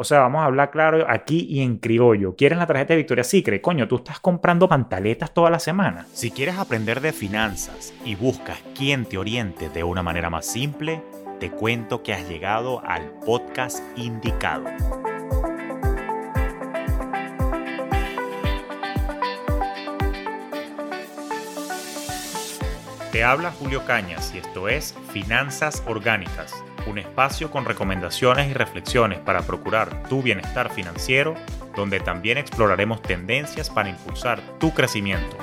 O 0.00 0.04
sea, 0.04 0.20
vamos 0.20 0.42
a 0.42 0.44
hablar 0.44 0.70
claro 0.70 1.04
aquí 1.08 1.44
y 1.50 1.60
en 1.60 1.78
criollo. 1.78 2.36
¿Quieres 2.36 2.56
la 2.56 2.68
tarjeta 2.68 2.92
de 2.92 2.98
Victoria 2.98 3.24
Secret? 3.24 3.60
Coño, 3.60 3.88
tú 3.88 3.96
estás 3.96 4.20
comprando 4.20 4.68
pantaletas 4.68 5.34
toda 5.34 5.50
la 5.50 5.58
semana. 5.58 6.06
Si 6.12 6.30
quieres 6.30 6.56
aprender 6.56 7.00
de 7.00 7.12
finanzas 7.12 7.92
y 8.04 8.14
buscas 8.14 8.60
quien 8.76 9.06
te 9.06 9.18
oriente 9.18 9.68
de 9.70 9.82
una 9.82 10.04
manera 10.04 10.30
más 10.30 10.46
simple, 10.46 11.02
te 11.40 11.50
cuento 11.50 12.04
que 12.04 12.14
has 12.14 12.28
llegado 12.28 12.80
al 12.86 13.10
podcast 13.26 13.82
indicado. 13.98 14.66
Te 23.10 23.24
habla 23.24 23.50
Julio 23.50 23.84
Cañas 23.84 24.32
y 24.32 24.38
esto 24.38 24.68
es 24.68 24.94
Finanzas 25.10 25.82
Orgánicas 25.88 26.54
un 26.86 26.98
espacio 26.98 27.50
con 27.50 27.64
recomendaciones 27.64 28.50
y 28.50 28.54
reflexiones 28.54 29.18
para 29.18 29.42
procurar 29.42 30.02
tu 30.08 30.22
bienestar 30.22 30.70
financiero, 30.70 31.34
donde 31.74 32.00
también 32.00 32.38
exploraremos 32.38 33.02
tendencias 33.02 33.70
para 33.70 33.88
impulsar 33.88 34.40
tu 34.58 34.72
crecimiento. 34.72 35.36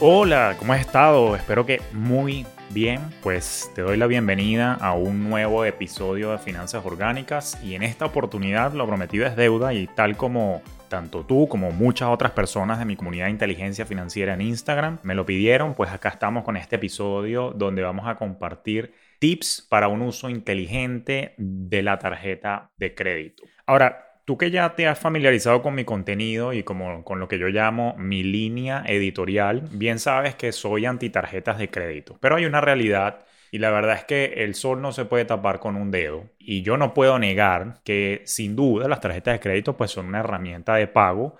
Hola, 0.00 0.54
¿cómo 0.58 0.72
has 0.72 0.80
estado? 0.80 1.34
Espero 1.34 1.66
que 1.66 1.82
muy 1.92 2.46
bien. 2.70 3.00
Pues 3.22 3.70
te 3.74 3.82
doy 3.82 3.96
la 3.96 4.06
bienvenida 4.06 4.74
a 4.74 4.92
un 4.94 5.28
nuevo 5.28 5.64
episodio 5.64 6.30
de 6.30 6.38
Finanzas 6.38 6.84
Orgánicas 6.86 7.58
y 7.64 7.74
en 7.74 7.82
esta 7.82 8.04
oportunidad 8.04 8.72
lo 8.74 8.86
prometido 8.86 9.26
es 9.26 9.34
deuda 9.34 9.74
y 9.74 9.88
tal 9.88 10.16
como 10.16 10.62
tanto 10.88 11.24
tú 11.24 11.48
como 11.48 11.70
muchas 11.70 12.08
otras 12.08 12.32
personas 12.32 12.78
de 12.78 12.84
mi 12.84 12.96
comunidad 12.96 13.26
de 13.26 13.32
inteligencia 13.32 13.86
financiera 13.86 14.34
en 14.34 14.40
Instagram 14.40 14.98
me 15.02 15.14
lo 15.14 15.26
pidieron, 15.26 15.74
pues 15.74 15.90
acá 15.90 16.08
estamos 16.08 16.44
con 16.44 16.56
este 16.56 16.76
episodio 16.76 17.52
donde 17.54 17.82
vamos 17.82 18.08
a 18.08 18.16
compartir 18.16 18.94
tips 19.18 19.66
para 19.68 19.88
un 19.88 20.02
uso 20.02 20.28
inteligente 20.28 21.34
de 21.36 21.82
la 21.82 21.98
tarjeta 21.98 22.70
de 22.76 22.94
crédito. 22.94 23.44
Ahora, 23.66 24.04
Tú 24.28 24.36
que 24.36 24.50
ya 24.50 24.74
te 24.74 24.86
has 24.86 24.98
familiarizado 24.98 25.62
con 25.62 25.74
mi 25.74 25.86
contenido 25.86 26.52
y 26.52 26.62
como, 26.62 27.02
con 27.02 27.18
lo 27.18 27.28
que 27.28 27.38
yo 27.38 27.48
llamo 27.48 27.94
mi 27.96 28.22
línea 28.22 28.84
editorial, 28.86 29.62
bien 29.72 29.98
sabes 29.98 30.34
que 30.34 30.52
soy 30.52 30.84
anti 30.84 31.08
tarjetas 31.08 31.56
de 31.56 31.70
crédito. 31.70 32.18
Pero 32.20 32.36
hay 32.36 32.44
una 32.44 32.60
realidad 32.60 33.24
y 33.50 33.58
la 33.58 33.70
verdad 33.70 33.96
es 33.96 34.04
que 34.04 34.44
el 34.44 34.54
sol 34.54 34.82
no 34.82 34.92
se 34.92 35.04
puede 35.04 35.24
tapar 35.24 35.60
con 35.60 35.76
un 35.76 35.90
dedo. 35.90 36.24
Y 36.38 36.62
yo 36.62 36.76
no 36.76 36.94
puedo 36.94 37.18
negar 37.18 37.80
que 37.84 38.22
sin 38.26 38.56
duda 38.56 38.88
las 38.88 39.00
tarjetas 39.00 39.34
de 39.34 39.40
crédito 39.40 39.76
pues 39.76 39.90
son 39.90 40.06
una 40.06 40.20
herramienta 40.20 40.74
de 40.74 40.86
pago 40.86 41.36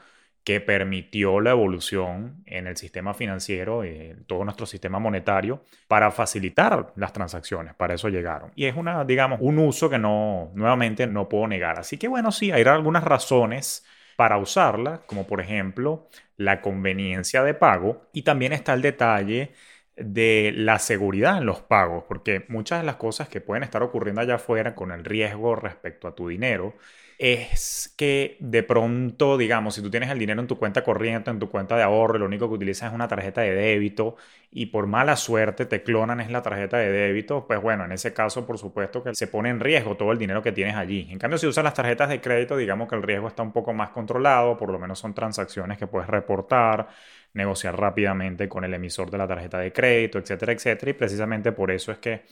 que 0.49 0.63
permitió 0.63 1.41
la 1.41 1.51
evolución 1.51 2.43
en 2.47 2.67
el 2.67 2.77
sistema 2.79 3.13
financiero 3.13 3.85
en 3.85 4.25
todo 4.25 4.45
nuestro 4.45 4.65
sistema 4.65 4.99
monetario 4.99 5.63
para 5.89 6.11
facilitar 6.11 6.93
las 6.97 7.13
transacciones. 7.13 7.75
Para 7.75 7.95
eso 7.95 8.09
llegaron. 8.09 8.53
Y 8.57 8.65
es 8.65 8.75
una, 8.75 9.05
digamos, 9.05 9.41
un 9.43 9.59
uso 9.59 9.91
que 9.91 9.99
no, 9.99 10.51
nuevamente 10.55 11.07
no 11.07 11.29
puedo 11.29 11.47
negar. 11.49 11.79
Así 11.79 11.99
que 11.99 12.09
bueno, 12.09 12.33
sí, 12.33 12.51
hay 12.51 12.63
algunas 12.63 13.05
razones 13.05 13.85
para 14.17 14.39
usarla, 14.39 15.03
como 15.07 15.27
por 15.27 15.41
ejemplo 15.43 16.09
la 16.39 16.63
conveniencia 16.63 17.43
de 17.43 17.53
pago 17.53 18.09
y 18.15 18.23
también 18.23 18.53
está 18.53 18.73
el 18.73 18.81
detalle 18.81 19.53
de 20.01 20.53
la 20.55 20.79
seguridad 20.79 21.39
en 21.39 21.47
los 21.47 21.61
pagos, 21.61 22.05
porque 22.09 22.45
muchas 22.49 22.81
de 22.81 22.87
las 22.87 22.97
cosas 22.97 23.29
que 23.29 23.41
pueden 23.41 23.63
estar 23.63 23.83
ocurriendo 23.83 24.21
allá 24.21 24.37
afuera 24.37 24.75
con 24.75 24.93
el 24.93 25.05
riesgo 25.05 25.57
respecto 25.57 26.09
a 26.09 26.15
tu 26.15 26.29
dinero 26.29 26.75
es 27.19 27.93
que 27.97 28.37
de 28.39 28.63
pronto, 28.63 29.37
digamos, 29.37 29.75
si 29.75 29.83
tú 29.83 29.91
tienes 29.91 30.09
el 30.11 30.21
dinero 30.21 30.41
en 30.41 30.47
tu 30.47 30.57
cuenta 30.57 30.85
corriente, 30.85 31.31
en 31.31 31.41
tu 31.41 31.51
cuenta 31.51 31.77
de 31.77 31.83
ahorro, 31.83 32.17
lo 32.17 32.27
único 32.27 32.49
que 32.49 32.55
utilizas 32.55 32.91
es 32.91 32.95
una 32.95 33.09
tarjeta 33.09 33.41
de 33.41 33.55
débito 33.55 34.15
y 34.53 34.67
por 34.67 34.87
mala 34.87 35.17
suerte 35.17 35.67
te 35.67 35.83
clonan 35.83 36.21
es 36.21 36.31
la 36.31 36.43
tarjeta 36.43 36.79
de 36.79 36.91
débito, 36.93 37.45
pues 37.47 37.61
bueno, 37.61 37.85
en 37.85 37.93
ese 37.93 38.15
caso 38.15 38.47
por 38.47 38.57
supuesto 38.57 39.03
que 39.03 39.15
se 39.17 39.27
pone 39.27 39.51
en 39.51 39.59
riesgo 39.59 39.97
todo 39.97 40.13
el 40.13 40.19
dinero 40.19 40.43
que 40.43 40.53
tienes 40.53 40.77
allí. 40.77 41.09
En 41.11 41.19
cambio, 41.19 41.39
si 41.39 41.49
usas 41.49 41.65
las 41.65 41.75
tarjetas 41.75 42.09
de 42.09 42.21
crédito, 42.21 42.57
digamos 42.57 42.89
que 42.89 42.95
el 42.95 43.03
riesgo 43.03 43.27
está 43.27 43.43
un 43.43 43.53
poco 43.53 43.73
más 43.73 43.91
controlado, 43.91 44.57
por 44.57 44.71
lo 44.71 44.79
menos 44.79 45.01
son 45.01 45.13
transacciones 45.13 45.77
que 45.77 45.89
puedes 45.89 46.09
reportar, 46.09 46.89
negociar 47.35 47.79
rápidamente 47.79 48.49
con 48.49 48.65
el 48.65 48.75
emisor 48.75 49.11
de 49.11 49.19
la 49.19 49.29
tarjeta 49.29 49.59
de 49.59 49.73
crédito, 49.73 50.19
etcétera, 50.19 50.53
etcétera, 50.53 50.91
y 50.91 50.95
precisamente 50.95 51.53
por 51.53 51.71
eso 51.71 51.93
es 51.93 51.99
que 51.99 52.23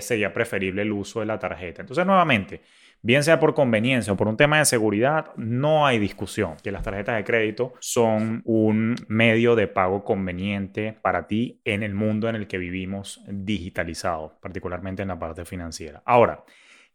sería 0.00 0.32
preferible 0.32 0.82
el 0.82 0.92
uso 0.92 1.20
de 1.20 1.26
la 1.26 1.38
tarjeta. 1.38 1.82
Entonces, 1.82 2.06
nuevamente, 2.06 2.60
bien 3.02 3.24
sea 3.24 3.40
por 3.40 3.52
conveniencia 3.52 4.12
o 4.12 4.16
por 4.16 4.28
un 4.28 4.36
tema 4.36 4.58
de 4.58 4.64
seguridad, 4.64 5.34
no 5.36 5.86
hay 5.86 5.98
discusión 5.98 6.54
que 6.62 6.70
las 6.70 6.84
tarjetas 6.84 7.16
de 7.16 7.24
crédito 7.24 7.74
son 7.80 8.42
un 8.44 8.94
medio 9.08 9.56
de 9.56 9.66
pago 9.66 10.04
conveniente 10.04 10.96
para 11.02 11.26
ti 11.26 11.60
en 11.64 11.82
el 11.82 11.94
mundo 11.94 12.28
en 12.28 12.36
el 12.36 12.46
que 12.46 12.58
vivimos 12.58 13.24
digitalizado, 13.26 14.38
particularmente 14.40 15.02
en 15.02 15.08
la 15.08 15.18
parte 15.18 15.44
financiera. 15.44 16.02
Ahora, 16.04 16.44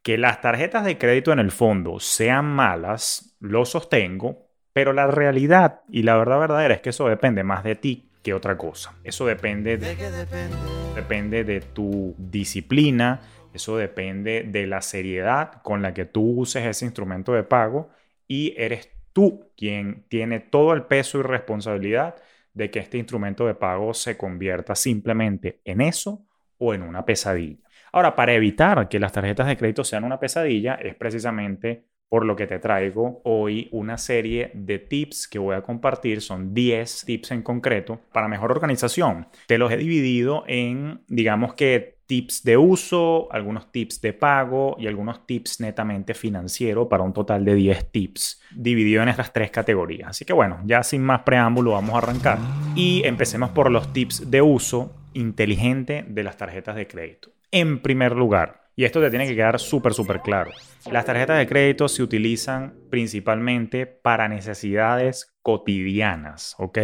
que 0.02 0.18
las 0.18 0.40
tarjetas 0.40 0.86
de 0.86 0.98
crédito 0.98 1.34
en 1.34 1.40
el 1.40 1.52
fondo 1.52 2.00
sean 2.00 2.46
malas, 2.46 3.36
lo 3.42 3.66
sostengo, 3.66 4.47
pero 4.78 4.94
la 4.94 5.08
realidad 5.08 5.82
y 5.90 6.04
la 6.04 6.16
verdad 6.18 6.40
verdadera 6.40 6.76
es 6.76 6.82
que 6.82 6.92
eso 6.92 7.10
depende 7.10 7.44
más 7.44 7.64
de 7.64 7.74
ti 7.74 8.12
que 8.22 8.36
otra 8.36 8.60
cosa. 8.60 8.94
Eso 9.04 9.26
depende 9.26 9.76
de, 9.76 9.96
depende 10.94 11.44
de 11.44 11.62
tu 11.62 12.14
disciplina, 12.20 13.20
eso 13.56 13.76
depende 13.76 14.44
de 14.44 14.68
la 14.68 14.84
seriedad 14.84 15.64
con 15.64 15.82
la 15.82 15.96
que 15.96 16.06
tú 16.06 16.42
uses 16.42 16.64
ese 16.64 16.86
instrumento 16.86 17.34
de 17.34 17.42
pago 17.42 17.90
y 18.28 18.54
eres 18.56 18.92
tú 19.14 19.50
quien 19.58 20.04
tiene 20.10 20.42
todo 20.42 20.74
el 20.74 20.84
peso 20.84 21.18
y 21.18 21.24
responsabilidad 21.24 22.14
de 22.54 22.70
que 22.70 22.78
este 22.78 23.00
instrumento 23.00 23.48
de 23.48 23.56
pago 23.56 23.96
se 23.96 24.16
convierta 24.16 24.76
simplemente 24.76 25.60
en 25.66 25.82
eso 25.82 26.24
o 26.60 26.76
en 26.76 26.84
una 26.84 27.04
pesadilla. 27.04 27.58
Ahora, 27.92 28.16
para 28.16 28.36
evitar 28.36 28.88
que 28.90 29.00
las 29.00 29.12
tarjetas 29.12 29.48
de 29.48 29.58
crédito 29.58 29.84
sean 29.84 30.04
una 30.04 30.20
pesadilla, 30.20 30.76
es 30.76 30.94
precisamente 30.94 31.86
por 32.10 32.26
lo 32.26 32.36
que 32.36 32.48
te 32.48 32.60
traigo 32.60 33.22
hoy 33.24 33.70
una 33.72 33.98
serie 33.98 34.52
de 34.54 34.80
tips 34.80 35.28
que 35.28 35.40
voy 35.40 35.56
a 35.56 35.62
compartir. 35.62 36.22
Son 36.22 36.54
10 36.54 37.06
tips 37.06 37.32
en 37.32 37.42
concreto 37.42 38.00
para 38.12 38.28
mejor 38.28 38.52
organización. 38.52 39.28
Te 39.48 39.58
los 39.58 39.72
he 39.72 39.78
dividido 39.78 40.44
en, 40.48 41.02
digamos 41.08 41.54
que, 41.54 41.98
tips 42.08 42.44
de 42.44 42.56
uso, 42.56 43.28
algunos 43.32 43.72
tips 43.72 44.00
de 44.02 44.14
pago 44.14 44.78
y 44.80 44.88
algunos 44.88 45.28
tips 45.28 45.60
netamente 45.60 46.14
financiero 46.14 46.88
para 46.88 47.04
un 47.04 47.12
total 47.12 47.44
de 47.44 47.54
10 47.54 47.92
tips 47.92 48.42
dividido 48.56 49.04
en 49.04 49.10
estas 49.10 49.34
tres 49.34 49.52
categorías. 49.52 50.10
Así 50.10 50.24
que 50.24 50.34
bueno, 50.34 50.62
ya 50.64 50.84
sin 50.84 51.04
más 51.04 51.24
preámbulo 51.24 51.72
vamos 51.72 51.96
a 51.96 51.98
arrancar 51.98 52.40
y 52.76 53.02
empecemos 53.06 53.50
por 53.50 53.70
los 53.70 53.92
tips 53.92 54.32
de 54.32 54.42
uso 54.42 54.96
inteligente 55.14 56.06
de 56.08 56.24
las 56.24 56.38
tarjetas 56.38 56.78
de 56.78 56.88
crédito. 56.88 57.32
En 57.52 57.80
primer 57.80 58.16
lugar, 58.16 58.67
y 58.78 58.86
esto 58.86 59.02
te 59.02 59.10
tiene 59.10 59.28
que 59.28 59.36
quedar 59.36 59.60
súper, 59.60 59.96
súper 59.96 60.22
claro. 60.22 60.52
Las 60.92 61.04
tarjetas 61.04 61.40
de 61.40 61.48
crédito 61.48 61.88
se 61.88 62.04
utilizan 62.04 62.76
principalmente 62.92 63.88
para 63.88 64.28
necesidades 64.28 65.36
cotidianas, 65.42 66.56
¿ok? 66.60 66.78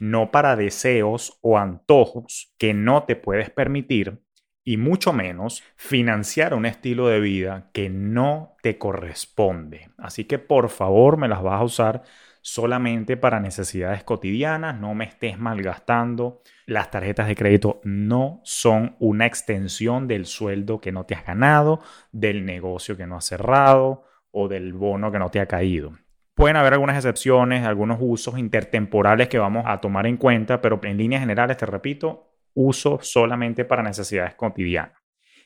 No 0.00 0.32
para 0.32 0.56
deseos 0.56 1.38
o 1.42 1.56
antojos 1.56 2.52
que 2.58 2.74
no 2.74 3.04
te 3.04 3.14
puedes 3.14 3.48
permitir 3.50 4.20
y 4.64 4.76
mucho 4.76 5.12
menos 5.12 5.62
financiar 5.76 6.52
un 6.52 6.66
estilo 6.66 7.06
de 7.06 7.20
vida 7.20 7.70
que 7.72 7.90
no 7.90 8.56
te 8.60 8.76
corresponde. 8.76 9.90
Así 9.98 10.24
que 10.24 10.40
por 10.40 10.68
favor 10.68 11.16
me 11.16 11.28
las 11.28 11.44
vas 11.44 11.60
a 11.60 11.64
usar 11.64 12.02
solamente 12.46 13.16
para 13.16 13.40
necesidades 13.40 14.04
cotidianas, 14.04 14.78
no 14.78 14.94
me 14.94 15.04
estés 15.04 15.36
malgastando. 15.36 16.42
Las 16.64 16.92
tarjetas 16.92 17.26
de 17.26 17.34
crédito 17.34 17.80
no 17.82 18.40
son 18.44 18.94
una 19.00 19.26
extensión 19.26 20.06
del 20.06 20.26
sueldo 20.26 20.80
que 20.80 20.92
no 20.92 21.04
te 21.04 21.16
has 21.16 21.26
ganado, 21.26 21.80
del 22.12 22.46
negocio 22.46 22.96
que 22.96 23.04
no 23.04 23.16
has 23.16 23.24
cerrado 23.24 24.04
o 24.30 24.46
del 24.46 24.74
bono 24.74 25.10
que 25.10 25.18
no 25.18 25.28
te 25.28 25.40
ha 25.40 25.46
caído. 25.46 25.98
Pueden 26.34 26.54
haber 26.54 26.74
algunas 26.74 26.94
excepciones, 26.94 27.66
algunos 27.66 27.98
usos 28.00 28.38
intertemporales 28.38 29.26
que 29.26 29.40
vamos 29.40 29.64
a 29.66 29.80
tomar 29.80 30.06
en 30.06 30.16
cuenta, 30.16 30.60
pero 30.60 30.78
en 30.84 30.98
líneas 30.98 31.22
generales, 31.22 31.56
te 31.56 31.66
repito, 31.66 32.30
uso 32.54 33.00
solamente 33.02 33.64
para 33.64 33.82
necesidades 33.82 34.36
cotidianas. 34.36 35.02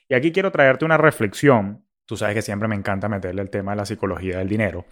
Y 0.07 0.13
aquí 0.13 0.33
quiero 0.33 0.53
traerte 0.53 0.85
una 0.85 0.99
reflexión. 0.99 1.83
Tú 2.05 2.19
sabes 2.19 2.35
que 2.35 2.43
siempre 2.43 2.69
me 2.69 2.77
encanta 2.77 3.09
meterle 3.09 3.41
el 3.41 3.49
tema 3.49 3.73
de 3.73 3.79
la 3.79 3.87
psicología 3.87 4.37
del 4.37 4.51
dinero. 4.51 4.85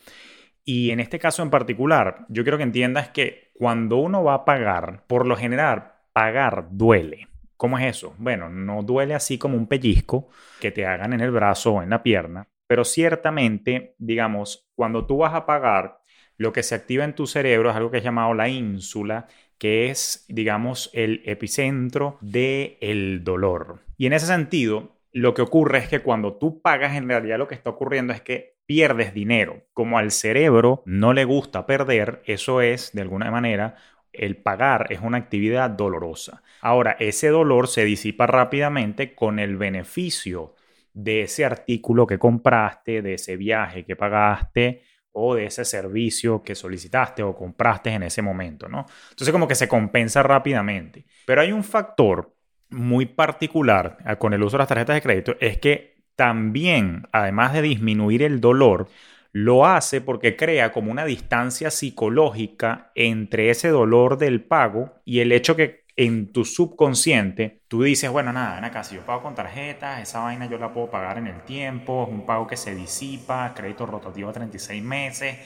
Y 0.69 0.91
en 0.91 1.01
este 1.01 1.19
caso 1.19 1.43
en 1.43 1.49
particular, 1.49 2.27
yo 2.29 2.43
quiero 2.43 2.59
que 2.59 2.63
entiendas 2.63 3.09
que 3.09 3.53
cuando 3.55 3.97
uno 3.97 4.23
va 4.23 4.35
a 4.35 4.45
pagar, 4.45 5.05
por 5.07 5.27
lo 5.27 5.35
general, 5.35 5.95
pagar 6.13 6.69
duele. 6.73 7.29
¿Cómo 7.57 7.79
es 7.79 7.87
eso? 7.87 8.15
Bueno, 8.19 8.51
no 8.51 8.83
duele 8.83 9.15
así 9.15 9.39
como 9.39 9.57
un 9.57 9.67
pellizco 9.67 10.29
que 10.61 10.71
te 10.71 10.85
hagan 10.85 11.15
en 11.15 11.23
el 11.23 11.31
brazo 11.31 11.73
o 11.73 11.83
en 11.83 11.89
la 11.89 12.03
pierna, 12.03 12.49
pero 12.67 12.85
ciertamente, 12.85 13.95
digamos, 13.97 14.69
cuando 14.75 15.07
tú 15.07 15.17
vas 15.17 15.33
a 15.33 15.47
pagar, 15.47 16.01
lo 16.37 16.53
que 16.53 16.63
se 16.63 16.75
activa 16.75 17.05
en 17.05 17.15
tu 17.15 17.27
cerebro 17.27 17.71
es 17.71 17.77
algo 17.77 17.91
que 17.91 17.97
es 17.97 18.05
llamado 18.05 18.35
la 18.35 18.51
ínsula, 18.51 19.27
que 19.57 19.89
es, 19.89 20.27
digamos, 20.29 20.91
el 20.93 21.23
epicentro 21.25 22.19
del 22.21 22.77
el 22.83 23.25
dolor. 23.25 23.85
Y 23.97 24.05
en 24.05 24.13
ese 24.13 24.27
sentido, 24.27 24.99
lo 25.13 25.33
que 25.33 25.41
ocurre 25.41 25.79
es 25.79 25.89
que 25.89 26.01
cuando 26.01 26.35
tú 26.35 26.61
pagas, 26.61 26.95
en 26.95 27.09
realidad 27.09 27.39
lo 27.39 27.49
que 27.49 27.55
está 27.55 27.71
ocurriendo 27.71 28.13
es 28.13 28.21
que 28.21 28.58
pierdes 28.69 29.15
dinero. 29.15 29.63
Como 29.73 29.97
al 29.99 30.11
cerebro 30.11 30.83
no 30.85 31.15
le 31.15 31.25
gusta 31.25 31.65
perder, 31.65 32.23
eso 32.27 32.61
es, 32.61 32.93
de 32.93 33.01
alguna 33.01 33.31
manera, 33.31 33.77
el 34.13 34.37
pagar 34.37 34.89
es 34.91 35.01
una 35.01 35.17
actividad 35.17 35.71
dolorosa. 35.71 36.43
Ahora, 36.61 36.95
ese 37.01 37.29
dolor 37.29 37.69
se 37.69 37.87
disipa 37.87 38.27
rápidamente 38.27 39.15
con 39.15 39.39
el 39.39 39.57
beneficio 39.57 40.55
de 40.93 41.23
ese 41.23 41.47
artículo 41.47 42.07
que 42.07 42.19
compraste, 42.19 43.01
de 43.01 43.15
ese 43.15 43.39
viaje 43.39 43.87
que 43.87 43.97
pagaste 43.97 44.83
o 45.13 45.35
de 45.35 45.47
ese 45.47 45.65
servicio 45.65 46.43
que 46.43 46.55
solicitaste 46.55 47.23
o 47.23 47.35
compraste 47.35 47.89
en 47.89 48.03
ese 48.03 48.21
momento, 48.21 48.69
¿no? 48.69 48.85
Entonces 49.11 49.33
como 49.33 49.49
que 49.49 49.55
se 49.55 49.67
compensa 49.67 50.23
rápidamente. 50.23 51.07
Pero 51.25 51.41
hay 51.41 51.53
un 51.53 51.65
factor 51.65 52.37
muy 52.69 53.07
particular 53.07 53.97
ah, 54.05 54.17
con 54.17 54.35
el 54.35 54.43
uso 54.43 54.59
de 54.59 54.59
las 54.59 54.69
tarjetas 54.69 54.97
de 54.97 55.03
crédito, 55.03 55.37
es 55.41 55.57
que 55.57 55.98
también, 56.19 57.07
además 57.13 57.53
de 57.53 57.63
disminuir 57.63 58.25
el 58.25 58.41
dolor, 58.41 58.89
lo 59.31 59.67
hace 59.67 60.01
porque 60.01 60.35
crea 60.35 60.73
como 60.73 60.91
una 60.91 61.05
distancia 61.05 61.71
psicológica 61.71 62.91
entre 62.97 63.51
ese 63.51 63.69
dolor 63.69 64.19
del 64.19 64.43
pago 64.43 64.95
y 65.05 65.21
el 65.21 65.31
hecho 65.31 65.55
que 65.55 65.85
en 65.95 66.33
tu 66.33 66.45
subconsciente 66.45 67.63
tú 67.69 67.85
dices, 67.85 68.11
bueno, 68.11 68.33
nada, 68.33 68.57
ven 68.57 68.65
acá, 68.65 68.83
si 68.83 68.97
yo 68.97 69.03
pago 69.07 69.23
con 69.23 69.37
tarjeta, 69.37 70.03
esa 70.03 70.19
vaina 70.19 70.47
yo 70.47 70.59
la 70.59 70.73
puedo 70.73 70.91
pagar 70.91 71.19
en 71.19 71.29
el 71.29 71.41
tiempo, 71.43 72.09
es 72.09 72.13
un 72.13 72.27
pago 72.27 72.49
que 72.49 72.57
se 72.57 72.75
disipa, 72.75 73.55
crédito 73.55 73.87
rotativo 73.87 74.29
a 74.29 74.33
36 74.33 74.83
meses, 74.83 75.37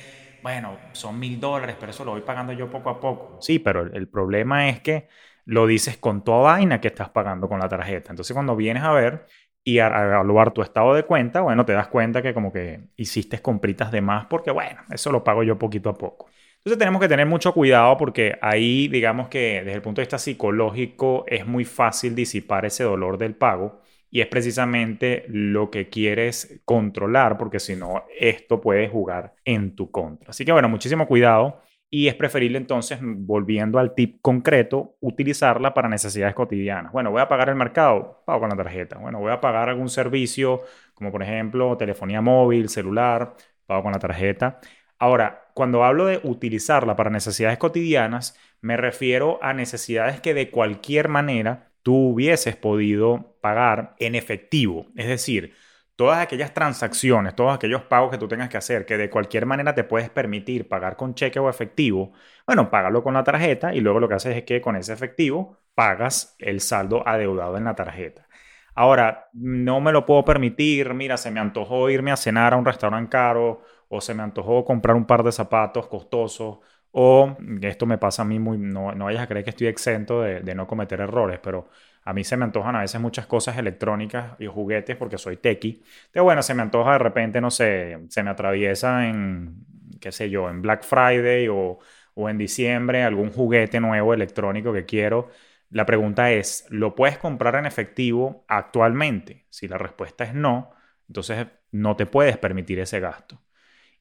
bueno, 0.43 0.79
son 0.93 1.19
mil 1.19 1.39
dólares, 1.39 1.77
pero 1.79 1.91
eso 1.91 2.03
lo 2.03 2.13
voy 2.13 2.23
pagando 2.23 2.55
yo 2.55 2.71
poco 2.71 2.89
a 2.89 2.99
poco. 2.99 3.37
Sí, 3.43 3.59
pero 3.59 3.83
el 3.93 4.09
problema 4.09 4.71
es 4.71 4.81
que 4.81 5.07
lo 5.45 5.67
dices 5.67 5.97
con 5.97 6.23
toda 6.23 6.53
vaina 6.53 6.81
que 6.81 6.89
estás 6.89 7.11
pagando 7.11 7.49
con 7.49 7.59
la 7.59 7.69
tarjeta. 7.69 8.11
Entonces 8.11 8.33
cuando 8.33 8.57
vienes 8.57 8.83
a 8.83 8.93
ver 8.93 9.27
y 9.65 9.79
a 9.79 9.87
evaluar 9.87 10.53
tu 10.53 10.63
estado 10.63 10.95
de 10.95 11.05
cuenta, 11.05 11.41
bueno, 11.41 11.65
te 11.65 11.73
das 11.73 11.89
cuenta 11.89 12.23
que 12.23 12.35
como 12.35 12.53
que 12.53 12.81
hiciste 12.97 13.41
compritas 13.41 13.93
de 13.93 14.01
más 14.01 14.27
porque, 14.27 14.51
bueno, 14.51 14.81
eso 14.91 15.13
lo 15.13 15.23
pago 15.23 15.43
yo 15.43 15.59
poquito 15.59 15.91
a 15.91 15.95
poco. 15.95 16.27
Entonces 16.59 16.79
tenemos 16.79 17.01
que 17.01 17.09
tener 17.09 17.27
mucho 17.27 17.53
cuidado 17.53 17.97
porque 17.97 18.39
ahí 18.41 18.87
digamos 18.89 19.29
que 19.29 19.63
desde 19.65 19.75
el 19.75 19.83
punto 19.83 20.01
de 20.01 20.05
vista 20.05 20.19
psicológico 20.19 21.25
es 21.27 21.45
muy 21.47 21.65
fácil 21.65 22.15
disipar 22.15 22.65
ese 22.65 22.85
dolor 22.85 23.19
del 23.19 23.35
pago 23.35 23.81
y 24.11 24.21
es 24.21 24.29
precisamente 24.29 25.25
lo 25.29 25.71
que 25.71 25.89
quieres 25.89 26.61
controlar 26.65 27.37
porque 27.37 27.59
si 27.59 27.75
no 27.75 28.05
esto 28.17 28.61
puede 28.61 28.89
jugar 28.89 29.35
en 29.45 29.75
tu 29.75 29.91
contra. 29.91 30.31
Así 30.31 30.45
que 30.45 30.53
bueno, 30.53 30.69
muchísimo 30.69 31.09
cuidado 31.09 31.61
y 31.95 32.09
es 32.09 32.15
preferible 32.15 32.57
entonces, 32.57 32.99
volviendo 33.03 33.79
al 33.79 33.95
tip 33.95 34.23
concreto, 34.23 34.97
utilizarla 35.01 35.75
para 35.75 35.91
necesidades 35.91 36.35
cotidianas. 36.35 36.91
Bueno, 36.91 37.11
voy 37.11 37.21
a 37.21 37.29
pagar 37.29 37.51
el 37.51 37.55
mercado, 37.55 38.23
pago 38.25 38.41
con 38.41 38.49
la 38.49 38.57
tarjeta. 38.57 38.97
Bueno, 38.97 39.21
voy 39.21 39.31
a 39.31 39.43
pagar 39.43 39.69
algún 39.69 39.91
servicio 39.91 40.63
como 40.95 41.13
por 41.13 41.23
ejemplo 41.23 41.77
telefonía 41.77 42.23
móvil, 42.23 42.71
celular, 42.71 43.35
pago 43.67 43.83
con 43.83 43.93
la 43.93 43.99
tarjeta. 43.99 44.59
Ahora, 44.99 45.51
cuando 45.53 45.85
hablo 45.85 46.07
de 46.07 46.19
utilizarla 46.23 46.97
para 46.97 47.11
necesidades 47.11 47.59
cotidianas, 47.59 48.39
me 48.63 48.79
refiero 48.79 49.39
a 49.43 49.53
necesidades 49.53 50.19
que 50.23 50.33
de 50.33 50.51
cualquier 50.51 51.09
manera 51.09 51.73
tú 51.83 51.95
hubieses 52.13 52.57
podido 52.57 53.37
pagar 53.43 53.97
en 53.99 54.15
efectivo. 54.15 54.87
Es 54.97 55.09
decir, 55.09 55.53
todas 55.97 56.19
aquellas 56.19 56.55
transacciones, 56.55 57.35
todos 57.35 57.55
aquellos 57.55 57.83
pagos 57.83 58.11
que 58.11 58.19
tú 58.19 58.29
tengas 58.29 58.49
que 58.49 58.57
hacer, 58.57 58.87
que 58.87 58.97
de 58.97 59.11
cualquier 59.11 59.47
manera 59.47 59.75
te 59.75 59.85
puedes 59.85 60.11
permitir 60.11 60.69
pagar 60.69 60.97
con 60.97 61.15
cheque 61.15 61.39
o 61.39 61.49
efectivo, 61.49 62.13
bueno, 62.47 62.71
págalo 62.71 63.03
con 63.03 63.15
la 63.15 63.25
tarjeta 63.25 63.75
y 63.75 63.81
luego 63.81 64.01
lo 64.01 64.09
que 64.09 64.15
haces 64.15 64.37
es 64.37 64.45
que 64.45 64.61
con 64.61 64.77
ese 64.77 64.93
efectivo 64.93 65.59
pagas 65.75 66.37
el 66.39 66.61
saldo 66.61 67.07
adeudado 67.07 67.57
en 67.57 67.65
la 67.65 67.75
tarjeta. 67.75 68.29
Ahora, 68.75 69.29
no 69.35 69.81
me 69.81 69.93
lo 69.93 70.07
puedo 70.07 70.25
permitir, 70.25 70.95
mira, 70.95 71.17
se 71.17 71.31
me 71.31 71.41
antojó 71.41 71.91
irme 71.91 72.11
a 72.11 72.17
cenar 72.17 72.55
a 72.55 72.57
un 72.57 72.65
restaurante 72.65 73.11
caro 73.11 73.63
o 73.89 74.01
se 74.01 74.15
me 74.15 74.23
antojó 74.23 74.65
comprar 74.65 74.97
un 74.97 75.07
par 75.07 75.23
de 75.23 75.33
zapatos 75.33 75.87
costosos, 75.89 76.59
o 76.93 77.37
esto 77.63 77.87
me 77.87 77.99
pasa 77.99 78.23
a 78.23 78.25
mí 78.25 78.39
muy, 78.39 78.59
no, 78.59 78.93
no 78.93 79.07
vayas 79.07 79.23
a 79.23 79.27
creer 79.27 79.45
que 79.45 79.51
estoy 79.51 79.67
exento 79.67 80.23
de, 80.23 80.55
no 80.55 80.67
cometer 80.67 81.01
errores, 81.01 81.41
pero 81.43 81.69
a 82.05 82.13
mí 82.13 82.25
se 82.25 82.37
me 82.37 82.45
antojan 82.45 82.77
a 82.77 82.81
veces 82.81 83.01
muchas 83.01 83.27
cosas 83.27 83.59
electrónicas 83.59 84.35
y 84.41 84.47
juguetes 84.47 84.97
porque 84.97 85.19
soy 85.19 85.37
techie. 85.37 85.81
Entonces, 86.07 86.23
bueno, 86.23 86.43
se 86.43 86.55
me 86.55 86.63
antoja 86.63 86.93
de 86.93 86.99
repente, 86.99 87.41
no 87.41 87.51
sé, 87.51 87.99
se 88.09 88.23
me 88.23 88.31
atraviesa 88.31 89.09
en, 89.09 89.65
qué 90.01 90.13
sé 90.13 90.31
yo, 90.31 90.49
en 90.51 90.63
Black 90.63 90.85
Friday 90.85 91.49
o, 91.49 91.79
o 92.15 92.29
en 92.29 92.39
diciembre 92.39 93.05
algún 93.05 93.31
juguete 93.31 93.81
nuevo 93.81 94.15
electrónico 94.15 94.73
que 94.73 94.85
quiero. 94.85 95.29
La 95.71 95.87
pregunta 95.87 96.33
es, 96.33 96.67
¿lo 96.71 96.95
puedes 96.95 97.19
comprar 97.19 97.55
en 97.57 97.67
efectivo 97.67 98.45
actualmente? 98.49 99.47
Si 99.51 99.69
la 99.69 99.79
respuesta 99.79 100.25
es 100.25 100.35
no, 100.35 100.73
entonces 101.09 101.47
no 101.71 101.97
te 101.97 102.07
puedes 102.07 102.37
permitir 102.37 102.81
ese 102.81 103.01
gasto. 103.01 103.43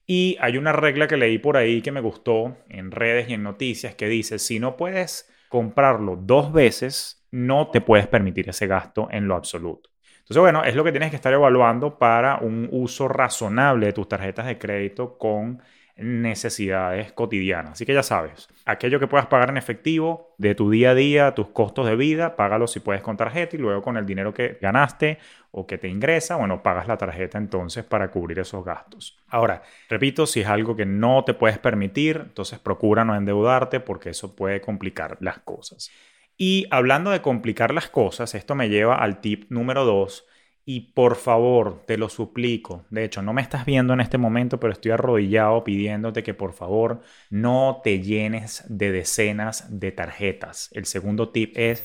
Y 0.06 0.36
hay 0.40 0.58
una 0.58 0.72
regla 0.72 1.06
que 1.08 1.16
leí 1.16 1.38
por 1.38 1.56
ahí 1.56 1.80
que 1.82 1.92
me 1.92 2.00
gustó 2.00 2.58
en 2.68 2.90
redes 2.90 3.28
y 3.28 3.34
en 3.34 3.42
noticias 3.42 3.94
que 3.94 4.08
dice, 4.08 4.38
si 4.38 4.58
no 4.58 4.76
puedes 4.76 5.30
comprarlo 5.52 6.16
dos 6.16 6.50
veces, 6.50 7.26
no 7.30 7.68
te 7.68 7.82
puedes 7.82 8.06
permitir 8.06 8.48
ese 8.48 8.66
gasto 8.66 9.08
en 9.10 9.28
lo 9.28 9.34
absoluto. 9.34 9.90
Entonces, 10.20 10.40
bueno, 10.40 10.64
es 10.64 10.74
lo 10.74 10.82
que 10.82 10.92
tienes 10.92 11.10
que 11.10 11.16
estar 11.16 11.30
evaluando 11.30 11.98
para 11.98 12.38
un 12.38 12.70
uso 12.72 13.06
razonable 13.06 13.84
de 13.84 13.92
tus 13.92 14.08
tarjetas 14.08 14.46
de 14.46 14.56
crédito 14.56 15.18
con 15.18 15.60
necesidades 15.96 17.12
cotidianas. 17.12 17.72
Así 17.72 17.86
que 17.86 17.94
ya 17.94 18.02
sabes, 18.02 18.48
aquello 18.64 18.98
que 18.98 19.06
puedas 19.06 19.26
pagar 19.26 19.50
en 19.50 19.56
efectivo 19.56 20.34
de 20.38 20.54
tu 20.54 20.70
día 20.70 20.90
a 20.90 20.94
día, 20.94 21.34
tus 21.34 21.48
costos 21.48 21.86
de 21.86 21.96
vida, 21.96 22.36
págalo 22.36 22.66
si 22.66 22.80
puedes 22.80 23.02
con 23.02 23.16
tarjeta 23.16 23.56
y 23.56 23.58
luego 23.58 23.82
con 23.82 23.96
el 23.96 24.06
dinero 24.06 24.32
que 24.32 24.58
ganaste 24.60 25.18
o 25.50 25.66
que 25.66 25.78
te 25.78 25.88
ingresa, 25.88 26.36
bueno, 26.36 26.62
pagas 26.62 26.88
la 26.88 26.96
tarjeta 26.96 27.38
entonces 27.38 27.84
para 27.84 28.10
cubrir 28.10 28.38
esos 28.38 28.64
gastos. 28.64 29.18
Ahora, 29.28 29.62
repito, 29.88 30.26
si 30.26 30.40
es 30.40 30.46
algo 30.46 30.74
que 30.74 30.86
no 30.86 31.24
te 31.24 31.34
puedes 31.34 31.58
permitir, 31.58 32.22
entonces 32.24 32.58
procura 32.58 33.04
no 33.04 33.14
endeudarte 33.14 33.80
porque 33.80 34.10
eso 34.10 34.34
puede 34.34 34.60
complicar 34.60 35.18
las 35.20 35.38
cosas. 35.40 35.90
Y 36.38 36.66
hablando 36.70 37.10
de 37.10 37.20
complicar 37.20 37.74
las 37.74 37.88
cosas, 37.88 38.34
esto 38.34 38.54
me 38.54 38.68
lleva 38.68 38.96
al 38.96 39.20
tip 39.20 39.50
número 39.50 39.84
2 39.84 40.26
y 40.64 40.92
por 40.92 41.16
favor, 41.16 41.84
te 41.86 41.96
lo 41.98 42.08
suplico. 42.08 42.84
De 42.90 43.04
hecho, 43.04 43.20
no 43.22 43.32
me 43.32 43.42
estás 43.42 43.66
viendo 43.66 43.94
en 43.94 44.00
este 44.00 44.18
momento, 44.18 44.60
pero 44.60 44.72
estoy 44.72 44.92
arrodillado 44.92 45.64
pidiéndote 45.64 46.22
que 46.22 46.34
por 46.34 46.52
favor 46.52 47.00
no 47.30 47.80
te 47.82 48.00
llenes 48.00 48.64
de 48.68 48.92
decenas 48.92 49.66
de 49.80 49.90
tarjetas. 49.92 50.68
El 50.72 50.86
segundo 50.86 51.30
tip 51.30 51.56
es 51.56 51.84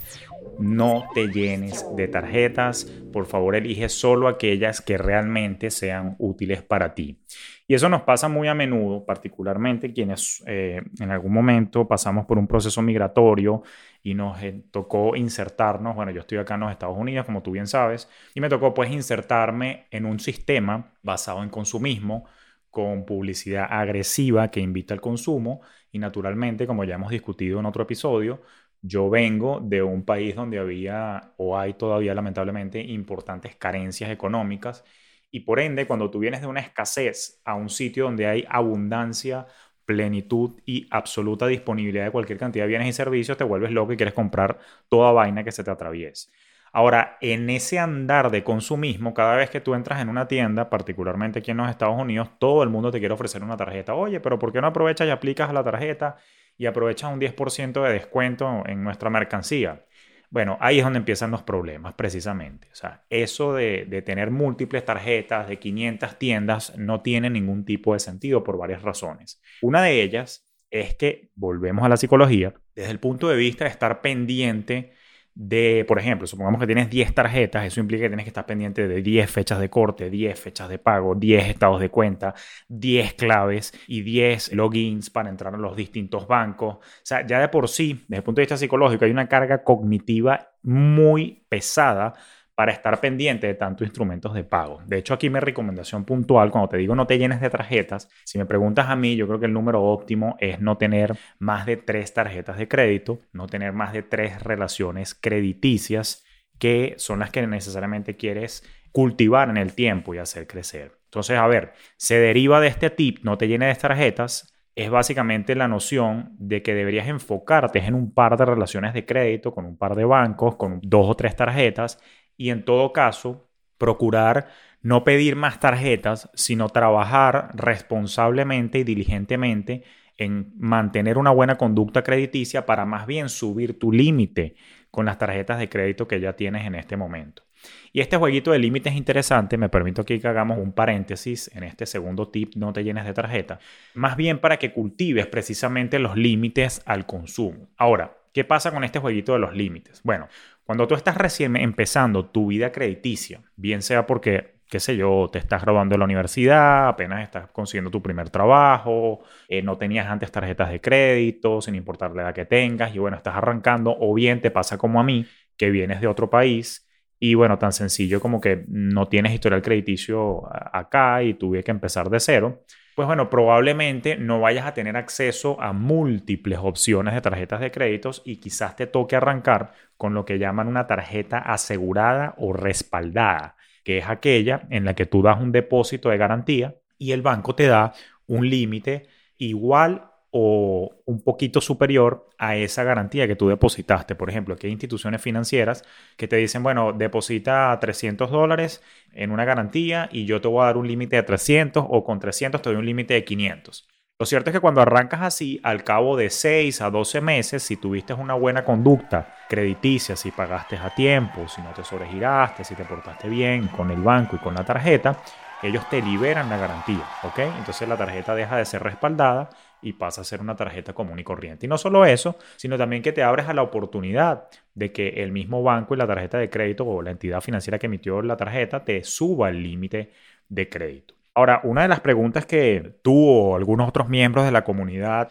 no 0.59 1.09
te 1.13 1.27
llenes 1.29 1.85
de 1.95 2.07
tarjetas. 2.07 2.85
Por 3.11 3.25
favor, 3.25 3.55
elige 3.55 3.89
solo 3.89 4.27
aquellas 4.27 4.81
que 4.81 4.97
realmente 4.97 5.71
sean 5.71 6.15
útiles 6.19 6.61
para 6.61 6.93
ti. 6.93 7.19
Y 7.69 7.73
eso 7.75 7.89
nos 7.89 8.03
pasa 8.03 8.29
muy 8.29 8.47
a 8.47 8.53
menudo, 8.53 9.05
particularmente 9.05 9.91
quienes 9.91 10.41
eh, 10.47 10.81
en 10.99 11.11
algún 11.11 11.33
momento 11.33 11.85
pasamos 11.87 12.25
por 12.25 12.37
un 12.37 12.47
proceso 12.47 12.81
migratorio 12.81 13.61
y 14.01 14.13
nos 14.13 14.41
eh, 14.41 14.63
tocó 14.71 15.17
insertarnos, 15.17 15.93
bueno, 15.95 16.11
yo 16.11 16.21
estoy 16.21 16.37
acá 16.37 16.53
en 16.53 16.61
los 16.61 16.71
Estados 16.71 16.97
Unidos, 16.97 17.25
como 17.25 17.43
tú 17.43 17.51
bien 17.51 17.67
sabes, 17.67 18.09
y 18.33 18.39
me 18.39 18.47
tocó 18.47 18.73
pues 18.73 18.89
insertarme 18.91 19.87
en 19.91 20.05
un 20.05 20.19
sistema 20.19 20.93
basado 21.03 21.43
en 21.43 21.49
consumismo, 21.49 22.25
con 22.69 23.05
publicidad 23.05 23.67
agresiva 23.69 24.51
que 24.51 24.59
invita 24.59 24.93
al 24.93 25.01
consumo 25.01 25.61
y 25.91 25.99
naturalmente, 25.99 26.67
como 26.67 26.83
ya 26.83 26.95
hemos 26.95 27.09
discutido 27.11 27.59
en 27.59 27.65
otro 27.65 27.83
episodio, 27.83 28.43
yo 28.81 29.09
vengo 29.09 29.59
de 29.61 29.81
un 29.81 30.05
país 30.05 30.35
donde 30.35 30.59
había 30.59 31.33
o 31.37 31.57
hay 31.57 31.73
todavía 31.73 32.13
lamentablemente 32.13 32.79
importantes 32.81 33.55
carencias 33.55 34.11
económicas 34.11 34.83
y 35.31 35.41
por 35.41 35.59
ende, 35.59 35.87
cuando 35.87 36.09
tú 36.09 36.19
vienes 36.19 36.41
de 36.41 36.47
una 36.47 36.61
escasez 36.61 37.41
a 37.45 37.55
un 37.55 37.69
sitio 37.69 38.05
donde 38.05 38.27
hay 38.27 38.45
abundancia, 38.49 39.47
plenitud 39.85 40.59
y 40.65 40.87
absoluta 40.91 41.47
disponibilidad 41.47 42.05
de 42.05 42.11
cualquier 42.11 42.37
cantidad 42.37 42.65
de 42.65 42.69
bienes 42.69 42.89
y 42.89 42.93
servicios, 42.93 43.37
te 43.37 43.43
vuelves 43.43 43.71
loco 43.71 43.93
y 43.93 43.97
quieres 43.97 44.13
comprar 44.13 44.59
toda 44.89 45.11
vaina 45.11 45.43
que 45.43 45.51
se 45.51 45.63
te 45.63 45.71
atraviese. 45.71 46.29
Ahora, 46.73 47.17
en 47.21 47.49
ese 47.49 47.79
andar 47.79 48.29
de 48.29 48.43
consumismo, 48.43 49.13
cada 49.13 49.35
vez 49.35 49.49
que 49.49 49.61
tú 49.61 49.73
entras 49.73 50.01
en 50.01 50.09
una 50.09 50.27
tienda, 50.27 50.69
particularmente 50.69 51.39
aquí 51.39 51.51
en 51.51 51.57
los 51.57 51.69
Estados 51.69 51.99
Unidos, 51.99 52.29
todo 52.39 52.63
el 52.63 52.69
mundo 52.69 52.91
te 52.91 52.99
quiere 52.99 53.13
ofrecer 53.13 53.43
una 53.43 53.57
tarjeta. 53.57 53.95
Oye, 53.95 54.19
pero 54.19 54.37
¿por 54.37 54.51
qué 54.51 54.61
no 54.61 54.67
aprovechas 54.67 55.07
y 55.07 55.11
aplicas 55.11 55.53
la 55.53 55.63
tarjeta 55.63 56.17
y 56.57 56.65
aprovechas 56.65 57.11
un 57.11 57.19
10% 57.19 57.83
de 57.83 57.93
descuento 57.93 58.63
en 58.65 58.83
nuestra 58.83 59.09
mercancía? 59.09 59.85
Bueno, 60.29 60.57
ahí 60.59 60.79
es 60.79 60.83
donde 60.83 60.99
empiezan 60.99 61.31
los 61.31 61.43
problemas 61.43 61.93
precisamente. 61.93 62.67
O 62.71 62.75
sea, 62.75 63.05
eso 63.09 63.53
de, 63.53 64.03
tener 64.05 64.31
múltiples 64.31 64.83
tarjetas 64.83 65.47
de 65.47 65.57
500 65.57 66.19
tiendas 66.19 66.77
no 66.77 67.01
tiene 67.01 67.29
ningún 67.29 67.63
tipo 67.63 67.93
de 67.93 67.99
sentido 67.99 68.43
por 68.43 68.57
varias 68.57 68.81
razones. 68.81 69.41
Una 69.61 69.81
de 69.81 70.01
ellas 70.01 70.45
es 70.69 70.95
que, 70.95 71.31
volvemos 71.35 71.85
a 71.85 71.89
la 71.89 71.97
psicología, 71.97 72.53
desde 72.75 72.91
el 72.91 72.99
punto 72.99 73.29
de 73.29 73.37
vista 73.37 73.63
de 73.63 73.71
estar 73.71 74.01
pendiente 74.01 74.93
de, 75.39 75.85
por 75.87 75.99
ejemplo, 75.99 76.25
supongamos 76.25 76.59
que 76.59 76.65
tienes 76.65 76.89
10 76.89 77.13
tarjetas, 77.13 77.63
eso 77.63 77.79
implica 77.79 78.01
que 78.03 78.09
tienes 78.09 78.23
que 78.23 78.31
estar 78.31 78.47
pendiente 78.47 78.87
de 78.87 79.03
10 79.03 79.29
fechas 79.29 79.59
de 79.59 79.69
corte, 79.69 80.09
10 80.09 80.39
fechas 80.39 80.67
de 80.67 80.79
pago, 80.79 81.13
10 81.13 81.47
estados 81.47 81.79
de 81.79 81.89
cuenta, 81.89 82.33
10 82.69 83.13
claves 83.13 83.71
y 83.85 84.01
10 84.01 84.53
logins 84.53 85.11
para 85.11 85.29
entrar 85.29 85.53
a 85.53 85.57
los 85.57 85.75
distintos 85.75 86.27
bancos. 86.27 86.77
O 86.77 86.81
sea, 87.03 87.23
ya 87.25 87.39
de 87.39 87.49
por 87.49 87.69
sí, 87.69 88.05
desde 88.07 88.17
el 88.17 88.23
punto 88.23 88.39
de 88.39 88.43
vista 88.45 88.57
psicológico, 88.57 89.05
hay 89.05 89.11
una 89.11 89.27
carga 89.27 89.63
cognitiva 89.63 90.53
muy 90.63 91.45
pesada 91.49 92.15
para 92.57 92.71
estar 92.71 92.99
pendiente 92.99 93.45
de 93.45 93.53
tantos 93.53 93.85
instrumentos 93.85 94.33
de 94.33 94.43
pago. 94.43 94.81
De 94.87 94.97
hecho, 94.97 95.13
aquí 95.13 95.29
mi 95.29 95.39
recomendación 95.39 96.05
puntual, 96.05 96.49
cuando 96.49 96.69
te 96.69 96.77
digo 96.77 96.95
no 96.95 97.05
te 97.05 97.19
llenes 97.19 97.39
de 97.39 97.51
tarjetas, 97.51 98.09
si 98.23 98.39
me 98.39 98.47
preguntas 98.47 98.87
a 98.89 98.95
mí, 98.95 99.15
yo 99.15 99.27
creo 99.27 99.39
que 99.39 99.45
el 99.45 99.53
número 99.53 99.83
óptimo 99.83 100.35
es 100.39 100.59
no 100.59 100.75
tener 100.75 101.15
más 101.37 101.67
de 101.67 101.77
tres 101.77 102.15
tarjetas 102.15 102.57
de 102.57 102.67
crédito, 102.67 103.19
no 103.31 103.45
tener 103.45 103.73
más 103.73 103.93
de 103.93 104.01
tres 104.01 104.41
relaciones 104.41 105.13
crediticias 105.13 106.25
que 106.57 106.95
son 106.97 107.19
las 107.19 107.29
que 107.29 107.45
necesariamente 107.45 108.15
quieres 108.15 108.63
cultivar 108.91 109.51
en 109.51 109.57
el 109.57 109.73
tiempo 109.73 110.15
y 110.15 110.17
hacer 110.17 110.47
crecer. 110.47 110.97
Entonces, 111.03 111.37
a 111.37 111.45
ver, 111.45 111.73
se 111.95 112.17
deriva 112.17 112.59
de 112.59 112.69
este 112.69 112.89
tip, 112.89 113.19
no 113.21 113.37
te 113.37 113.47
llenes 113.47 113.77
de 113.77 113.79
tarjetas, 113.79 114.51
es 114.73 114.89
básicamente 114.89 115.53
la 115.53 115.67
noción 115.67 116.35
de 116.39 116.63
que 116.63 116.73
deberías 116.73 117.07
enfocarte 117.07 117.77
en 117.77 117.93
un 117.93 118.11
par 118.15 118.35
de 118.35 118.45
relaciones 118.45 118.95
de 118.95 119.05
crédito, 119.05 119.53
con 119.53 119.65
un 119.65 119.77
par 119.77 119.93
de 119.93 120.05
bancos, 120.05 120.55
con 120.55 120.79
dos 120.81 121.07
o 121.07 121.15
tres 121.15 121.35
tarjetas, 121.35 121.99
y 122.37 122.51
en 122.51 122.63
todo 122.63 122.93
caso, 122.93 123.49
procurar 123.77 124.47
no 124.81 125.03
pedir 125.03 125.35
más 125.35 125.59
tarjetas, 125.59 126.29
sino 126.33 126.69
trabajar 126.69 127.49
responsablemente 127.55 128.79
y 128.79 128.83
diligentemente 128.83 129.83
en 130.17 130.53
mantener 130.57 131.17
una 131.17 131.31
buena 131.31 131.55
conducta 131.55 132.03
crediticia 132.03 132.65
para 132.65 132.85
más 132.85 133.05
bien 133.05 133.29
subir 133.29 133.77
tu 133.77 133.91
límite 133.91 134.55
con 134.89 135.05
las 135.05 135.17
tarjetas 135.17 135.59
de 135.59 135.69
crédito 135.69 136.07
que 136.07 136.19
ya 136.19 136.33
tienes 136.33 136.65
en 136.65 136.75
este 136.75 136.97
momento. 136.97 137.43
Y 137.91 138.01
este 138.01 138.17
jueguito 138.17 138.51
de 138.51 138.59
límites 138.59 138.93
es 138.93 138.97
interesante, 138.97 139.57
me 139.57 139.69
permito 139.69 140.01
aquí 140.01 140.19
que 140.19 140.27
hagamos 140.27 140.57
un 140.57 140.73
paréntesis 140.73 141.51
en 141.55 141.63
este 141.63 141.85
segundo 141.85 142.29
tip, 142.29 142.55
no 142.55 142.71
te 142.71 142.83
llenes 142.83 143.05
de 143.05 143.13
tarjeta, 143.13 143.59
más 143.93 144.15
bien 144.15 144.39
para 144.39 144.57
que 144.57 144.71
cultives 144.71 145.27
precisamente 145.27 145.99
los 145.99 146.15
límites 146.15 146.81
al 146.85 147.05
consumo. 147.05 147.69
Ahora, 147.77 148.17
¿qué 148.33 148.43
pasa 148.43 148.71
con 148.71 148.83
este 148.83 148.99
jueguito 148.99 149.33
de 149.33 149.39
los 149.39 149.55
límites? 149.55 150.01
Bueno, 150.03 150.27
cuando 150.67 150.85
tú 150.85 150.95
estás 150.95 151.15
recién 151.15 151.55
empezando 151.55 152.25
tu 152.25 152.47
vida 152.47 152.73
crediticia, 152.73 153.41
bien 153.55 153.81
sea 153.81 154.05
porque 154.05 154.57
qué 154.69 154.81
sé 154.81 154.97
yo, 154.97 155.29
te 155.31 155.39
estás 155.39 155.61
graduando 155.61 155.93
de 155.93 155.99
la 155.99 156.03
universidad, 156.03 156.89
apenas 156.89 157.23
estás 157.23 157.49
consiguiendo 157.51 157.89
tu 157.89 158.01
primer 158.01 158.29
trabajo, 158.29 159.21
eh, 159.47 159.61
no 159.61 159.77
tenías 159.77 160.07
antes 160.07 160.29
tarjetas 160.29 160.69
de 160.69 160.81
crédito, 160.81 161.61
sin 161.61 161.75
importar 161.75 162.13
la 162.13 162.23
edad 162.23 162.33
que 162.33 162.43
tengas, 162.43 162.93
y 162.93 162.99
bueno, 162.99 163.15
estás 163.15 163.35
arrancando, 163.37 163.95
o 163.97 164.13
bien 164.13 164.41
te 164.41 164.51
pasa 164.51 164.77
como 164.77 164.99
a 164.99 165.03
mí, 165.03 165.25
que 165.55 165.71
vienes 165.71 166.01
de 166.01 166.07
otro 166.07 166.29
país, 166.29 166.85
y 167.17 167.33
bueno, 167.35 167.57
tan 167.57 167.71
sencillo 167.71 168.19
como 168.19 168.41
que 168.41 168.65
no 168.67 169.07
tienes 169.07 169.33
historial 169.33 169.61
crediticio 169.61 170.43
acá 170.53 171.23
y 171.23 171.33
tuve 171.35 171.63
que 171.63 171.71
empezar 171.71 172.09
de 172.09 172.19
cero, 172.19 172.65
pues 172.97 173.05
bueno, 173.05 173.29
probablemente 173.29 174.17
no 174.17 174.39
vayas 174.39 174.65
a 174.65 174.73
tener 174.73 174.97
acceso 174.97 175.61
a 175.61 175.71
múltiples 175.71 176.57
opciones 176.57 177.13
de 177.13 177.21
tarjetas 177.21 177.59
de 177.59 177.69
créditos 177.69 178.23
y 178.25 178.37
quizás 178.37 178.75
te 178.75 178.87
toque 178.87 179.15
arrancar 179.15 179.73
con 179.97 180.15
lo 180.15 180.25
que 180.25 180.39
llaman 180.39 180.67
una 180.67 180.87
tarjeta 180.87 181.37
asegurada 181.37 182.33
o 182.39 182.53
respaldada 182.53 183.55
que 183.83 183.99
es 183.99 184.09
aquella 184.09 184.65
en 184.71 184.83
la 184.83 184.95
que 184.95 185.05
tú 185.05 185.21
das 185.21 185.39
un 185.39 185.51
depósito 185.51 186.09
de 186.09 186.17
garantía 186.17 186.75
y 186.97 187.11
el 187.11 187.21
banco 187.21 187.53
te 187.53 187.67
da 187.67 187.93
un 188.25 188.49
límite 188.49 189.05
igual 189.37 190.09
o 190.39 191.01
un 191.05 191.23
poquito 191.23 191.61
superior 191.61 192.29
a 192.37 192.55
esa 192.55 192.83
garantía 192.83 193.25
que 193.25 193.35
tú 193.35 193.49
depositaste. 193.49 194.13
Por 194.13 194.29
ejemplo, 194.29 194.53
aquí 194.53 194.67
hay 194.67 194.73
instituciones 194.73 195.19
financieras 195.19 195.83
que 196.15 196.27
te 196.27 196.35
dicen, 196.35 196.61
bueno, 196.61 196.93
deposita 196.93 197.75
300 197.81 198.29
dólares 198.29 198.83
en 199.13 199.31
una 199.31 199.45
garantía 199.45 200.09
y 200.11 200.25
yo 200.25 200.39
te 200.39 200.47
voy 200.47 200.61
a 200.61 200.65
dar 200.65 200.77
un 200.77 200.87
límite 200.87 201.15
de 201.15 201.23
300 201.23 201.83
o 201.89 202.03
con 202.03 202.19
300 202.19 202.61
te 202.61 202.69
doy 202.69 202.77
un 202.77 202.85
límite 202.85 203.15
de 203.15 203.23
500. 203.23 203.87
Lo 204.19 204.27
cierto 204.27 204.51
es 204.51 204.53
que 204.53 204.59
cuando 204.59 204.81
arrancas 204.81 205.23
así, 205.23 205.59
al 205.63 205.83
cabo 205.83 206.15
de 206.15 206.29
6 206.29 206.81
a 206.81 206.91
12 206.91 207.19
meses, 207.19 207.63
si 207.63 207.75
tuviste 207.75 208.13
una 208.13 208.35
buena 208.35 208.63
conducta 208.63 209.33
crediticia, 209.49 210.15
si 210.15 210.29
pagaste 210.29 210.77
a 210.77 210.93
tiempo, 210.93 211.47
si 211.47 211.63
no 211.63 211.71
te 211.71 211.83
sobregiraste, 211.83 212.63
si 212.63 212.75
te 212.75 212.85
portaste 212.85 213.27
bien 213.27 213.69
con 213.69 213.89
el 213.89 214.01
banco 214.01 214.35
y 214.35 214.39
con 214.39 214.53
la 214.53 214.63
tarjeta, 214.63 215.19
ellos 215.63 215.89
te 215.89 216.01
liberan 216.01 216.49
la 216.49 216.57
garantía, 216.57 217.03
¿ok? 217.23 217.39
Entonces 217.57 217.89
la 217.89 217.97
tarjeta 217.97 218.35
deja 218.35 218.57
de 218.57 218.65
ser 218.65 218.83
respaldada 218.83 219.49
y 219.81 219.93
pasa 219.93 220.21
a 220.21 220.23
ser 220.23 220.41
una 220.41 220.55
tarjeta 220.55 220.93
común 220.93 221.19
y 221.19 221.23
corriente. 221.23 221.65
Y 221.65 221.69
no 221.69 221.77
solo 221.77 222.05
eso, 222.05 222.37
sino 222.55 222.77
también 222.77 223.01
que 223.01 223.11
te 223.11 223.23
abres 223.23 223.47
a 223.47 223.53
la 223.53 223.61
oportunidad 223.61 224.47
de 224.73 224.91
que 224.91 225.09
el 225.23 225.31
mismo 225.31 225.63
banco 225.63 225.93
y 225.93 225.97
la 225.97 226.07
tarjeta 226.07 226.37
de 226.37 226.49
crédito 226.49 226.85
o 226.85 227.01
la 227.01 227.11
entidad 227.11 227.41
financiera 227.41 227.79
que 227.79 227.87
emitió 227.87 228.21
la 228.21 228.37
tarjeta 228.37 228.83
te 228.83 229.03
suba 229.03 229.49
el 229.49 229.61
límite 229.61 230.11
de 230.49 230.69
crédito. 230.69 231.13
Ahora, 231.33 231.61
una 231.63 231.83
de 231.83 231.87
las 231.87 231.99
preguntas 231.99 232.45
que 232.45 232.99
tú 233.03 233.15
o 233.15 233.55
algunos 233.55 233.87
otros 233.87 234.09
miembros 234.09 234.45
de 234.45 234.51
la 234.51 234.63
comunidad 234.63 235.29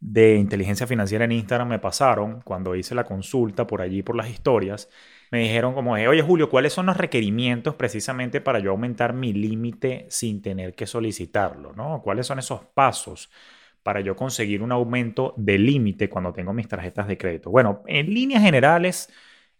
de 0.00 0.36
inteligencia 0.36 0.86
financiera 0.86 1.24
en 1.24 1.32
Instagram 1.32 1.68
me 1.68 1.78
pasaron 1.80 2.40
cuando 2.42 2.76
hice 2.76 2.94
la 2.94 3.04
consulta 3.04 3.66
por 3.66 3.82
allí, 3.82 4.02
por 4.02 4.14
las 4.14 4.30
historias, 4.30 4.88
me 5.30 5.40
dijeron 5.40 5.74
como, 5.74 5.92
oye 5.92 6.22
Julio, 6.22 6.48
¿cuáles 6.48 6.72
son 6.72 6.86
los 6.86 6.96
requerimientos 6.96 7.74
precisamente 7.74 8.40
para 8.40 8.60
yo 8.60 8.70
aumentar 8.70 9.12
mi 9.12 9.32
límite 9.32 10.06
sin 10.08 10.40
tener 10.40 10.74
que 10.74 10.86
solicitarlo? 10.86 11.72
¿no? 11.72 12.00
¿Cuáles 12.02 12.26
son 12.26 12.38
esos 12.38 12.64
pasos 12.66 13.30
para 13.82 14.00
yo 14.00 14.16
conseguir 14.16 14.62
un 14.62 14.72
aumento 14.72 15.34
de 15.36 15.58
límite 15.58 16.08
cuando 16.08 16.32
tengo 16.32 16.52
mis 16.52 16.68
tarjetas 16.68 17.08
de 17.08 17.18
crédito? 17.18 17.50
Bueno, 17.50 17.82
en 17.86 18.12
líneas 18.12 18.42
generales 18.42 19.10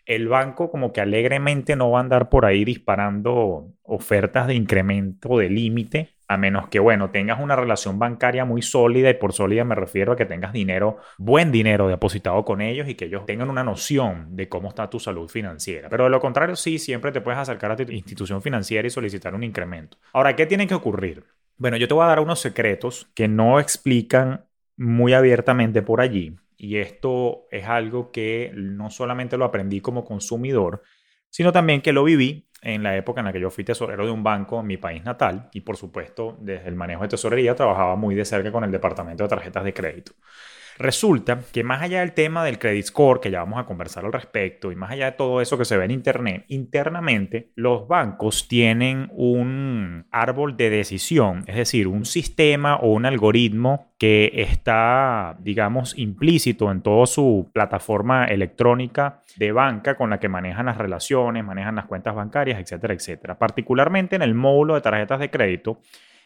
el 0.09 0.27
banco 0.27 0.71
como 0.71 0.91
que 0.91 1.03
alegremente 1.03 1.77
no 1.77 1.91
va 1.91 1.99
a 1.99 2.03
andar 2.03 2.31
por 2.31 2.47
ahí 2.47 2.65
disparando 2.65 3.75
ofertas 3.83 4.47
de 4.47 4.55
incremento 4.55 5.37
de 5.37 5.51
límite, 5.51 6.15
a 6.27 6.39
menos 6.39 6.69
que, 6.69 6.79
bueno, 6.79 7.11
tengas 7.11 7.41
una 7.41 7.57
relación 7.57 7.99
bancaria 7.99 8.47
muy 8.47 8.63
sólida 8.63 9.11
y 9.11 9.15
por 9.15 9.35
sólida 9.35 9.65
me 9.65 9.75
refiero 9.75 10.13
a 10.13 10.17
que 10.17 10.25
tengas 10.25 10.55
dinero, 10.55 10.97
buen 11.19 11.53
dinero 11.53 11.89
depositado 11.89 12.43
con 12.47 12.63
ellos 12.63 12.89
y 12.89 12.95
que 12.95 13.05
ellos 13.05 13.27
tengan 13.27 13.51
una 13.51 13.63
noción 13.63 14.35
de 14.35 14.49
cómo 14.49 14.69
está 14.69 14.89
tu 14.89 14.99
salud 14.99 15.29
financiera. 15.29 15.91
Pero 15.91 16.05
de 16.05 16.11
lo 16.11 16.21
contrario, 16.21 16.57
sí, 16.57 16.79
siempre 16.79 17.13
te 17.13 17.21
puedes 17.21 17.39
acercar 17.39 17.73
a 17.73 17.77
tu 17.77 17.83
institución 17.93 18.41
financiera 18.41 18.89
y 18.89 18.91
solicitar 18.91 19.35
un 19.35 19.45
incremento. 19.45 19.99
Ahora, 20.15 20.35
¿qué 20.35 20.47
tiene 20.47 20.67
que 20.67 20.75
ocurrir? 20.75 21.23
Bueno, 21.59 21.77
yo 21.77 21.89
te 21.89 21.95
voy 21.95 22.05
a 22.05 22.09
dar 22.09 22.21
unos 22.21 22.41
secretos 22.41 23.11
que 23.15 23.27
no 23.27 23.59
explican 23.59 24.47
muy 24.77 25.13
abiertamente 25.13 25.83
por 25.83 26.01
allí, 26.01 26.37
y 26.57 26.77
esto 26.77 27.47
es 27.51 27.65
algo 27.67 28.13
que 28.13 28.53
no 28.55 28.91
solamente 28.91 29.37
lo 29.37 29.45
aprendí 29.45 29.81
como 29.81 30.05
consumidor, 30.05 30.83
sino 31.31 31.53
también 31.53 31.83
que 31.83 31.93
lo 31.93 32.05
viví 32.05 32.49
en 32.63 32.83
la 32.85 32.97
época 32.97 33.21
en 33.21 33.27
la 33.27 33.33
que 33.33 33.41
yo 33.41 33.51
fui 33.51 33.65
tesorero 33.65 34.07
de 34.07 34.13
un 34.13 34.23
banco 34.23 34.61
en 34.61 34.67
mi 34.69 34.77
país 34.77 35.05
natal 35.05 35.49
y 35.53 35.61
por 35.61 35.77
supuesto 35.77 36.37
desde 36.41 36.69
el 36.69 36.75
manejo 36.77 37.03
de 37.03 37.09
tesorería 37.09 37.55
trabajaba 37.55 37.97
muy 37.97 38.15
de 38.15 38.25
cerca 38.25 38.53
con 38.53 38.65
el 38.65 38.71
departamento 38.73 39.25
de 39.25 39.29
tarjetas 39.29 39.65
de 39.65 39.75
crédito. 39.75 40.13
Resulta 40.79 41.41
que 41.53 41.65
más 41.65 41.83
allá 41.83 42.01
del 42.01 42.13
tema 42.13 42.45
del 42.45 42.59
credit 42.59 42.85
score, 42.85 43.21
que 43.21 43.31
ya 43.31 43.41
vamos 43.41 43.59
a 43.59 43.65
conversar 43.65 44.05
al 44.05 44.13
respecto, 44.13 44.71
y 44.71 44.77
más 44.77 44.91
allá 44.91 45.07
de 45.07 45.13
todo 45.13 45.41
eso 45.41 45.59
que 45.59 45.65
se 45.65 45.77
ve 45.77 45.85
en 45.85 45.91
Internet, 45.91 46.45
internamente 46.49 47.51
los 47.57 47.89
bancos 47.89 48.47
tienen 48.47 49.09
un 49.13 50.07
árbol 50.13 50.57
de 50.57 50.71
decisión, 50.71 51.45
es 51.47 51.57
decir, 51.57 51.89
un 51.89 52.05
sistema 52.05 52.77
o 52.77 52.93
un 52.93 53.07
algoritmo 53.07 53.93
que 53.99 54.31
está, 54.35 55.37
digamos, 55.41 55.99
implícito 55.99 56.71
en 56.71 56.83
toda 56.83 57.07
su 57.07 57.51
plataforma 57.53 58.27
electrónica 58.27 59.23
de 59.37 59.51
banca 59.51 59.97
con 59.97 60.11
la 60.11 60.21
que 60.21 60.29
manejan 60.29 60.67
las 60.67 60.79
relaciones, 60.79 61.45
manejan 61.45 61.75
las 61.75 61.87
cuentas 61.87 62.15
bancarias, 62.15 62.61
etcétera, 62.61 62.95
etcétera. 62.95 63.39
Particularmente 63.39 64.15
en 64.15 64.23
el 64.23 64.35
módulo 64.35 64.75
de 64.75 64.81
tarjetas 64.83 65.19
de 65.19 65.31
crédito, 65.31 65.81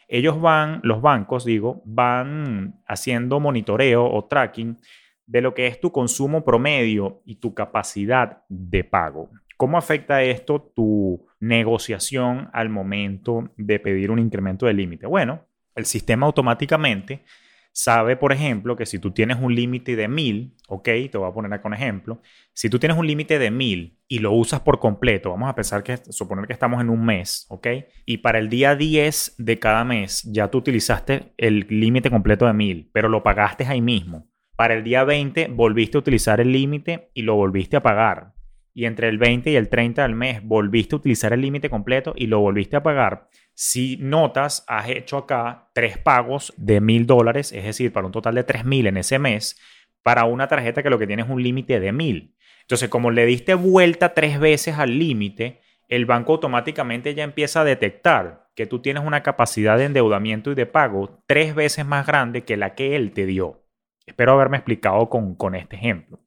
ellos 0.07 0.39
van, 0.39 0.79
los 0.83 1.01
bancos, 1.01 1.45
digo, 1.45 1.81
van 1.85 2.81
haciendo 2.87 3.39
monitoreo 3.39 4.05
o 4.05 4.25
tracking 4.25 4.79
de 5.25 5.41
lo 5.41 5.53
que 5.53 5.67
es 5.67 5.79
tu 5.79 5.91
consumo 5.91 6.43
promedio 6.43 7.21
y 7.25 7.35
tu 7.35 7.53
capacidad 7.53 8.43
de 8.49 8.83
pago. 8.83 9.29
¿Cómo 9.57 9.77
afecta 9.77 10.21
esto 10.23 10.71
tu 10.75 11.25
negociación 11.39 12.49
al 12.53 12.69
momento 12.69 13.51
de 13.55 13.79
pedir 13.79 14.11
un 14.11 14.19
incremento 14.19 14.65
de 14.65 14.73
límite? 14.73 15.07
Bueno, 15.07 15.45
el 15.75 15.85
sistema 15.85 16.25
automáticamente 16.25 17.23
sabe, 17.73 18.15
por 18.15 18.31
ejemplo, 18.31 18.75
que 18.75 18.85
si 18.85 18.99
tú 18.99 19.11
tienes 19.11 19.37
un 19.41 19.53
límite 19.53 19.95
de 19.95 20.07
1000, 20.07 20.55
ok, 20.69 20.83
te 20.83 21.17
voy 21.17 21.27
a 21.27 21.33
poner 21.33 21.59
con 21.59 21.73
ejemplo, 21.73 22.21
si 22.53 22.69
tú 22.69 22.79
tienes 22.79 22.97
un 22.97 23.07
límite 23.07 23.39
de 23.39 23.51
1000 23.51 23.99
y 24.07 24.19
lo 24.19 24.31
usas 24.31 24.61
por 24.61 24.79
completo, 24.79 25.31
vamos 25.31 25.49
a 25.49 25.55
pensar 25.55 25.83
que, 25.83 25.97
suponer 25.97 26.45
que 26.45 26.53
estamos 26.53 26.79
en 26.79 26.89
un 26.89 27.03
mes, 27.03 27.47
ok, 27.49 27.67
y 28.05 28.17
para 28.17 28.37
el 28.37 28.47
día 28.47 28.75
10 28.75 29.35
de 29.39 29.59
cada 29.59 29.83
mes 29.83 30.21
ya 30.31 30.49
tú 30.49 30.59
utilizaste 30.59 31.33
el 31.37 31.65
límite 31.67 32.11
completo 32.11 32.45
de 32.45 32.53
1000, 32.53 32.91
pero 32.93 33.09
lo 33.09 33.23
pagaste 33.23 33.65
ahí 33.65 33.81
mismo. 33.81 34.29
Para 34.55 34.75
el 34.75 34.83
día 34.83 35.03
20 35.03 35.47
volviste 35.47 35.97
a 35.97 35.99
utilizar 35.99 36.39
el 36.39 36.51
límite 36.51 37.09
y 37.15 37.23
lo 37.23 37.35
volviste 37.35 37.75
a 37.75 37.81
pagar. 37.81 38.33
Y 38.75 38.85
entre 38.85 39.07
el 39.09 39.17
20 39.17 39.51
y 39.51 39.55
el 39.55 39.69
30 39.69 40.03
del 40.03 40.15
mes 40.15 40.43
volviste 40.43 40.95
a 40.95 40.97
utilizar 40.97 41.33
el 41.33 41.41
límite 41.41 41.69
completo 41.69 42.13
y 42.15 42.27
lo 42.27 42.39
volviste 42.39 42.75
a 42.75 42.83
pagar 42.83 43.29
si 43.53 43.97
notas, 43.97 44.63
has 44.67 44.89
hecho 44.89 45.17
acá 45.17 45.69
tres 45.73 45.97
pagos 45.97 46.53
de 46.57 46.81
mil 46.81 47.05
dólares, 47.05 47.51
es 47.51 47.63
decir, 47.63 47.93
para 47.93 48.05
un 48.05 48.11
total 48.11 48.35
de 48.35 48.43
tres 48.43 48.65
mil 48.65 48.87
en 48.87 48.97
ese 48.97 49.19
mes, 49.19 49.59
para 50.01 50.25
una 50.25 50.47
tarjeta 50.47 50.83
que 50.83 50.89
lo 50.89 50.99
que 50.99 51.07
tiene 51.07 51.23
es 51.23 51.29
un 51.29 51.41
límite 51.41 51.79
de 51.79 51.91
mil. 51.91 52.35
Entonces, 52.61 52.89
como 52.89 53.11
le 53.11 53.25
diste 53.25 53.53
vuelta 53.53 54.13
tres 54.13 54.39
veces 54.39 54.77
al 54.77 54.97
límite, 54.97 55.61
el 55.87 56.05
banco 56.05 56.33
automáticamente 56.33 57.13
ya 57.13 57.23
empieza 57.23 57.61
a 57.61 57.65
detectar 57.65 58.47
que 58.55 58.65
tú 58.65 58.81
tienes 58.81 59.03
una 59.03 59.23
capacidad 59.23 59.77
de 59.77 59.85
endeudamiento 59.85 60.51
y 60.51 60.55
de 60.55 60.65
pago 60.65 61.23
tres 61.27 61.55
veces 61.55 61.85
más 61.85 62.05
grande 62.07 62.43
que 62.43 62.57
la 62.57 62.75
que 62.75 62.95
él 62.95 63.11
te 63.11 63.25
dio. 63.25 63.63
Espero 64.05 64.33
haberme 64.33 64.57
explicado 64.57 65.09
con, 65.09 65.35
con 65.35 65.55
este 65.55 65.75
ejemplo. 65.75 66.19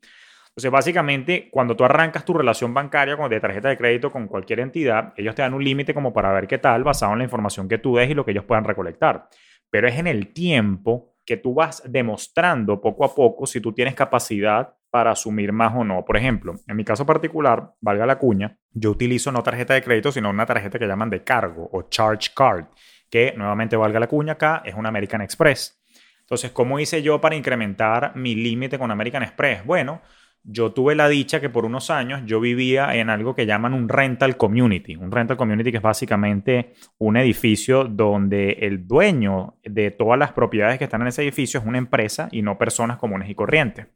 Entonces, 0.57 0.73
básicamente, 0.73 1.51
cuando 1.51 1.77
tú 1.77 1.85
arrancas 1.85 2.25
tu 2.25 2.33
relación 2.33 2.73
bancaria 2.73 3.15
con, 3.15 3.29
de 3.29 3.41
tarjeta 3.41 3.69
de 3.69 3.77
crédito 3.77 4.11
con 4.11 4.27
cualquier 4.27 4.61
entidad, 4.61 5.13
ellos 5.19 5.35
te 5.35 5.43
dan 5.43 5.53
un 5.53 5.63
límite 5.63 5.93
como 5.93 6.15
para 6.15 6.33
ver 6.33 6.47
qué 6.47 6.57
tal, 6.57 6.83
basado 6.83 7.13
en 7.13 7.19
la 7.19 7.25
información 7.25 7.69
que 7.69 7.77
tú 7.77 7.97
des 7.97 8.09
y 8.09 8.15
lo 8.15 8.25
que 8.25 8.31
ellos 8.31 8.45
puedan 8.45 8.65
recolectar. 8.65 9.29
Pero 9.69 9.87
es 9.87 9.99
en 9.99 10.07
el 10.07 10.33
tiempo 10.33 11.17
que 11.27 11.37
tú 11.37 11.53
vas 11.53 11.83
demostrando 11.87 12.81
poco 12.81 13.05
a 13.05 13.15
poco 13.15 13.45
si 13.45 13.61
tú 13.61 13.75
tienes 13.75 13.95
capacidad 13.95 14.75
para 14.89 15.11
asumir 15.11 15.53
más 15.53 15.75
o 15.77 15.85
no. 15.85 16.03
Por 16.07 16.17
ejemplo, 16.17 16.55
en 16.67 16.75
mi 16.75 16.85
caso 16.85 17.05
particular, 17.05 17.75
valga 17.83 18.07
la 18.07 18.19
cuña, 18.19 18.57
yo 18.73 18.93
utilizo 18.93 19.31
no 19.31 19.43
tarjeta 19.43 19.75
de 19.75 19.83
crédito, 19.83 20.11
sino 20.11 20.31
una 20.31 20.47
tarjeta 20.47 20.79
que 20.79 20.87
llaman 20.87 21.11
de 21.11 21.23
cargo 21.23 21.69
o 21.71 21.83
charge 21.91 22.31
card, 22.35 22.65
que 23.11 23.35
nuevamente 23.37 23.77
valga 23.77 24.01
la 24.01 24.07
cuña 24.07 24.33
acá, 24.33 24.63
es 24.65 24.75
una 24.75 24.89
American 24.89 25.21
Express. 25.21 25.79
Entonces, 26.21 26.51
¿cómo 26.51 26.81
hice 26.81 27.03
yo 27.03 27.21
para 27.21 27.37
incrementar 27.37 28.17
mi 28.17 28.35
límite 28.35 28.79
con 28.79 28.91
American 28.91 29.23
Express? 29.23 29.63
Bueno, 29.67 30.01
yo 30.49 30.73
tuve 30.73 30.95
la 30.95 31.09
dicha 31.09 31.41
que 31.41 31.51
por 31.51 31.65
unos 31.65 31.91
años 31.91 32.23
yo 32.25 32.39
vivía 32.39 32.95
en 32.95 33.11
algo 33.11 33.35
que 33.35 33.47
llaman 33.47 33.75
un 33.75 33.89
rental 33.89 34.37
community. 34.37 34.95
Un 34.95 35.11
rental 35.11 35.37
community 35.37 35.73
que 35.73 35.79
es 35.79 35.83
básicamente 35.83 36.73
un 36.99 37.17
edificio 37.17 37.85
donde 37.85 38.53
el 38.61 38.87
dueño 38.87 39.57
de 39.65 39.91
todas 39.91 40.19
las 40.19 40.33
propiedades 40.33 40.79
que 40.79 40.85
están 40.85 41.03
en 41.03 41.09
ese 41.09 41.23
edificio 41.23 41.59
es 41.59 41.67
una 41.67 41.79
empresa 41.79 42.29
y 42.31 42.43
no 42.43 42.59
personas 42.59 42.97
comunes 42.97 43.29
y 43.29 43.35
corrientes. 43.35 43.89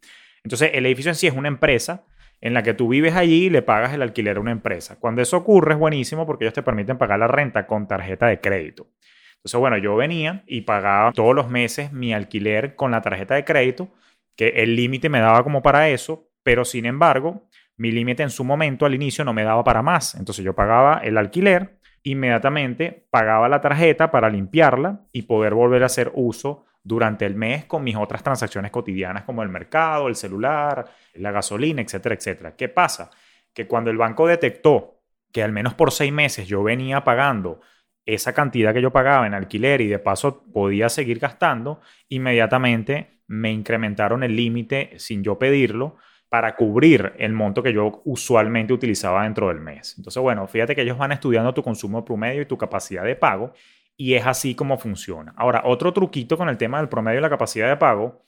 Entonces, 0.42 0.72
el 0.74 0.86
edificio 0.86 1.12
en 1.12 1.14
sí 1.14 1.28
es 1.28 1.34
una 1.34 1.46
empresa 1.46 2.04
en 2.40 2.52
la 2.52 2.64
que 2.64 2.74
tú 2.74 2.88
vives 2.88 3.14
allí 3.14 3.44
y 3.44 3.50
le 3.50 3.62
pagas 3.62 3.94
el 3.94 4.02
alquiler 4.02 4.38
a 4.38 4.40
una 4.40 4.50
empresa. 4.50 4.98
Cuando 4.98 5.22
eso 5.22 5.36
ocurre 5.36 5.74
es 5.74 5.78
buenísimo 5.78 6.26
porque 6.26 6.44
ellos 6.44 6.54
te 6.54 6.64
permiten 6.64 6.98
pagar 6.98 7.20
la 7.20 7.28
renta 7.28 7.66
con 7.66 7.86
tarjeta 7.86 8.26
de 8.26 8.40
crédito. 8.40 8.88
Entonces, 9.36 9.60
bueno, 9.60 9.78
yo 9.78 9.94
venía 9.94 10.42
y 10.48 10.62
pagaba 10.62 11.12
todos 11.12 11.34
los 11.34 11.48
meses 11.48 11.92
mi 11.92 12.12
alquiler 12.12 12.74
con 12.74 12.90
la 12.90 13.02
tarjeta 13.02 13.36
de 13.36 13.44
crédito, 13.44 13.88
que 14.34 14.48
el 14.48 14.74
límite 14.74 15.08
me 15.08 15.20
daba 15.20 15.44
como 15.44 15.62
para 15.62 15.88
eso, 15.90 16.29
pero 16.42 16.64
sin 16.64 16.86
embargo, 16.86 17.48
mi 17.76 17.92
límite 17.92 18.22
en 18.22 18.30
su 18.30 18.44
momento 18.44 18.84
al 18.84 18.94
inicio 18.94 19.24
no 19.24 19.32
me 19.32 19.42
daba 19.42 19.64
para 19.64 19.82
más. 19.82 20.14
Entonces 20.14 20.44
yo 20.44 20.54
pagaba 20.54 21.00
el 21.02 21.16
alquiler, 21.16 21.78
inmediatamente 22.02 23.06
pagaba 23.10 23.48
la 23.48 23.60
tarjeta 23.60 24.10
para 24.10 24.28
limpiarla 24.28 25.00
y 25.12 25.22
poder 25.22 25.54
volver 25.54 25.82
a 25.82 25.86
hacer 25.86 26.12
uso 26.14 26.66
durante 26.82 27.26
el 27.26 27.34
mes 27.34 27.64
con 27.66 27.84
mis 27.84 27.96
otras 27.96 28.22
transacciones 28.22 28.70
cotidianas 28.70 29.24
como 29.24 29.42
el 29.42 29.48
mercado, 29.48 30.08
el 30.08 30.16
celular, 30.16 30.84
la 31.14 31.30
gasolina, 31.30 31.82
etcétera, 31.82 32.14
etcétera. 32.14 32.56
¿Qué 32.56 32.68
pasa? 32.68 33.10
Que 33.52 33.66
cuando 33.66 33.90
el 33.90 33.96
banco 33.96 34.26
detectó 34.26 35.00
que 35.32 35.42
al 35.42 35.52
menos 35.52 35.74
por 35.74 35.92
seis 35.92 36.12
meses 36.12 36.46
yo 36.46 36.62
venía 36.62 37.04
pagando 37.04 37.60
esa 38.06 38.32
cantidad 38.32 38.74
que 38.74 38.82
yo 38.82 38.90
pagaba 38.90 39.26
en 39.26 39.34
alquiler 39.34 39.80
y 39.80 39.88
de 39.88 39.98
paso 39.98 40.42
podía 40.52 40.88
seguir 40.88 41.18
gastando, 41.18 41.80
inmediatamente 42.08 43.20
me 43.26 43.52
incrementaron 43.52 44.22
el 44.22 44.34
límite 44.34 44.94
sin 44.98 45.22
yo 45.22 45.38
pedirlo 45.38 45.96
para 46.30 46.54
cubrir 46.54 47.12
el 47.18 47.32
monto 47.32 47.62
que 47.62 47.72
yo 47.72 48.00
usualmente 48.04 48.72
utilizaba 48.72 49.24
dentro 49.24 49.48
del 49.48 49.60
mes. 49.60 49.96
Entonces, 49.98 50.22
bueno, 50.22 50.46
fíjate 50.46 50.76
que 50.76 50.82
ellos 50.82 50.96
van 50.96 51.12
estudiando 51.12 51.52
tu 51.52 51.62
consumo 51.62 52.04
promedio 52.04 52.40
y 52.40 52.46
tu 52.46 52.56
capacidad 52.56 53.04
de 53.04 53.16
pago 53.16 53.52
y 53.96 54.14
es 54.14 54.24
así 54.24 54.54
como 54.54 54.78
funciona. 54.78 55.34
Ahora, 55.36 55.62
otro 55.66 55.92
truquito 55.92 56.38
con 56.38 56.48
el 56.48 56.56
tema 56.56 56.78
del 56.78 56.88
promedio 56.88 57.18
y 57.18 57.22
la 57.22 57.28
capacidad 57.28 57.68
de 57.68 57.76
pago 57.76 58.22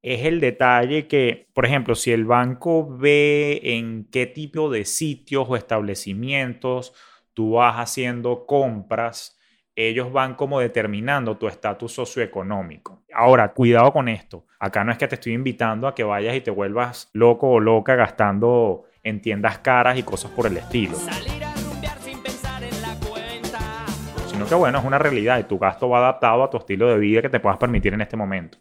es 0.00 0.24
el 0.24 0.40
detalle 0.40 1.06
que, 1.06 1.46
por 1.52 1.66
ejemplo, 1.66 1.94
si 1.94 2.10
el 2.10 2.24
banco 2.24 2.88
ve 2.96 3.60
en 3.62 4.08
qué 4.10 4.26
tipo 4.26 4.70
de 4.70 4.86
sitios 4.86 5.46
o 5.48 5.54
establecimientos 5.54 6.94
tú 7.34 7.52
vas 7.52 7.76
haciendo 7.76 8.46
compras, 8.46 9.38
ellos 9.74 10.12
van 10.12 10.34
como 10.34 10.60
determinando 10.60 11.36
tu 11.36 11.48
estatus 11.48 11.92
socioeconómico. 11.92 13.02
Ahora, 13.12 13.52
cuidado 13.52 13.92
con 13.92 14.08
esto. 14.08 14.44
Acá 14.58 14.84
no 14.84 14.92
es 14.92 14.98
que 14.98 15.08
te 15.08 15.14
estoy 15.14 15.32
invitando 15.32 15.88
a 15.88 15.94
que 15.94 16.04
vayas 16.04 16.36
y 16.36 16.40
te 16.40 16.50
vuelvas 16.50 17.08
loco 17.12 17.48
o 17.48 17.60
loca 17.60 17.94
gastando 17.94 18.84
en 19.02 19.20
tiendas 19.20 19.58
caras 19.58 19.98
y 19.98 20.02
cosas 20.02 20.30
por 20.30 20.46
el 20.46 20.56
estilo. 20.58 20.96
Sino 24.26 24.46
que 24.46 24.54
bueno, 24.54 24.78
es 24.78 24.84
una 24.84 24.98
realidad 24.98 25.38
y 25.38 25.44
tu 25.44 25.58
gasto 25.58 25.88
va 25.88 25.98
adaptado 25.98 26.44
a 26.44 26.50
tu 26.50 26.58
estilo 26.58 26.88
de 26.88 26.98
vida 26.98 27.22
que 27.22 27.28
te 27.28 27.40
puedas 27.40 27.58
permitir 27.58 27.94
en 27.94 28.02
este 28.02 28.16
momento. 28.16 28.58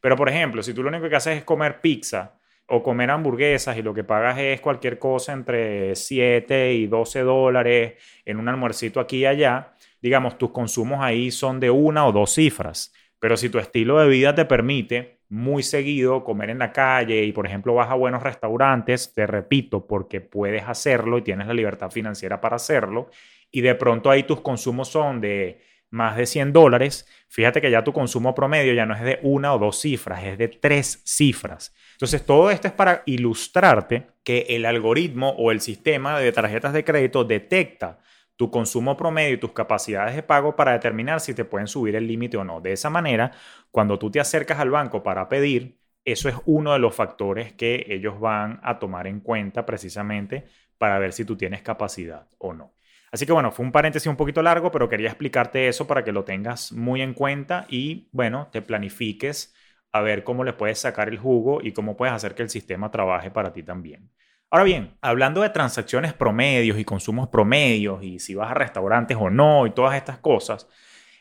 Pero 0.00 0.16
por 0.16 0.28
ejemplo, 0.28 0.62
si 0.62 0.74
tú 0.74 0.82
lo 0.82 0.88
único 0.88 1.08
que 1.08 1.16
haces 1.16 1.38
es 1.38 1.44
comer 1.44 1.80
pizza 1.80 2.34
o 2.66 2.82
comer 2.82 3.10
hamburguesas 3.10 3.76
y 3.76 3.82
lo 3.82 3.92
que 3.92 4.04
pagas 4.04 4.38
es 4.38 4.60
cualquier 4.60 4.98
cosa 4.98 5.32
entre 5.32 5.96
7 5.96 6.72
y 6.74 6.86
12 6.86 7.20
dólares 7.20 7.94
en 8.24 8.38
un 8.38 8.48
almuercito 8.48 9.00
aquí 9.00 9.18
y 9.18 9.26
allá, 9.26 9.72
digamos, 10.00 10.38
tus 10.38 10.50
consumos 10.50 11.00
ahí 11.00 11.30
son 11.30 11.60
de 11.60 11.70
una 11.70 12.06
o 12.06 12.12
dos 12.12 12.34
cifras. 12.34 12.92
Pero 13.18 13.36
si 13.36 13.50
tu 13.50 13.58
estilo 13.58 13.98
de 13.98 14.08
vida 14.08 14.34
te 14.34 14.44
permite 14.44 15.20
muy 15.28 15.62
seguido 15.62 16.24
comer 16.24 16.50
en 16.50 16.58
la 16.58 16.72
calle 16.72 17.22
y, 17.22 17.32
por 17.32 17.46
ejemplo, 17.46 17.74
vas 17.74 17.90
a 17.90 17.94
buenos 17.94 18.22
restaurantes, 18.22 19.14
te 19.14 19.26
repito, 19.26 19.86
porque 19.86 20.20
puedes 20.20 20.64
hacerlo 20.64 21.18
y 21.18 21.22
tienes 21.22 21.46
la 21.46 21.54
libertad 21.54 21.90
financiera 21.90 22.40
para 22.40 22.56
hacerlo, 22.56 23.10
y 23.50 23.60
de 23.60 23.74
pronto 23.76 24.10
ahí 24.10 24.24
tus 24.24 24.40
consumos 24.40 24.88
son 24.88 25.20
de 25.20 25.62
más 25.90 26.16
de 26.16 26.26
100 26.26 26.52
dólares, 26.52 27.06
fíjate 27.28 27.60
que 27.60 27.70
ya 27.70 27.84
tu 27.84 27.92
consumo 27.92 28.34
promedio 28.34 28.72
ya 28.72 28.86
no 28.86 28.94
es 28.94 29.02
de 29.02 29.18
una 29.22 29.54
o 29.54 29.58
dos 29.58 29.80
cifras, 29.80 30.24
es 30.24 30.38
de 30.38 30.48
tres 30.48 31.02
cifras. 31.04 31.74
Entonces, 31.92 32.24
todo 32.24 32.50
esto 32.50 32.68
es 32.68 32.72
para 32.72 33.02
ilustrarte 33.06 34.06
que 34.24 34.46
el 34.50 34.66
algoritmo 34.66 35.30
o 35.30 35.50
el 35.50 35.60
sistema 35.60 36.18
de 36.18 36.32
tarjetas 36.32 36.72
de 36.72 36.84
crédito 36.84 37.24
detecta 37.24 37.98
tu 38.40 38.50
consumo 38.50 38.96
promedio 38.96 39.34
y 39.34 39.36
tus 39.36 39.52
capacidades 39.52 40.16
de 40.16 40.22
pago 40.22 40.56
para 40.56 40.72
determinar 40.72 41.20
si 41.20 41.34
te 41.34 41.44
pueden 41.44 41.66
subir 41.68 41.94
el 41.94 42.06
límite 42.06 42.38
o 42.38 42.44
no. 42.44 42.62
De 42.62 42.72
esa 42.72 42.88
manera, 42.88 43.32
cuando 43.70 43.98
tú 43.98 44.10
te 44.10 44.18
acercas 44.18 44.58
al 44.60 44.70
banco 44.70 45.02
para 45.02 45.28
pedir, 45.28 45.78
eso 46.06 46.26
es 46.30 46.36
uno 46.46 46.72
de 46.72 46.78
los 46.78 46.94
factores 46.94 47.52
que 47.52 47.84
ellos 47.90 48.18
van 48.18 48.58
a 48.62 48.78
tomar 48.78 49.06
en 49.06 49.20
cuenta 49.20 49.66
precisamente 49.66 50.46
para 50.78 50.98
ver 50.98 51.12
si 51.12 51.26
tú 51.26 51.36
tienes 51.36 51.60
capacidad 51.60 52.28
o 52.38 52.54
no. 52.54 52.72
Así 53.12 53.26
que 53.26 53.32
bueno, 53.32 53.52
fue 53.52 53.62
un 53.66 53.72
paréntesis 53.72 54.06
un 54.06 54.16
poquito 54.16 54.40
largo, 54.40 54.70
pero 54.70 54.88
quería 54.88 55.08
explicarte 55.08 55.68
eso 55.68 55.86
para 55.86 56.02
que 56.02 56.10
lo 56.10 56.24
tengas 56.24 56.72
muy 56.72 57.02
en 57.02 57.12
cuenta 57.12 57.66
y 57.68 58.08
bueno, 58.10 58.48
te 58.50 58.62
planifiques 58.62 59.54
a 59.92 60.00
ver 60.00 60.24
cómo 60.24 60.44
le 60.44 60.54
puedes 60.54 60.78
sacar 60.78 61.10
el 61.10 61.18
jugo 61.18 61.60
y 61.62 61.72
cómo 61.72 61.94
puedes 61.94 62.14
hacer 62.14 62.34
que 62.34 62.42
el 62.42 62.48
sistema 62.48 62.90
trabaje 62.90 63.30
para 63.30 63.52
ti 63.52 63.62
también. 63.62 64.10
Ahora 64.52 64.64
bien, 64.64 64.96
hablando 65.00 65.42
de 65.42 65.50
transacciones 65.50 66.12
promedios 66.12 66.76
y 66.76 66.84
consumos 66.84 67.28
promedios 67.28 68.02
y 68.02 68.18
si 68.18 68.34
vas 68.34 68.50
a 68.50 68.54
restaurantes 68.54 69.16
o 69.20 69.30
no 69.30 69.64
y 69.64 69.70
todas 69.70 69.94
estas 69.94 70.18
cosas, 70.18 70.66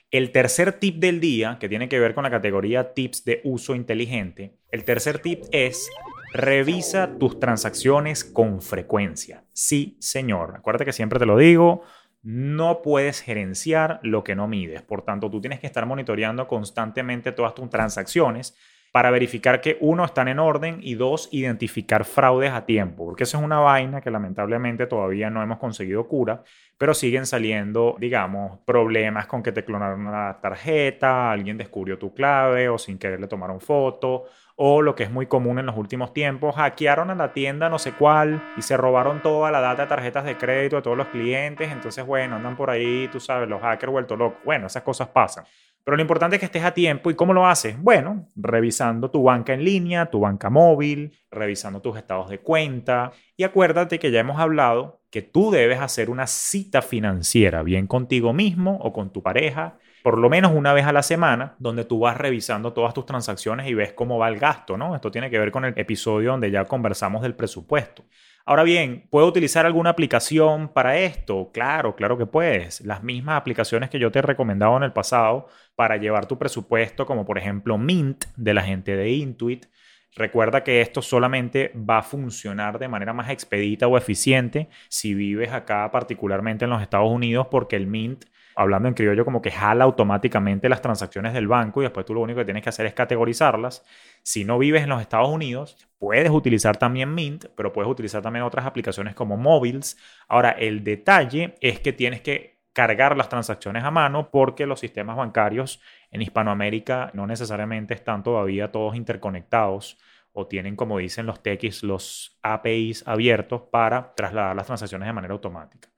el 0.09 0.31
tercer 0.31 0.73
tip 0.73 0.95
del 0.95 1.19
día, 1.19 1.57
que 1.59 1.69
tiene 1.69 1.87
que 1.87 1.99
ver 1.99 2.15
con 2.15 2.23
la 2.23 2.31
categoría 2.31 2.95
tips 2.95 3.25
de 3.25 3.41
uso 3.43 3.75
inteligente, 3.75 4.55
el 4.71 4.83
tercer 4.83 5.19
tip 5.19 5.43
es 5.51 5.87
revisa 6.33 7.19
tus 7.19 7.39
transacciones 7.39 8.23
con 8.23 8.63
frecuencia. 8.63 9.43
Sí, 9.53 9.95
señor. 9.99 10.55
Acuérdate 10.55 10.85
que 10.85 10.93
siempre 10.93 11.19
te 11.19 11.27
lo 11.27 11.37
digo, 11.37 11.83
no 12.23 12.81
puedes 12.81 13.21
gerenciar 13.21 13.99
lo 14.01 14.23
que 14.23 14.35
no 14.35 14.47
mides. 14.47 14.81
Por 14.81 15.03
tanto, 15.03 15.29
tú 15.29 15.39
tienes 15.39 15.59
que 15.59 15.67
estar 15.67 15.85
monitoreando 15.85 16.47
constantemente 16.47 17.31
todas 17.31 17.53
tus 17.53 17.69
transacciones 17.69 18.55
para 18.91 19.12
verificar 19.12 19.62
que 19.62 19.78
uno, 19.82 20.04
están 20.04 20.28
en 20.28 20.39
orden 20.39 20.80
y 20.82 20.95
dos, 20.95 21.30
identificar 21.32 22.06
fraudes 22.06 22.52
a 22.52 22.65
tiempo, 22.65 23.06
porque 23.06 23.23
eso 23.23 23.38
es 23.38 23.43
una 23.43 23.60
vaina 23.60 24.02
que 24.02 24.10
lamentablemente 24.10 24.88
todavía 24.88 25.30
no 25.30 25.43
hemos 25.43 25.60
conseguido 25.60 26.08
cura, 26.08 26.43
pero 26.78 26.93
siguen 26.93 27.25
saliendo, 27.25 27.95
digamos, 27.99 28.60
problemas 28.65 29.28
con 29.28 29.43
que 29.43 29.52
te 29.52 29.63
clonaron 29.63 30.06
la 30.06 30.39
tarjeta, 30.41 31.32
alguien 31.32 31.58
descubrió 31.58 31.99
tu 31.99 32.13
clave 32.13 32.69
o 32.69 32.78
sin 32.78 32.97
querer 32.97 33.19
le 33.19 33.28
tomaron 33.28 33.60
foto, 33.62 34.25
o 34.56 34.82
lo 34.82 34.95
que 34.95 35.04
es 35.04 35.12
muy 35.12 35.28
común 35.28 35.60
en 35.60 35.67
los 35.67 35.78
últimos 35.78 36.12
tiempos, 36.13 36.56
hackearon 36.56 37.12
a 37.12 37.15
la 37.15 37.32
tienda 37.32 37.69
no 37.69 37.80
sé 37.80 37.93
cuál 37.93 38.41
y 38.58 38.62
se 38.62 38.75
robaron 38.75 39.21
toda 39.21 39.52
la 39.52 39.62
data 39.62 39.84
de 39.84 39.88
tarjetas 39.88 40.25
de 40.25 40.38
crédito 40.38 40.78
de 40.78 40.82
todos 40.82 40.97
los 40.97 41.08
clientes, 41.08 41.71
entonces 41.71 42.06
bueno, 42.06 42.38
andan 42.38 42.56
por 42.56 42.69
ahí, 42.69 43.08
tú 43.12 43.19
sabes, 43.19 43.47
los 43.47 43.62
hackers 43.62 43.91
vuelto 43.91 44.15
locos. 44.15 44.39
Bueno, 44.43 44.67
esas 44.67 44.84
cosas 44.84 45.10
pasan. 45.10 45.45
Pero 45.83 45.97
lo 45.97 46.01
importante 46.01 46.35
es 46.35 46.39
que 46.39 46.45
estés 46.45 46.63
a 46.63 46.73
tiempo. 46.73 47.09
¿Y 47.09 47.15
cómo 47.15 47.33
lo 47.33 47.47
haces? 47.47 47.81
Bueno, 47.81 48.27
revisando 48.35 49.09
tu 49.09 49.23
banca 49.23 49.53
en 49.53 49.63
línea, 49.63 50.07
tu 50.07 50.19
banca 50.19 50.49
móvil, 50.49 51.17
revisando 51.31 51.81
tus 51.81 51.97
estados 51.97 52.29
de 52.29 52.39
cuenta. 52.39 53.11
Y 53.35 53.43
acuérdate 53.43 53.99
que 53.99 54.11
ya 54.11 54.19
hemos 54.19 54.39
hablado 54.39 55.01
que 55.09 55.21
tú 55.21 55.51
debes 55.51 55.79
hacer 55.79 56.09
una 56.09 56.27
cita 56.27 56.81
financiera, 56.81 57.63
bien 57.63 57.87
contigo 57.87 58.33
mismo 58.33 58.77
o 58.81 58.93
con 58.93 59.11
tu 59.11 59.23
pareja, 59.23 59.77
por 60.03 60.17
lo 60.17 60.29
menos 60.29 60.53
una 60.53 60.73
vez 60.73 60.85
a 60.85 60.93
la 60.93 61.03
semana, 61.03 61.55
donde 61.59 61.83
tú 61.83 61.99
vas 61.99 62.17
revisando 62.17 62.73
todas 62.73 62.93
tus 62.93 63.05
transacciones 63.05 63.67
y 63.67 63.73
ves 63.73 63.93
cómo 63.93 64.17
va 64.17 64.29
el 64.29 64.39
gasto, 64.39 64.77
¿no? 64.77 64.95
Esto 64.95 65.11
tiene 65.11 65.29
que 65.29 65.39
ver 65.39 65.51
con 65.51 65.65
el 65.65 65.73
episodio 65.77 66.31
donde 66.31 66.51
ya 66.51 66.65
conversamos 66.65 67.21
del 67.21 67.35
presupuesto. 67.35 68.03
Ahora 68.49 68.63
bien, 68.63 69.05
¿puedo 69.12 69.27
utilizar 69.27 69.67
alguna 69.67 69.91
aplicación 69.91 70.69
para 70.69 70.97
esto? 70.97 71.51
Claro, 71.53 71.95
claro 71.95 72.17
que 72.17 72.25
puedes. 72.25 72.81
Las 72.81 73.03
mismas 73.03 73.38
aplicaciones 73.38 73.91
que 73.91 73.99
yo 73.99 74.12
te 74.12 74.17
he 74.17 74.21
recomendado 74.23 74.75
en 74.75 74.81
el 74.81 74.91
pasado 74.91 75.45
para 75.75 75.97
llevar 75.97 76.25
tu 76.25 76.39
presupuesto, 76.39 77.05
como 77.05 77.27
por 77.27 77.38
ejemplo 77.38 77.77
Mint 77.77 78.25
de 78.38 78.55
la 78.55 78.63
gente 78.63 78.95
de 78.95 79.12
Intuit. 79.12 79.67
Recuerda 80.15 80.63
que 80.63 80.81
esto 80.81 81.03
solamente 81.03 81.71
va 81.75 81.99
a 81.99 82.01
funcionar 82.01 82.79
de 82.79 82.88
manera 82.88 83.13
más 83.13 83.29
expedita 83.29 83.88
o 83.88 83.99
eficiente 83.99 84.67
si 84.88 85.13
vives 85.13 85.51
acá, 85.51 85.91
particularmente 85.91 86.65
en 86.65 86.71
los 86.71 86.81
Estados 86.81 87.12
Unidos, 87.12 87.49
porque 87.51 87.75
el 87.75 87.85
Mint 87.85 88.25
hablando 88.59 88.89
en 88.89 88.93
criollo, 88.93 89.23
como 89.23 89.41
que 89.41 89.51
jala 89.51 89.85
automáticamente 89.85 90.67
las 90.67 90.81
transacciones 90.81 91.33
del 91.33 91.47
banco 91.47 91.81
y 91.81 91.85
después 91.85 92.05
tú 92.05 92.13
lo 92.13 92.19
único 92.19 92.39
que 92.39 92.45
tienes 92.45 92.61
que 92.61 92.67
hacer 92.67 92.85
es 92.85 92.93
categorizarlas. 92.93 93.85
Si 94.21 94.43
no 94.43 94.59
vives 94.59 94.83
en 94.83 94.89
los 94.89 94.99
Estados 94.99 95.29
Unidos, 95.29 95.87
puedes 95.97 96.29
utilizar 96.29 96.75
también 96.75 97.15
Mint, 97.15 97.45
pero 97.55 97.71
puedes 97.71 97.89
utilizar 97.89 98.21
también 98.21 98.43
otras 98.43 98.65
aplicaciones 98.65 99.15
como 99.15 99.37
Mobiles. 99.37 99.97
Ahora, 100.27 100.51
el 100.51 100.83
detalle 100.83 101.55
es 101.61 101.79
que 101.79 101.93
tienes 101.93 102.19
que 102.19 102.59
cargar 102.73 103.15
las 103.15 103.29
transacciones 103.29 103.85
a 103.85 103.91
mano 103.91 104.29
porque 104.29 104.65
los 104.65 104.81
sistemas 104.81 105.15
bancarios 105.15 105.81
en 106.11 106.21
Hispanoamérica 106.21 107.11
no 107.13 107.27
necesariamente 107.27 107.93
están 107.93 108.23
todavía 108.23 108.73
todos 108.73 108.97
interconectados 108.97 109.97
o 110.33 110.47
tienen, 110.47 110.75
como 110.75 110.97
dicen 110.97 111.25
los 111.25 111.41
TX, 111.41 111.83
los 111.83 112.37
APIs 112.43 113.07
abiertos 113.07 113.61
para 113.71 114.13
trasladar 114.15 114.53
las 114.53 114.65
transacciones 114.65 115.07
de 115.07 115.13
manera 115.13 115.33
automática. 115.33 115.88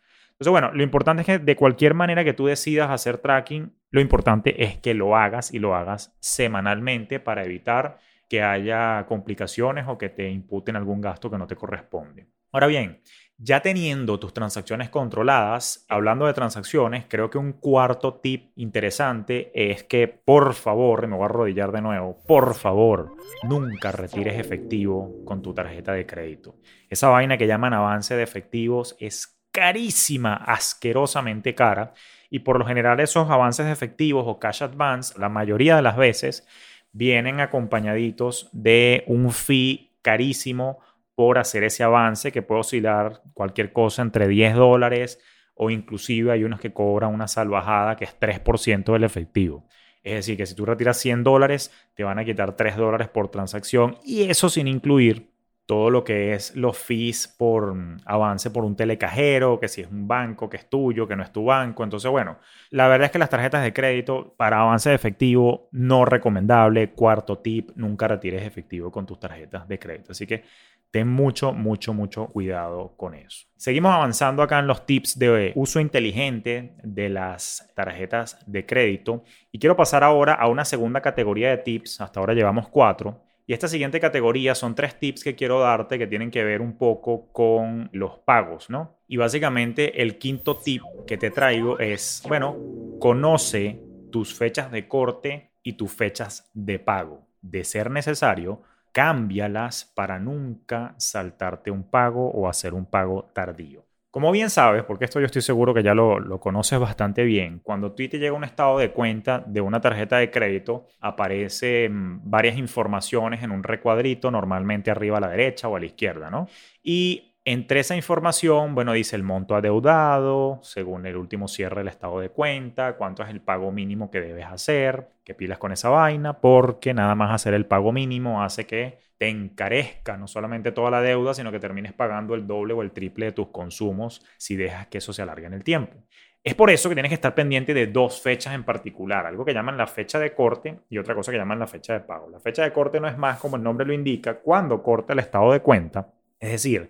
Entonces, 0.42 0.60
bueno, 0.60 0.72
lo 0.74 0.82
importante 0.82 1.22
es 1.22 1.28
que 1.28 1.38
de 1.38 1.56
cualquier 1.56 1.94
manera 1.94 2.24
que 2.24 2.34
tú 2.34 2.48
decidas 2.48 2.90
hacer 2.90 3.20
tracking, 3.20 3.76
lo 3.92 4.02
importante 4.02 4.64
es 4.64 4.76
que 4.76 4.96
lo 4.96 5.16
hagas 5.16 5.54
y 5.54 5.60
lo 5.60 5.76
hagas 5.76 6.18
semanalmente 6.20 7.20
para 7.20 7.44
evitar 7.44 8.00
que 8.28 8.42
haya 8.42 9.06
complicaciones 9.08 9.86
o 9.88 10.00
que 10.00 10.10
te 10.10 10.32
imputen 10.32 10.76
algún 10.76 11.00
gasto 11.00 11.30
que 11.30 11.38
no 11.38 11.46
te 11.46 11.56
corresponde. 11.56 12.26
Ahora 12.52 12.66
bien, 12.66 13.04
ya 13.38 13.62
teniendo 13.62 14.20
tus 14.20 14.34
transacciones 14.34 14.90
controladas, 14.90 15.86
hablando 15.88 16.26
de 16.26 16.34
transacciones, 16.34 17.06
creo 17.08 17.30
que 17.30 17.38
un 17.38 17.54
cuarto 17.54 18.16
tip 18.16 18.52
interesante 18.56 19.52
es 19.54 19.84
que 19.84 20.08
por 20.08 20.56
favor, 20.56 21.06
me 21.06 21.18
voy 21.18 21.22
a 21.22 21.26
arrodillar 21.26 21.72
de 21.72 21.84
nuevo, 21.84 22.18
por 22.28 22.56
favor, 22.56 23.16
nunca 23.44 23.92
retires 23.92 24.40
efectivo 24.40 25.24
con 25.24 25.44
tu 25.44 25.54
tarjeta 25.54 25.94
de 25.94 26.08
crédito. 26.08 26.56
Esa 26.90 27.10
vaina 27.10 27.38
que 27.38 27.46
llaman 27.46 27.76
avance 27.76 28.16
de 28.16 28.24
efectivos 28.24 28.98
es 29.00 29.38
carísima, 29.52 30.36
asquerosamente 30.36 31.56
cara, 31.56 31.94
y 32.30 32.40
por 32.40 32.58
lo 32.58 32.66
general 32.66 33.00
esos 33.00 33.30
avances 33.30 33.68
efectivos 33.68 34.24
o 34.28 34.40
cash 34.40 34.64
advance, 34.64 35.20
la 35.20 35.30
mayoría 35.30 35.76
de 35.76 35.82
las 35.82 35.98
veces, 35.98 36.48
vienen 36.94 37.40
acompañaditos 37.40 38.50
de 38.52 39.04
un 39.08 39.32
fee 39.32 39.92
carísimo 40.02 40.80
por 41.16 41.38
hacer 41.38 41.64
ese 41.64 41.84
avance 41.84 42.32
que 42.32 42.42
puede 42.42 42.62
oscilar 42.62 43.22
cualquier 43.34 43.74
cosa 43.74 44.02
entre 44.02 44.28
10 44.28 44.56
dólares 44.56 45.20
o 45.54 45.70
inclusive 45.70 46.32
hay 46.32 46.44
unos 46.44 46.60
que 46.60 46.74
cobran 46.74 47.14
una 47.14 47.28
salvajada 47.28 47.96
que 47.96 48.06
es 48.06 48.18
3% 48.20 48.94
del 48.94 49.04
efectivo. 49.04 49.68
Es 50.04 50.14
decir, 50.16 50.38
que 50.38 50.48
si 50.48 50.56
tú 50.56 50.66
retiras 50.66 50.98
100 50.98 51.24
dólares, 51.24 51.72
te 51.94 52.04
van 52.04 52.18
a 52.18 52.26
quitar 52.26 52.56
3 52.56 52.76
dólares 52.76 53.10
por 53.10 53.30
transacción 53.30 53.98
y 54.04 54.24
eso 54.24 54.50
sin 54.50 54.68
incluir 54.68 55.31
todo 55.66 55.90
lo 55.90 56.04
que 56.04 56.34
es 56.34 56.56
los 56.56 56.78
fees 56.78 57.28
por 57.28 57.74
mm, 57.74 58.02
avance 58.06 58.50
por 58.50 58.66
un 58.66 58.76
telecajero, 58.76 59.60
que 59.60 59.68
si 59.68 59.82
es 59.82 59.88
un 59.88 60.08
banco 60.08 60.50
que 60.50 60.58
es 60.58 60.70
tuyo, 60.70 61.08
que 61.08 61.16
no 61.16 61.24
es 61.24 61.32
tu 61.32 61.46
banco. 61.46 61.84
Entonces, 61.84 62.10
bueno, 62.12 62.38
la 62.70 62.88
verdad 62.88 63.06
es 63.06 63.12
que 63.12 63.20
las 63.20 63.30
tarjetas 63.30 63.64
de 63.64 63.74
crédito 63.74 64.34
para 64.38 64.62
avance 64.62 64.90
de 64.90 64.96
efectivo 64.96 65.70
no 65.72 66.06
recomendable. 66.06 66.92
Cuarto 66.92 67.38
tip, 67.40 67.72
nunca 67.76 68.08
retires 68.08 68.44
efectivo 68.44 68.92
con 68.92 69.06
tus 69.06 69.20
tarjetas 69.20 69.68
de 69.68 69.80
crédito. 69.80 70.12
Así 70.12 70.28
que 70.28 70.44
ten 70.92 71.08
mucho, 71.08 71.54
mucho, 71.54 71.94
mucho 71.94 72.28
cuidado 72.28 72.94
con 72.98 73.16
eso. 73.16 73.48
Seguimos 73.56 73.94
avanzando 73.94 74.44
acá 74.44 74.60
en 74.60 74.68
los 74.68 74.86
tips 74.86 75.18
de 75.18 75.54
uso 75.56 75.80
inteligente 75.80 76.76
de 76.84 77.08
las 77.08 77.72
tarjetas 77.76 78.38
de 78.46 78.66
crédito 78.66 79.24
y 79.52 79.60
quiero 79.60 79.78
pasar 79.78 80.04
ahora 80.04 80.34
a 80.34 80.48
una 80.48 80.66
segunda 80.66 81.02
categoría 81.02 81.50
de 81.50 81.58
tips. 81.60 82.02
Hasta 82.02 82.20
ahora 82.20 82.34
llevamos 82.34 82.68
cuatro 82.68 83.31
y 83.52 83.54
esta 83.54 83.68
siguiente 83.68 84.00
categoría 84.00 84.56
son 84.56 84.76
tres 84.76 84.98
tips 84.98 85.26
que 85.26 85.36
quiero 85.36 85.60
darte 85.60 86.00
que 86.00 86.08
tienen 86.08 86.32
que 86.32 86.42
ver 86.42 86.62
un 86.62 86.78
poco 86.78 87.34
con 87.34 87.90
los 87.92 88.18
pagos, 88.20 88.70
¿no? 88.70 89.00
Y 89.10 89.18
básicamente 89.18 90.02
el 90.02 90.18
quinto 90.18 90.56
tip 90.56 90.82
que 91.06 91.18
te 91.18 91.32
traigo 91.32 91.78
es, 91.78 92.24
bueno, 92.30 92.56
conoce 93.02 93.84
tus 94.10 94.34
fechas 94.34 94.72
de 94.72 94.88
corte 94.88 95.52
y 95.64 95.74
tus 95.74 95.92
fechas 95.92 96.50
de 96.54 96.80
pago. 96.80 97.28
De 97.42 97.66
ser 97.66 97.92
necesario, 97.92 98.62
cámbialas 98.94 99.84
para 99.84 100.18
nunca 100.18 100.96
saltarte 100.98 101.72
un 101.72 101.84
pago 101.84 102.32
o 102.32 102.48
hacer 102.48 102.74
un 102.74 102.86
pago 102.86 103.32
tardío. 103.34 103.84
Como 104.12 104.30
bien 104.34 104.50
sabes, 104.50 104.84
porque 104.84 105.06
esto 105.06 105.22
yo 105.22 105.26
estoy 105.26 105.42
seguro 105.42 105.74
que 105.74 105.84
ya 105.84 105.94
lo, 105.94 106.38
conoces 106.42 106.78
bastante 106.78 107.24
bien, 107.24 107.60
cuando 107.64 107.94
tú 107.94 108.08
te 108.10 108.20
llega 108.20 108.34
un 108.34 108.44
estado 108.44 108.78
de 108.78 108.92
cuenta 108.92 109.42
de 109.48 109.62
una 109.62 109.80
tarjeta 109.80 110.18
de 110.18 110.30
crédito, 110.30 110.86
aparecen 111.00 112.20
varias 112.30 112.58
informaciones 112.58 113.42
en 113.42 113.52
un 113.52 113.64
recuadrito, 113.64 114.30
normalmente 114.30 114.92
arriba 114.92 115.18
a 115.18 115.22
la 115.22 115.30
derecha 115.30 115.70
o 115.70 115.78
a 115.78 115.80
la 115.80 115.86
izquierda, 115.86 116.30
¿no? 116.30 116.50
Y 116.84 117.38
entre 117.46 117.80
esa 117.80 117.96
información, 117.96 118.76
bueno, 118.76 118.92
dice 118.92 119.16
el 119.16 119.24
monto 119.24 119.56
adeudado, 119.56 120.60
según 120.62 121.06
el 121.06 121.16
último 121.16 121.48
cierre 121.48 121.78
del 121.78 121.88
estado 121.88 122.20
de 122.20 122.30
cuenta, 122.30 122.98
cuánto 122.98 123.24
es 123.24 123.30
el 123.30 123.40
pago 123.40 123.72
mínimo 123.72 124.12
que 124.12 124.20
debes 124.20 124.46
hacer, 124.46 125.08
que 125.24 125.34
pilas 125.36 125.58
con 125.58 125.72
esa 125.72 125.88
vaina, 125.90 126.42
porque 126.42 126.94
nada 126.94 127.16
más 127.16 127.32
hacer 127.32 127.54
el 127.54 127.66
pago 127.66 127.94
mínimo 127.94 128.44
hace 128.44 128.68
que 128.68 129.00
te 129.22 129.30
encarezca 129.30 130.18
no 130.18 130.28
solamente 130.28 130.72
toda 130.72 130.90
la 130.90 131.00
deuda, 131.00 131.36
sino 131.36 131.52
que 131.52 131.60
termines 131.60 131.94
pagando 131.94 132.34
el 132.34 132.48
doble 132.48 132.74
o 132.74 132.82
el 132.82 132.90
triple 132.90 133.28
de 133.28 133.32
tus 133.34 133.50
consumos 133.50 134.26
si 134.40 134.56
dejas 134.56 134.88
que 134.88 134.98
eso 134.98 135.14
se 135.14 135.22
alargue 135.22 135.46
en 135.46 135.54
el 135.54 135.64
tiempo. 135.64 135.96
Es 136.44 136.56
por 136.56 136.72
eso 136.72 136.90
que 136.90 136.96
tienes 136.96 137.12
que 137.12 137.14
estar 137.14 137.36
pendiente 137.36 137.76
de 137.76 137.86
dos 137.86 138.20
fechas 138.20 138.56
en 138.56 138.64
particular, 138.64 139.28
algo 139.28 139.46
que 139.46 139.54
llaman 139.54 139.78
la 139.78 139.86
fecha 139.86 140.18
de 140.18 140.34
corte 140.34 140.80
y 140.90 140.98
otra 140.98 141.14
cosa 141.14 141.32
que 141.32 141.38
llaman 141.38 141.60
la 141.60 141.68
fecha 141.68 141.94
de 141.94 142.00
pago. 142.00 142.32
La 142.32 142.40
fecha 142.40 142.64
de 142.64 142.74
corte 142.74 143.00
no 143.00 143.08
es 143.08 143.16
más, 143.16 143.40
como 143.40 143.58
el 143.58 143.62
nombre 143.62 143.86
lo 143.86 143.94
indica, 143.94 144.40
cuando 144.40 144.82
corta 144.82 145.14
el 145.14 145.20
estado 145.20 145.52
de 145.52 145.60
cuenta, 145.60 146.12
es 146.40 146.54
decir, 146.54 146.90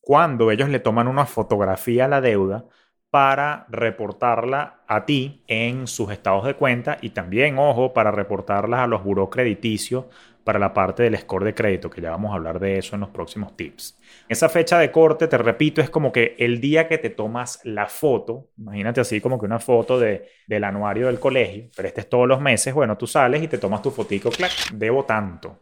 cuando 0.00 0.52
ellos 0.52 0.68
le 0.68 0.78
toman 0.78 1.08
una 1.08 1.26
fotografía 1.26 2.04
a 2.04 2.08
la 2.08 2.20
deuda 2.20 2.64
para 3.10 3.66
reportarla 3.68 4.84
a 4.86 5.04
ti 5.04 5.42
en 5.46 5.86
sus 5.86 6.10
estados 6.10 6.44
de 6.44 6.54
cuenta 6.54 6.96
y 7.02 7.10
también, 7.10 7.58
ojo, 7.58 7.92
para 7.92 8.10
reportarla 8.10 8.84
a 8.84 8.86
los 8.86 9.04
buró 9.04 9.28
crediticios 9.28 10.06
para 10.44 10.58
la 10.58 10.72
parte 10.72 11.02
del 11.02 11.16
score 11.18 11.44
de 11.44 11.54
crédito, 11.54 11.88
que 11.88 12.00
ya 12.00 12.10
vamos 12.10 12.32
a 12.32 12.34
hablar 12.34 12.58
de 12.58 12.78
eso 12.78 12.96
en 12.96 13.00
los 13.00 13.10
próximos 13.10 13.56
tips. 13.56 13.98
Esa 14.28 14.48
fecha 14.48 14.78
de 14.78 14.90
corte, 14.90 15.28
te 15.28 15.38
repito, 15.38 15.80
es 15.80 15.90
como 15.90 16.12
que 16.12 16.34
el 16.38 16.60
día 16.60 16.88
que 16.88 16.98
te 16.98 17.10
tomas 17.10 17.60
la 17.64 17.86
foto, 17.86 18.48
imagínate 18.58 19.00
así 19.00 19.20
como 19.20 19.38
que 19.38 19.46
una 19.46 19.58
foto 19.58 19.98
de, 19.98 20.28
del 20.46 20.64
anuario 20.64 21.06
del 21.06 21.20
colegio, 21.20 21.68
pero 21.76 21.88
este 21.88 22.02
es 22.02 22.08
todos 22.08 22.26
los 22.26 22.40
meses, 22.40 22.74
bueno, 22.74 22.96
tú 22.96 23.06
sales 23.06 23.42
y 23.42 23.48
te 23.48 23.58
tomas 23.58 23.82
tu 23.82 23.90
fotico, 23.90 24.30
clac, 24.30 24.52
debo 24.72 25.04
tanto 25.04 25.60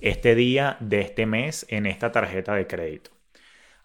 este 0.00 0.34
día 0.34 0.76
de 0.80 1.00
este 1.00 1.26
mes 1.26 1.66
en 1.68 1.86
esta 1.86 2.10
tarjeta 2.12 2.54
de 2.54 2.66
crédito. 2.66 3.10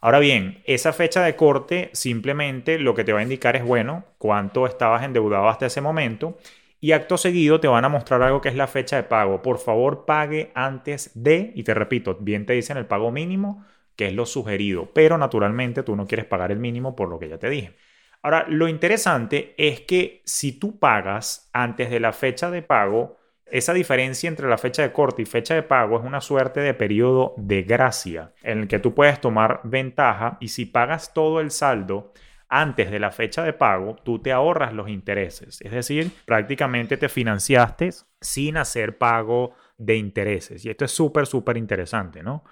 Ahora 0.01 0.19
bien, 0.19 0.61
esa 0.65 0.93
fecha 0.93 1.23
de 1.23 1.35
corte 1.35 1.89
simplemente 1.93 2.77
lo 2.77 2.93
que 2.93 3.03
te 3.03 3.11
va 3.11 3.19
a 3.19 3.23
indicar 3.23 3.55
es, 3.55 3.63
bueno, 3.63 4.05
cuánto 4.19 4.67
estabas 4.67 5.03
endeudado 5.03 5.49
hasta 5.49 5.65
ese 5.65 5.81
momento 5.81 6.37
y 6.85 6.91
acto 6.91 7.17
seguido 7.17 7.59
te 7.59 7.67
van 7.67 7.83
a 7.83 7.89
mostrar 7.89 8.21
algo 8.21 8.41
que 8.41 8.49
es 8.49 8.53
la 8.53 8.67
fecha 8.67 8.97
de 8.97 9.01
pago. 9.01 9.41
Por 9.41 9.57
favor, 9.57 10.05
pague 10.05 10.51
antes 10.53 11.09
de, 11.15 11.51
y 11.55 11.63
te 11.63 11.73
repito, 11.73 12.15
bien 12.19 12.45
te 12.45 12.53
dicen 12.53 12.77
el 12.77 12.85
pago 12.85 13.11
mínimo, 13.11 13.65
que 13.95 14.05
es 14.05 14.13
lo 14.13 14.27
sugerido, 14.27 14.91
pero 14.93 15.17
naturalmente 15.17 15.81
tú 15.81 15.95
no 15.95 16.05
quieres 16.05 16.27
pagar 16.27 16.51
el 16.51 16.59
mínimo 16.59 16.95
por 16.95 17.09
lo 17.09 17.17
que 17.17 17.27
ya 17.27 17.39
te 17.39 17.49
dije. 17.49 17.75
Ahora, 18.21 18.45
lo 18.47 18.67
interesante 18.67 19.55
es 19.57 19.81
que 19.81 20.21
si 20.25 20.59
tú 20.59 20.77
pagas 20.77 21.49
antes 21.53 21.89
de 21.89 21.99
la 21.99 22.13
fecha 22.13 22.51
de 22.51 22.61
pago, 22.61 23.17
esa 23.47 23.73
diferencia 23.73 24.27
entre 24.27 24.47
la 24.47 24.59
fecha 24.59 24.83
de 24.83 24.91
corte 24.91 25.23
y 25.23 25.25
fecha 25.25 25.55
de 25.55 25.63
pago 25.63 25.97
es 25.97 26.05
una 26.05 26.21
suerte 26.21 26.59
de 26.59 26.75
periodo 26.75 27.33
de 27.37 27.63
gracia 27.63 28.33
en 28.43 28.59
el 28.59 28.67
que 28.67 28.77
tú 28.77 28.93
puedes 28.93 29.19
tomar 29.19 29.61
ventaja 29.63 30.37
y 30.39 30.49
si 30.49 30.67
pagas 30.67 31.15
todo 31.15 31.39
el 31.39 31.49
saldo 31.49 32.13
antes 32.49 32.91
de 32.91 32.99
la 32.99 33.11
fecha 33.11 33.43
de 33.43 33.53
pago, 33.53 33.95
tú 34.03 34.19
te 34.19 34.31
ahorras 34.31 34.73
los 34.73 34.89
intereses. 34.89 35.61
Es 35.61 35.71
decir, 35.71 36.11
prácticamente 36.25 36.97
te 36.97 37.09
financiaste 37.09 37.89
sin 38.21 38.57
hacer 38.57 38.97
pago 38.97 39.53
de 39.77 39.97
intereses. 39.97 40.65
Y 40.65 40.69
esto 40.69 40.85
es 40.85 40.91
súper, 40.91 41.25
súper 41.25 41.57
interesante, 41.57 42.23
¿no? 42.23 42.43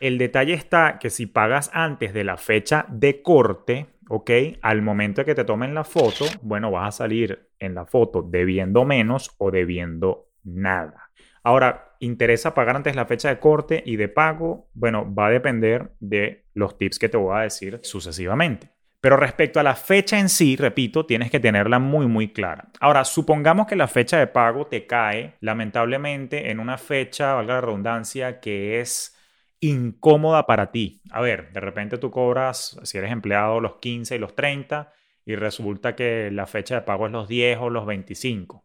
El 0.00 0.18
detalle 0.18 0.54
está 0.54 0.98
que 0.98 1.10
si 1.10 1.26
pagas 1.26 1.70
antes 1.72 2.12
de 2.12 2.24
la 2.24 2.36
fecha 2.36 2.84
de 2.88 3.22
corte, 3.22 3.86
¿ok? 4.08 4.30
Al 4.60 4.82
momento 4.82 5.20
de 5.20 5.24
que 5.24 5.34
te 5.34 5.44
tomen 5.44 5.74
la 5.74 5.84
foto, 5.84 6.26
bueno, 6.42 6.70
vas 6.70 6.88
a 6.88 7.04
salir 7.04 7.48
en 7.58 7.74
la 7.74 7.86
foto 7.86 8.22
debiendo 8.22 8.84
menos 8.84 9.34
o 9.38 9.50
debiendo 9.50 10.28
nada. 10.42 11.10
Ahora, 11.42 11.96
¿interesa 12.00 12.54
pagar 12.54 12.76
antes 12.76 12.96
la 12.96 13.06
fecha 13.06 13.28
de 13.28 13.38
corte 13.38 13.82
y 13.86 13.96
de 13.96 14.08
pago? 14.08 14.68
Bueno, 14.74 15.12
va 15.14 15.26
a 15.26 15.30
depender 15.30 15.92
de 16.00 16.44
los 16.54 16.76
tips 16.76 16.98
que 16.98 17.08
te 17.08 17.16
voy 17.16 17.36
a 17.36 17.42
decir 17.42 17.80
sucesivamente. 17.82 18.73
Pero 19.04 19.18
respecto 19.18 19.60
a 19.60 19.62
la 19.62 19.74
fecha 19.74 20.18
en 20.18 20.30
sí, 20.30 20.56
repito, 20.56 21.04
tienes 21.04 21.30
que 21.30 21.38
tenerla 21.38 21.78
muy, 21.78 22.06
muy 22.06 22.32
clara. 22.32 22.70
Ahora, 22.80 23.04
supongamos 23.04 23.66
que 23.66 23.76
la 23.76 23.86
fecha 23.86 24.18
de 24.18 24.28
pago 24.28 24.66
te 24.66 24.86
cae, 24.86 25.34
lamentablemente, 25.40 26.50
en 26.50 26.58
una 26.58 26.78
fecha, 26.78 27.34
valga 27.34 27.56
la 27.56 27.60
redundancia, 27.60 28.40
que 28.40 28.80
es 28.80 29.14
incómoda 29.60 30.46
para 30.46 30.70
ti. 30.72 31.02
A 31.10 31.20
ver, 31.20 31.52
de 31.52 31.60
repente 31.60 31.98
tú 31.98 32.10
cobras, 32.10 32.80
si 32.82 32.96
eres 32.96 33.12
empleado, 33.12 33.60
los 33.60 33.74
15 33.74 34.16
y 34.16 34.18
los 34.18 34.34
30 34.34 34.90
y 35.26 35.34
resulta 35.36 35.94
que 35.94 36.30
la 36.32 36.46
fecha 36.46 36.76
de 36.76 36.80
pago 36.80 37.04
es 37.04 37.12
los 37.12 37.28
10 37.28 37.58
o 37.60 37.68
los 37.68 37.84
25 37.84 38.64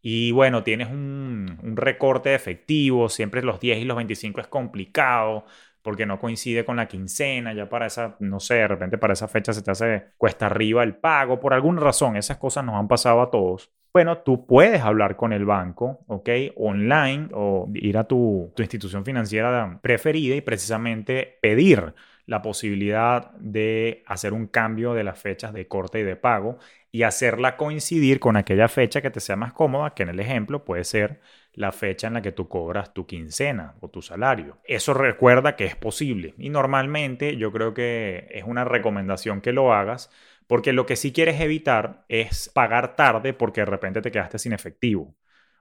y 0.00 0.30
bueno, 0.32 0.62
tienes 0.62 0.88
un, 0.88 1.58
recorte 1.76 2.30
de 2.30 2.34
efectivo, 2.36 3.08
siempre 3.08 3.42
los 3.42 3.60
10 3.60 3.78
y 3.78 3.84
los 3.84 3.96
25 3.96 4.40
es 4.40 4.46
complicado 4.46 5.44
porque 5.88 6.04
no 6.04 6.20
coincide 6.20 6.66
con 6.66 6.76
la 6.76 6.86
quincena, 6.86 7.54
ya 7.54 7.66
para 7.70 7.86
esa, 7.86 8.14
no 8.20 8.40
sé, 8.40 8.56
de 8.56 8.68
repente 8.68 8.98
para 8.98 9.14
esa 9.14 9.26
fecha 9.26 9.54
se 9.54 9.62
te 9.62 9.70
hace 9.70 10.08
cuesta 10.18 10.44
arriba 10.44 10.82
el 10.82 10.96
pago, 10.96 11.40
por 11.40 11.54
alguna 11.54 11.80
razón, 11.80 12.14
esas 12.14 12.36
cosas 12.36 12.62
nos 12.62 12.74
han 12.74 12.88
pasado 12.88 13.22
a 13.22 13.30
todos. 13.30 13.72
Bueno, 13.90 14.18
tú 14.18 14.44
puedes 14.44 14.82
hablar 14.82 15.16
con 15.16 15.32
el 15.32 15.46
banco, 15.46 16.00
¿ok? 16.06 16.28
Online 16.56 17.28
o 17.32 17.70
ir 17.72 17.96
a 17.96 18.04
tu, 18.04 18.52
tu 18.54 18.62
institución 18.62 19.02
financiera 19.02 19.78
preferida 19.80 20.34
y 20.36 20.42
precisamente 20.42 21.38
pedir 21.40 21.94
la 22.26 22.42
posibilidad 22.42 23.30
de 23.38 24.02
hacer 24.06 24.34
un 24.34 24.46
cambio 24.46 24.92
de 24.92 25.04
las 25.04 25.18
fechas 25.18 25.54
de 25.54 25.68
corte 25.68 26.00
y 26.00 26.02
de 26.02 26.16
pago 26.16 26.58
y 26.92 27.04
hacerla 27.04 27.56
coincidir 27.56 28.20
con 28.20 28.36
aquella 28.36 28.68
fecha 28.68 29.00
que 29.00 29.10
te 29.10 29.20
sea 29.20 29.36
más 29.36 29.54
cómoda, 29.54 29.94
que 29.94 30.02
en 30.02 30.10
el 30.10 30.20
ejemplo 30.20 30.66
puede 30.66 30.84
ser 30.84 31.22
la 31.58 31.72
fecha 31.72 32.06
en 32.06 32.14
la 32.14 32.22
que 32.22 32.30
tú 32.30 32.48
cobras 32.48 32.94
tu 32.94 33.04
quincena 33.04 33.74
o 33.80 33.88
tu 33.88 34.00
salario. 34.00 34.58
Eso 34.64 34.94
recuerda 34.94 35.56
que 35.56 35.64
es 35.66 35.74
posible 35.74 36.34
y 36.38 36.50
normalmente 36.50 37.36
yo 37.36 37.50
creo 37.50 37.74
que 37.74 38.28
es 38.30 38.44
una 38.44 38.64
recomendación 38.64 39.40
que 39.40 39.52
lo 39.52 39.72
hagas 39.72 40.08
porque 40.46 40.72
lo 40.72 40.86
que 40.86 40.94
sí 40.94 41.12
quieres 41.12 41.40
evitar 41.40 42.04
es 42.08 42.48
pagar 42.54 42.94
tarde 42.94 43.32
porque 43.34 43.62
de 43.62 43.66
repente 43.66 44.00
te 44.00 44.12
quedaste 44.12 44.38
sin 44.38 44.52
efectivo. 44.52 45.16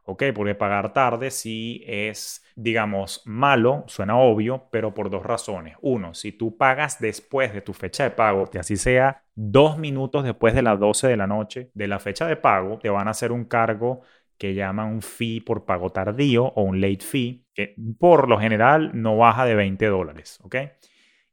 ¿ok? 0.07 0.23
Porque 0.33 0.55
pagar 0.55 0.93
tarde 0.93 1.31
sí 1.31 1.83
es, 1.85 2.41
digamos, 2.55 3.21
malo, 3.25 3.83
suena 3.87 4.17
obvio, 4.17 4.69
pero 4.71 4.93
por 4.93 5.09
dos 5.09 5.23
razones. 5.23 5.75
Uno, 5.81 6.13
si 6.13 6.31
tú 6.31 6.55
pagas 6.57 6.99
después 7.01 7.53
de 7.53 7.61
tu 7.61 7.73
fecha 7.73 8.05
de 8.05 8.11
pago, 8.11 8.45
que 8.49 8.57
así 8.57 8.77
sea 8.77 9.23
dos 9.35 9.77
minutos 9.77 10.23
después 10.23 10.55
de 10.55 10.61
las 10.61 10.79
12 10.79 11.07
de 11.09 11.17
la 11.17 11.27
noche 11.27 11.71
de 11.73 11.87
la 11.87 11.99
fecha 11.99 12.25
de 12.25 12.37
pago, 12.37 12.79
te 12.79 12.89
van 12.89 13.09
a 13.09 13.11
hacer 13.11 13.33
un 13.33 13.43
cargo 13.43 14.01
que 14.37 14.53
llaman 14.53 14.87
un 14.87 15.01
fee 15.01 15.41
por 15.41 15.65
pago 15.65 15.91
tardío 15.91 16.45
o 16.45 16.63
un 16.63 16.79
late 16.81 17.03
fee, 17.03 17.45
que 17.53 17.75
por 17.99 18.29
lo 18.29 18.39
general 18.39 18.91
no 18.93 19.17
baja 19.17 19.45
de 19.45 19.55
20 19.55 19.85
dólares, 19.87 20.39
¿ok? 20.43 20.55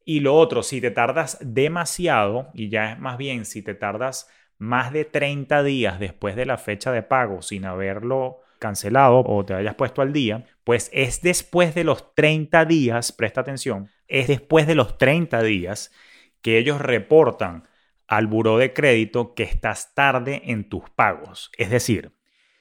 Y 0.04 0.20
lo 0.20 0.34
otro, 0.34 0.62
si 0.62 0.80
te 0.80 0.90
tardas 0.90 1.38
demasiado, 1.40 2.50
y 2.54 2.68
ya 2.68 2.92
es 2.92 2.98
más 2.98 3.16
bien 3.16 3.44
si 3.44 3.62
te 3.62 3.74
tardas 3.74 4.28
más 4.58 4.92
de 4.92 5.04
30 5.04 5.62
días 5.62 5.98
después 5.98 6.36
de 6.36 6.46
la 6.46 6.58
fecha 6.58 6.92
de 6.92 7.02
pago 7.02 7.42
sin 7.42 7.64
haberlo 7.64 8.40
cancelado 8.58 9.22
o 9.26 9.44
te 9.44 9.54
hayas 9.54 9.74
puesto 9.74 10.02
al 10.02 10.12
día, 10.12 10.44
pues 10.64 10.90
es 10.92 11.22
después 11.22 11.74
de 11.74 11.84
los 11.84 12.14
30 12.14 12.64
días, 12.64 13.12
presta 13.12 13.40
atención, 13.40 13.88
es 14.08 14.28
después 14.28 14.66
de 14.66 14.74
los 14.74 14.96
30 14.98 15.42
días 15.42 15.92
que 16.40 16.58
ellos 16.58 16.80
reportan 16.80 17.68
al 18.06 18.26
buró 18.26 18.58
de 18.58 18.72
crédito 18.72 19.34
que 19.34 19.42
estás 19.42 19.94
tarde 19.94 20.42
en 20.46 20.68
tus 20.68 20.88
pagos. 20.90 21.50
Es 21.56 21.70
decir, 21.70 22.12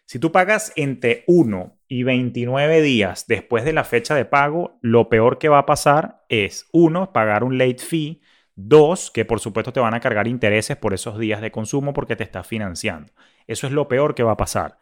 si 0.06 0.20
tú 0.20 0.32
pagas 0.32 0.74
entre 0.76 1.24
1 1.28 1.78
y 1.88 2.04
29 2.04 2.82
días 2.82 3.26
después 3.28 3.66
de 3.66 3.74
la 3.74 3.84
fecha 3.84 4.16
de 4.16 4.26
pago, 4.26 4.78
lo 4.82 5.10
peor 5.10 5.38
que 5.38 5.50
va 5.50 5.60
a 5.60 5.66
pasar 5.66 6.26
es, 6.30 6.68
uno, 6.72 7.14
pagar 7.14 7.44
un 7.44 7.58
late 7.58 7.80
fee, 7.80 8.22
dos, 8.56 9.12
que 9.12 9.26
por 9.26 9.40
supuesto 9.40 9.74
te 9.74 9.80
van 9.80 9.94
a 9.94 10.00
cargar 10.00 10.28
intereses 10.28 10.78
por 10.78 10.94
esos 10.94 11.18
días 11.18 11.42
de 11.42 11.52
consumo 11.52 11.94
porque 11.94 12.16
te 12.16 12.24
estás 12.24 12.46
financiando. 12.46 13.14
Eso 13.48 13.68
es 13.68 13.74
lo 13.74 13.88
peor 13.88 14.16
que 14.16 14.24
va 14.24 14.34
a 14.34 14.38
pasar. 14.38 14.80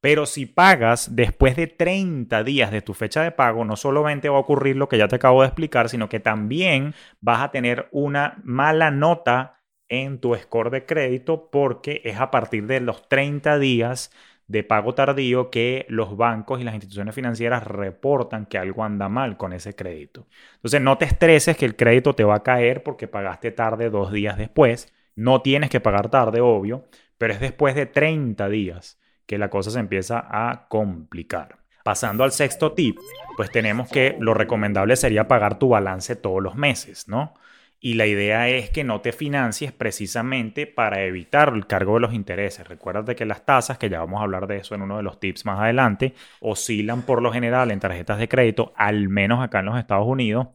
Pero 0.00 0.26
si 0.26 0.46
pagas 0.46 1.14
después 1.14 1.54
de 1.54 1.68
30 1.68 2.42
días 2.42 2.72
de 2.72 2.82
tu 2.82 2.92
fecha 2.92 3.22
de 3.22 3.30
pago, 3.30 3.64
no 3.64 3.76
solamente 3.76 4.28
va 4.28 4.36
a 4.36 4.40
ocurrir 4.40 4.74
lo 4.76 4.88
que 4.88 4.98
ya 4.98 5.06
te 5.06 5.14
acabo 5.14 5.42
de 5.42 5.48
explicar, 5.48 5.88
sino 5.88 6.08
que 6.08 6.18
también 6.18 6.94
vas 7.20 7.40
a 7.40 7.52
tener 7.52 7.88
una 7.92 8.40
mala 8.42 8.90
nota 8.90 9.60
en 9.88 10.18
tu 10.18 10.34
score 10.34 10.70
de 10.70 10.86
crédito 10.86 11.50
porque 11.52 12.00
es 12.04 12.18
a 12.18 12.32
partir 12.32 12.66
de 12.66 12.80
los 12.80 13.08
30 13.08 13.58
días 13.60 14.10
de 14.46 14.64
pago 14.64 14.94
tardío 14.94 15.50
que 15.50 15.86
los 15.88 16.16
bancos 16.16 16.60
y 16.60 16.64
las 16.64 16.74
instituciones 16.74 17.14
financieras 17.14 17.66
reportan 17.66 18.46
que 18.46 18.58
algo 18.58 18.84
anda 18.84 19.08
mal 19.08 19.36
con 19.36 19.52
ese 19.52 19.74
crédito. 19.74 20.26
Entonces 20.56 20.80
no 20.80 20.98
te 20.98 21.04
estreses 21.06 21.56
que 21.56 21.64
el 21.64 21.76
crédito 21.76 22.14
te 22.14 22.24
va 22.24 22.36
a 22.36 22.42
caer 22.42 22.82
porque 22.82 23.08
pagaste 23.08 23.50
tarde 23.50 23.90
dos 23.90 24.12
días 24.12 24.36
después. 24.36 24.92
No 25.14 25.42
tienes 25.42 25.70
que 25.70 25.80
pagar 25.80 26.10
tarde, 26.10 26.40
obvio, 26.40 26.86
pero 27.18 27.32
es 27.32 27.40
después 27.40 27.74
de 27.74 27.86
30 27.86 28.48
días 28.48 28.98
que 29.26 29.38
la 29.38 29.50
cosa 29.50 29.70
se 29.70 29.78
empieza 29.78 30.26
a 30.28 30.66
complicar. 30.68 31.58
Pasando 31.84 32.22
al 32.22 32.32
sexto 32.32 32.72
tip, 32.72 32.98
pues 33.36 33.50
tenemos 33.50 33.90
que 33.90 34.16
lo 34.20 34.34
recomendable 34.34 34.94
sería 34.96 35.26
pagar 35.26 35.58
tu 35.58 35.70
balance 35.70 36.14
todos 36.14 36.42
los 36.42 36.54
meses, 36.54 37.08
¿no? 37.08 37.34
Y 37.84 37.94
la 37.94 38.06
idea 38.06 38.48
es 38.48 38.70
que 38.70 38.84
no 38.84 39.00
te 39.00 39.12
financies 39.12 39.72
precisamente 39.72 40.68
para 40.68 41.02
evitar 41.02 41.52
el 41.52 41.66
cargo 41.66 41.94
de 41.94 42.00
los 42.00 42.14
intereses. 42.14 42.68
Recuerda 42.68 43.16
que 43.16 43.26
las 43.26 43.44
tasas, 43.44 43.76
que 43.76 43.90
ya 43.90 43.98
vamos 43.98 44.20
a 44.20 44.22
hablar 44.22 44.46
de 44.46 44.58
eso 44.58 44.76
en 44.76 44.82
uno 44.82 44.98
de 44.98 45.02
los 45.02 45.18
tips 45.18 45.44
más 45.46 45.58
adelante, 45.58 46.14
oscilan 46.38 47.02
por 47.02 47.20
lo 47.20 47.32
general 47.32 47.72
en 47.72 47.80
tarjetas 47.80 48.20
de 48.20 48.28
crédito, 48.28 48.72
al 48.76 49.08
menos 49.08 49.42
acá 49.42 49.58
en 49.58 49.66
los 49.66 49.78
Estados 49.80 50.06
Unidos, 50.06 50.46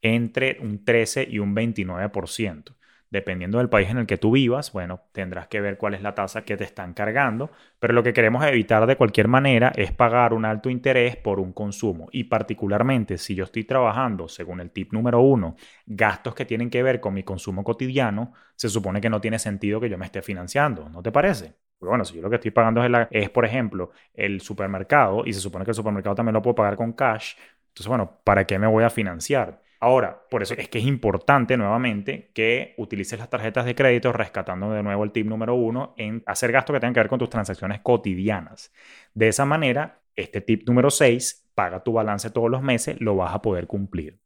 entre 0.00 0.58
un 0.60 0.84
13 0.84 1.26
y 1.28 1.40
un 1.40 1.56
29%. 1.56 2.76
Dependiendo 3.16 3.56
del 3.56 3.70
país 3.70 3.88
en 3.88 3.96
el 3.96 4.06
que 4.06 4.18
tú 4.18 4.32
vivas, 4.32 4.72
bueno, 4.72 5.00
tendrás 5.12 5.48
que 5.48 5.62
ver 5.62 5.78
cuál 5.78 5.94
es 5.94 6.02
la 6.02 6.14
tasa 6.14 6.44
que 6.44 6.58
te 6.58 6.64
están 6.64 6.92
cargando, 6.92 7.50
pero 7.78 7.94
lo 7.94 8.02
que 8.02 8.12
queremos 8.12 8.44
evitar 8.44 8.86
de 8.86 8.96
cualquier 8.96 9.26
manera 9.26 9.72
es 9.74 9.90
pagar 9.90 10.34
un 10.34 10.44
alto 10.44 10.68
interés 10.68 11.16
por 11.16 11.40
un 11.40 11.54
consumo 11.54 12.08
y 12.12 12.24
particularmente 12.24 13.16
si 13.16 13.34
yo 13.34 13.44
estoy 13.44 13.64
trabajando, 13.64 14.28
según 14.28 14.60
el 14.60 14.70
tip 14.70 14.92
número 14.92 15.22
uno, 15.22 15.56
gastos 15.86 16.34
que 16.34 16.44
tienen 16.44 16.68
que 16.68 16.82
ver 16.82 17.00
con 17.00 17.14
mi 17.14 17.22
consumo 17.22 17.64
cotidiano, 17.64 18.34
se 18.54 18.68
supone 18.68 19.00
que 19.00 19.08
no 19.08 19.18
tiene 19.18 19.38
sentido 19.38 19.80
que 19.80 19.88
yo 19.88 19.96
me 19.96 20.04
esté 20.04 20.20
financiando, 20.20 20.90
¿no 20.90 21.02
te 21.02 21.10
parece? 21.10 21.54
Bueno, 21.80 22.04
si 22.04 22.16
yo 22.16 22.20
lo 22.22 22.28
que 22.28 22.36
estoy 22.36 22.50
pagando 22.50 22.82
es, 23.10 23.30
por 23.30 23.46
ejemplo, 23.46 23.92
el 24.12 24.42
supermercado 24.42 25.22
y 25.24 25.32
se 25.32 25.40
supone 25.40 25.64
que 25.64 25.70
el 25.70 25.74
supermercado 25.74 26.16
también 26.16 26.34
lo 26.34 26.42
puedo 26.42 26.54
pagar 26.54 26.76
con 26.76 26.92
cash, 26.92 27.34
entonces, 27.68 27.88
bueno, 27.88 28.20
¿para 28.24 28.46
qué 28.46 28.58
me 28.58 28.66
voy 28.66 28.84
a 28.84 28.90
financiar? 28.90 29.62
Ahora, 29.80 30.22
por 30.30 30.42
eso 30.42 30.54
es 30.54 30.68
que 30.68 30.78
es 30.78 30.84
importante 30.84 31.56
nuevamente 31.56 32.30
que 32.34 32.74
utilices 32.78 33.18
las 33.18 33.28
tarjetas 33.28 33.64
de 33.64 33.74
crédito, 33.74 34.12
rescatando 34.12 34.70
de 34.70 34.82
nuevo 34.82 35.04
el 35.04 35.12
tip 35.12 35.26
número 35.26 35.54
uno, 35.54 35.94
en 35.96 36.22
hacer 36.26 36.52
gastos 36.52 36.74
que 36.74 36.80
tengan 36.80 36.94
que 36.94 37.00
ver 37.00 37.08
con 37.08 37.18
tus 37.18 37.30
transacciones 37.30 37.80
cotidianas. 37.80 38.72
De 39.14 39.28
esa 39.28 39.44
manera, 39.44 40.00
este 40.14 40.40
tip 40.40 40.66
número 40.66 40.90
6, 40.90 41.50
paga 41.54 41.82
tu 41.82 41.92
balance 41.92 42.30
todos 42.30 42.50
los 42.50 42.62
meses, 42.62 43.00
lo 43.00 43.16
vas 43.16 43.34
a 43.34 43.42
poder 43.42 43.66
cumplir. 43.66 44.18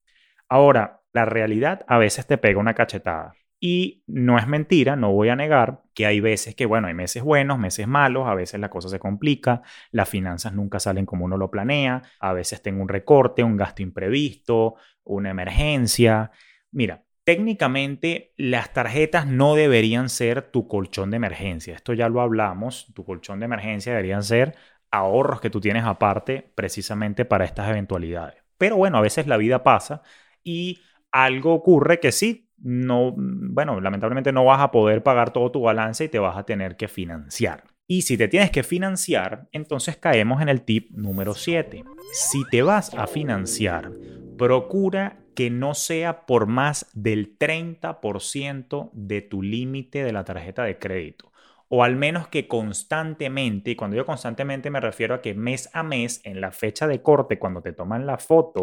Ahora, 0.49 1.01
la 1.13 1.25
realidad 1.25 1.85
a 1.89 1.99
veces 1.99 2.27
te 2.27 2.39
pega 2.39 2.61
una 2.61 2.75
cachetada. 2.75 3.35
Y 3.63 4.03
no 4.07 4.39
es 4.39 4.47
mentira, 4.47 4.97
no 4.97 5.13
voy 5.13 5.29
a 5.29 5.37
negar 5.37 5.83
que 5.93 6.07
hay 6.07 6.21
veces 6.21 6.55
que, 6.55 6.65
bueno, 6.65 6.89
hay 6.89 6.95
meses 6.95 7.23
buenos, 7.23 7.59
meses 7.59 7.87
malos, 7.87 8.27
a 8.27 8.35
veces 8.35 8.59
la 8.59 8.71
cosa 8.71 8.89
se 8.89 8.99
complica, 8.99 9.61
las 9.91 10.09
finanzas 10.09 10.55
nunca 10.55 10.81
salen 10.81 11.05
como 11.05 11.27
uno 11.27 11.37
lo 11.37 11.51
planea, 11.51 12.01
a 12.21 12.33
veces 12.33 12.63
tengo 12.63 12.81
un 12.81 12.89
recorte, 12.89 13.45
un 13.45 13.59
gasto 13.59 13.83
imprevisto, 13.83 14.77
una 15.05 15.29
emergencia. 15.29 16.31
Mira, 16.71 17.05
técnicamente 17.25 18.33
las 18.39 18.73
tarjetas 18.73 19.27
no 19.27 19.55
deberían 19.55 20.09
ser 20.09 20.43
tu 20.51 20.67
colchón 20.67 21.11
de 21.11 21.19
emergencia. 21.19 21.75
Esto 21.75 21.93
ya 21.93 22.09
lo 22.09 22.23
hablamos, 22.23 22.91
tu 22.95 23.05
colchón 23.05 23.41
de 23.41 23.45
emergencia 23.45 23.93
deberían 23.93 24.23
ser 24.23 24.57
ahorros 24.91 25.41
que 25.41 25.51
tú 25.51 25.61
tienes 25.61 25.85
aparte 25.85 26.51
precisamente 26.55 27.25
para 27.25 27.45
estas 27.45 27.69
eventualidades. 27.69 28.43
Pero 28.59 28.77
bueno, 28.77 28.99
a 28.99 29.01
veces 29.01 29.27
la 29.27 29.37
vida 29.37 29.63
pasa 29.63 30.03
y 30.43 30.81
algo 31.13 31.55
ocurre 31.55 32.01
que 32.01 32.13
sí, 32.13 32.50
no, 32.61 33.15
bueno, 33.17 33.81
lamentablemente 33.81 34.33
no 34.33 34.45
vas 34.45 34.61
a 34.61 34.71
poder 34.71 35.03
pagar 35.03 35.33
todo 35.33 35.51
tu 35.51 35.63
balance 35.63 36.05
y 36.05 36.09
te 36.09 36.19
vas 36.19 36.37
a 36.37 36.45
tener 36.45 36.77
que 36.77 36.89
financiar. 36.89 37.65
Y 37.87 38.03
si 38.03 38.17
te 38.17 38.29
tienes 38.29 38.51
que 38.51 38.63
financiar, 38.63 39.49
entonces 39.51 39.97
caemos 39.97 40.41
en 40.41 40.49
el 40.49 40.63
tip 40.63 40.91
número 40.93 41.35
7. 41.35 41.85
Si 42.13 42.45
te 42.51 42.63
vas 42.63 42.95
a 42.95 43.07
financiar, 43.07 43.91
procura 44.39 45.19
que 45.35 45.51
no 45.51 45.75
sea 45.75 46.27
por 46.27 46.47
más 46.47 46.89
del 46.93 47.37
30% 47.37 48.91
de 48.93 49.23
tu 49.23 49.43
límite 49.43 50.05
de 50.05 50.13
la 50.13 50.25
tarjeta 50.25 50.63
de 50.63 50.79
crédito 50.79 51.31
o 51.73 51.85
al 51.85 51.95
menos 51.95 52.27
que 52.27 52.49
constantemente, 52.49 53.71
y 53.71 53.77
cuando 53.77 53.95
digo 53.95 54.05
constantemente 54.05 54.71
me 54.71 54.81
refiero 54.81 55.15
a 55.15 55.23
que 55.23 55.35
mes 55.35 55.71
a 55.73 55.85
mes, 55.85 56.21
en 56.25 56.41
la 56.41 56.51
fecha 56.51 56.89
de 56.89 57.01
corte, 57.01 57.39
cuando 57.39 57.63
te 57.63 57.73
toman 57.73 58.07
la 58.07 58.19
foto 58.19 58.61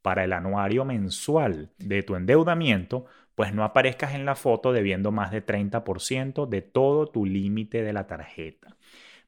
para 0.00 0.24
el 0.24 0.32
anuario 0.32 0.86
mensual 0.86 1.70
de 1.76 2.02
tu 2.02 2.16
endeudamiento, 2.16 3.04
pues 3.36 3.54
no 3.54 3.62
aparezcas 3.62 4.14
en 4.14 4.24
la 4.24 4.34
foto 4.34 4.72
debiendo 4.72 5.12
más 5.12 5.30
de 5.30 5.44
30% 5.46 6.46
de 6.46 6.62
todo 6.62 7.06
tu 7.06 7.24
límite 7.24 7.82
de 7.82 7.92
la 7.92 8.08
tarjeta. 8.08 8.76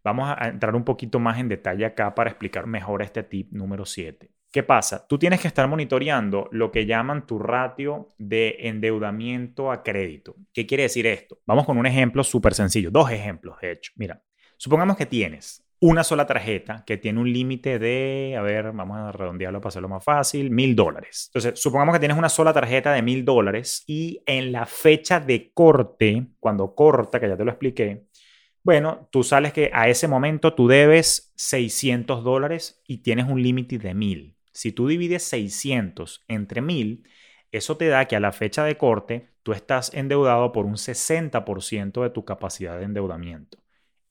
Vamos 0.02 0.34
a 0.36 0.48
entrar 0.48 0.74
un 0.74 0.84
poquito 0.84 1.20
más 1.20 1.38
en 1.38 1.48
detalle 1.48 1.84
acá 1.84 2.14
para 2.14 2.30
explicar 2.30 2.66
mejor 2.66 3.02
este 3.02 3.22
tip 3.22 3.52
número 3.52 3.84
7. 3.84 4.30
¿Qué 4.50 4.62
pasa? 4.62 5.06
Tú 5.06 5.18
tienes 5.18 5.40
que 5.40 5.48
estar 5.48 5.68
monitoreando 5.68 6.48
lo 6.52 6.72
que 6.72 6.86
llaman 6.86 7.26
tu 7.26 7.38
ratio 7.38 8.08
de 8.16 8.56
endeudamiento 8.60 9.70
a 9.70 9.82
crédito. 9.82 10.36
¿Qué 10.54 10.66
quiere 10.66 10.84
decir 10.84 11.06
esto? 11.06 11.40
Vamos 11.44 11.66
con 11.66 11.76
un 11.76 11.84
ejemplo 11.84 12.24
súper 12.24 12.54
sencillo, 12.54 12.90
dos 12.90 13.10
ejemplos 13.10 13.60
de 13.60 13.72
hecho. 13.72 13.92
Mira, 13.96 14.22
supongamos 14.56 14.96
que 14.96 15.04
tienes 15.04 15.67
una 15.80 16.02
sola 16.02 16.26
tarjeta 16.26 16.82
que 16.86 16.96
tiene 16.96 17.20
un 17.20 17.32
límite 17.32 17.78
de, 17.78 18.34
a 18.36 18.42
ver, 18.42 18.72
vamos 18.72 18.98
a 18.98 19.12
redondearlo 19.12 19.60
para 19.60 19.68
hacerlo 19.68 19.88
más 19.88 20.02
fácil, 20.02 20.50
mil 20.50 20.74
dólares. 20.74 21.30
Entonces, 21.32 21.60
supongamos 21.60 21.94
que 21.94 22.00
tienes 22.00 22.18
una 22.18 22.28
sola 22.28 22.52
tarjeta 22.52 22.92
de 22.92 23.02
mil 23.02 23.24
dólares 23.24 23.84
y 23.86 24.22
en 24.26 24.50
la 24.50 24.66
fecha 24.66 25.20
de 25.20 25.52
corte, 25.52 26.26
cuando 26.40 26.74
corta, 26.74 27.20
que 27.20 27.28
ya 27.28 27.36
te 27.36 27.44
lo 27.44 27.50
expliqué, 27.50 28.06
bueno, 28.64 29.08
tú 29.12 29.22
sales 29.22 29.52
que 29.52 29.70
a 29.72 29.88
ese 29.88 30.08
momento 30.08 30.54
tú 30.54 30.68
debes 30.68 31.32
600 31.36 32.24
dólares 32.24 32.82
y 32.86 32.98
tienes 32.98 33.26
un 33.28 33.42
límite 33.42 33.78
de 33.78 33.94
mil. 33.94 34.36
Si 34.52 34.72
tú 34.72 34.88
divides 34.88 35.22
600 35.22 36.24
entre 36.28 36.60
1000, 36.60 37.04
eso 37.52 37.76
te 37.76 37.86
da 37.86 38.06
que 38.06 38.16
a 38.16 38.20
la 38.20 38.32
fecha 38.32 38.64
de 38.64 38.76
corte 38.76 39.30
tú 39.42 39.52
estás 39.52 39.94
endeudado 39.94 40.52
por 40.52 40.66
un 40.66 40.76
60% 40.76 42.02
de 42.02 42.10
tu 42.10 42.24
capacidad 42.24 42.78
de 42.78 42.84
endeudamiento. 42.84 43.58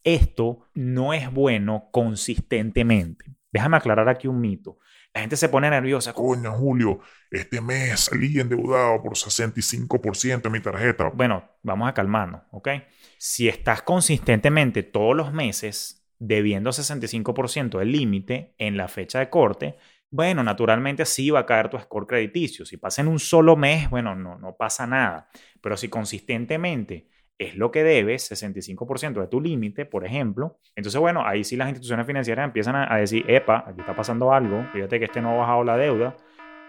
Esto 0.03 0.67
no 0.73 1.13
es 1.13 1.31
bueno 1.31 1.89
consistentemente. 1.91 3.25
Déjame 3.51 3.77
aclarar 3.77 4.09
aquí 4.09 4.27
un 4.27 4.39
mito. 4.39 4.79
La 5.13 5.21
gente 5.21 5.35
se 5.35 5.49
pone 5.49 5.69
nerviosa. 5.69 6.13
Coño, 6.13 6.51
Julio, 6.53 6.99
este 7.31 7.59
mes 7.59 8.01
salí 8.01 8.39
endeudado 8.39 9.01
por 9.01 9.13
65% 9.13 10.41
de 10.43 10.49
mi 10.49 10.59
tarjeta. 10.59 11.09
Bueno, 11.13 11.43
vamos 11.63 11.89
a 11.89 11.93
calmarnos, 11.93 12.43
¿ok? 12.51 12.69
Si 13.17 13.47
estás 13.47 13.81
consistentemente 13.81 14.83
todos 14.83 15.15
los 15.15 15.33
meses 15.33 16.07
debiendo 16.19 16.71
65% 16.71 17.79
del 17.79 17.91
límite 17.91 18.53
en 18.57 18.77
la 18.77 18.87
fecha 18.87 19.19
de 19.19 19.29
corte, 19.29 19.77
bueno, 20.09 20.43
naturalmente 20.43 21.05
sí 21.05 21.31
va 21.31 21.39
a 21.39 21.45
caer 21.45 21.69
tu 21.69 21.79
score 21.79 22.07
crediticio. 22.07 22.65
Si 22.65 22.77
pasa 22.77 23.01
en 23.01 23.07
un 23.07 23.19
solo 23.19 23.55
mes, 23.55 23.89
bueno, 23.89 24.15
no, 24.15 24.37
no 24.37 24.55
pasa 24.55 24.87
nada. 24.87 25.29
Pero 25.61 25.77
si 25.77 25.89
consistentemente 25.89 27.09
es 27.37 27.55
lo 27.55 27.71
que 27.71 27.83
debes, 27.83 28.31
65% 28.31 29.21
de 29.21 29.27
tu 29.27 29.39
límite, 29.39 29.85
por 29.85 30.05
ejemplo, 30.05 30.59
entonces, 30.75 30.99
bueno, 30.99 31.25
ahí 31.25 31.43
sí 31.43 31.55
las 31.55 31.69
instituciones 31.69 32.05
financieras 32.05 32.45
empiezan 32.45 32.75
a, 32.75 32.97
decir, 32.97 33.23
epa, 33.29 33.63
aquí 33.67 33.79
está 33.81 33.95
pasando 33.95 34.33
algo, 34.33 34.65
fíjate 34.73 34.99
que 34.99 35.05
este 35.05 35.21
no 35.21 35.31
ha 35.31 35.37
bajado 35.37 35.63
la 35.63 35.77
deuda, 35.77 36.15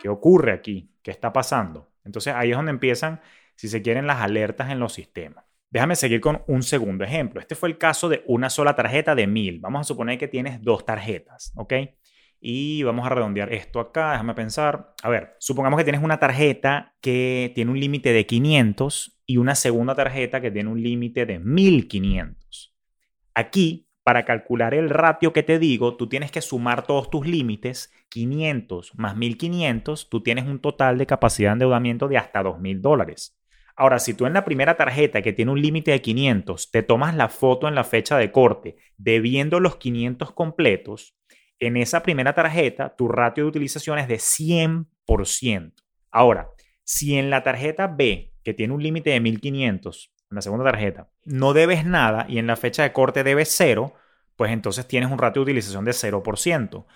¿qué 0.01 0.09
ocurre 0.09 0.53
aquí? 0.53 0.91
¿Qué 1.03 1.11
está 1.11 1.33
pasando? 1.33 1.89
Entonces 2.05 2.35
ahí 2.35 2.51
es 2.51 2.57
donde 2.57 2.71
empiezan, 2.71 3.21
si 3.55 3.69
se 3.69 3.83
quieren, 3.83 4.07
las 4.07 4.21
alertas 4.21 4.71
en 4.71 4.79
los 4.79 4.93
sistemas. 4.93 5.45
Déjame 5.71 5.97
seguir 5.97 6.21
con 6.21 6.43
un 6.47 6.63
segundo 6.63 7.05
ejemplo. 7.05 7.41
Este 7.41 7.55
fue 7.55 7.69
el 7.69 7.77
caso 7.77 8.09
de 8.09 8.23
una 8.27 8.49
sola 8.49 8.75
tarjeta 8.75 9.15
de 9.15 9.27
1000. 9.27 9.61
Vamos 9.61 9.83
a 9.83 9.85
suponer 9.85 10.17
que 10.17 10.29
tienes 10.29 10.63
dos 10.63 10.87
tarjetas, 10.87 11.53
¿ok? 11.57 11.75
Y 12.41 12.83
vamos 12.85 13.05
a 13.05 13.11
redondear 13.11 13.53
esto 13.53 13.81
acá, 13.81 14.13
déjame 14.13 14.35
pensar. 14.35 14.95
A 15.03 15.09
ver, 15.09 15.37
supongamos 15.39 15.77
que 15.77 15.85
tienes 15.85 16.03
una 16.03 16.19
tarjeta 16.19 16.95
que 17.01 17.53
tiene 17.55 17.71
un 17.71 17.81
límite 17.81 18.13
de 18.13 18.25
500 18.25 19.18
y 19.31 19.37
una 19.37 19.55
segunda 19.55 19.95
tarjeta 19.95 20.41
que 20.41 20.51
tiene 20.51 20.71
un 20.71 20.83
límite 20.83 21.27
de 21.27 21.39
1500. 21.39 22.75
Aquí, 23.35 23.87
para 24.03 24.25
calcular 24.25 24.73
el 24.73 24.89
ratio 24.89 25.35
que 25.35 25.43
te 25.43 25.59
digo, 25.59 25.99
tú 25.99 26.09
tienes 26.09 26.31
que 26.31 26.41
sumar 26.41 26.87
todos 26.87 27.11
tus 27.11 27.27
límites, 27.27 27.93
500 28.09 28.95
más 28.95 29.17
1500, 29.17 30.09
tú 30.09 30.23
tienes 30.23 30.47
un 30.47 30.61
total 30.61 30.97
de 30.97 31.05
capacidad 31.05 31.51
de 31.51 31.53
endeudamiento 31.53 32.09
de 32.09 32.17
hasta 32.17 32.43
2000 32.43 32.81
dólares. 32.81 33.39
Ahora, 33.77 33.99
si 33.99 34.15
tú 34.15 34.25
en 34.25 34.33
la 34.33 34.47
primera 34.47 34.79
tarjeta 34.79 35.21
que 35.21 35.35
tiene 35.35 35.53
un 35.53 35.61
límite 35.61 35.91
de 35.91 36.01
500 36.01 36.71
te 36.71 36.83
tomas 36.83 37.15
la 37.15 37.29
foto 37.29 37.69
en 37.69 37.75
la 37.75 37.85
fecha 37.85 38.17
de 38.17 38.33
corte 38.33 38.77
debiendo 38.97 39.61
los 39.61 39.77
500 39.77 40.33
completos, 40.33 41.15
en 41.59 41.77
esa 41.77 42.03
primera 42.03 42.33
tarjeta 42.33 42.97
tu 42.97 43.09
ratio 43.09 43.45
de 43.45 43.51
utilización 43.51 43.99
es 43.99 44.09
de 44.09 44.17
100%. 44.17 45.75
Ahora, 46.11 46.49
si 46.83 47.19
en 47.19 47.29
la 47.29 47.43
tarjeta 47.43 47.89
B, 47.89 48.33
que 48.49 48.55
tiene 48.55 48.73
un 48.73 48.83
límite 48.83 49.11
de 49.11 49.21
1500, 49.21 50.11
en 50.31 50.35
la 50.35 50.41
segunda 50.41 50.65
tarjeta, 50.65 51.11
no 51.27 51.53
debes 51.53 51.85
nada 51.85 52.25
y 52.31 52.39
en 52.39 52.47
la 52.47 52.57
fecha 52.57 52.83
de 52.83 52.95
corte 52.95 53.23
debes 53.23 53.53
cero, 53.55 53.93
pues 54.37 54.53
entonces 54.53 54.89
tienes 54.89 55.11
un 55.11 55.19
ratio 55.19 55.41
de 55.41 55.51
utilización 55.51 55.85
de 55.85 55.91
0%. 55.91 56.87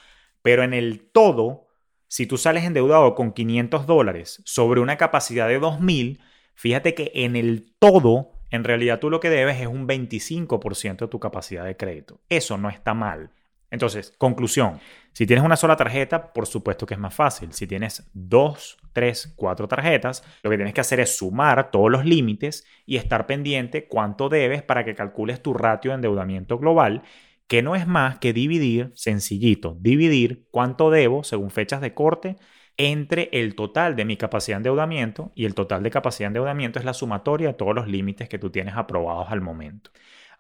Pero 0.41 0.63
en 0.63 0.73
el 0.73 1.11
todo, 1.13 1.67
si 2.09 2.27
tú 2.27 2.39
sales 2.39 2.65
endeudado 2.65 3.15
con 3.15 3.33
500 3.33 3.87
dólares 3.87 4.41
sobre 4.47 4.81
una 4.81 4.97
capacidad 4.97 5.47
de 5.47 5.59
2000, 5.59 6.23
fíjate 6.55 6.95
que 6.95 7.13
en 7.15 7.37
el 7.37 7.75
todo, 7.79 8.33
en 8.49 8.65
realidad 8.65 8.99
tú 8.99 9.11
lo 9.11 9.21
que 9.21 9.29
debes 9.29 9.61
es 9.61 9.67
un 9.67 9.87
25% 9.87 11.01
de 11.01 11.09
tu 11.09 11.21
capacidad 11.21 11.67
de 11.67 11.77
crédito. 11.77 12.23
Eso 12.31 12.57
no 12.57 12.71
está 12.71 12.95
mal. 12.95 13.31
Entonces, 13.71 14.15
conclusión, 14.17 14.81
si 15.13 15.27
tienes 15.27 15.45
una 15.45 15.57
sola 15.57 15.77
tarjeta, 15.77 16.33
por 16.33 16.47
supuesto 16.47 16.87
que 16.87 16.95
es 16.95 17.01
más 17.01 17.15
fácil. 17.15 17.53
Si 17.53 17.67
tienes 17.67 18.11
dos, 18.15 18.79
tres, 18.93 19.33
cuatro 19.37 19.69
tarjetas, 19.69 20.25
lo 20.43 20.51
que 20.51 20.57
tienes 20.57 20.73
que 20.73 20.81
hacer 20.81 21.01
es 21.01 21.17
sumar 21.17 21.71
todos 21.71 21.91
los 21.91 22.05
límites 22.05 22.67
y 22.87 22.97
estar 22.97 23.27
pendiente 23.27 23.87
cuánto 23.87 24.29
debes 24.29 24.63
para 24.63 24.85
que 24.85 24.95
calcules 24.95 25.43
tu 25.43 25.53
ratio 25.53 25.91
de 25.91 25.97
endeudamiento 25.97 26.59
global, 26.59 27.03
que 27.47 27.63
no 27.63 27.77
es 27.77 27.87
más 27.87 28.19
que 28.19 28.33
dividir, 28.33 28.93
sencillito, 28.95 29.77
dividir 29.81 30.47
cuánto 30.51 30.91
debo 30.91 31.25
según 31.25 31.51
fechas 31.51 31.83
de 31.83 31.93
corte 31.93 32.37
entre 32.79 33.29
el 33.33 33.55
total 33.55 33.97
de 33.97 34.07
mi 34.07 34.17
capacidad 34.17 34.57
de 34.57 34.61
endeudamiento 34.61 35.33
y 35.35 35.45
el 35.45 35.55
total 35.55 35.83
de 35.83 35.91
capacidad 35.91 36.29
de 36.29 36.29
endeudamiento 36.29 36.79
es 36.79 36.87
la 36.87 36.95
sumatoria 36.95 37.49
de 37.49 37.55
todos 37.55 37.75
los 37.75 37.87
límites 37.87 38.31
que 38.31 38.39
tú 38.39 38.49
tienes 38.51 38.77
aprobados 38.77 39.27
al 39.31 39.43
momento. 39.43 39.91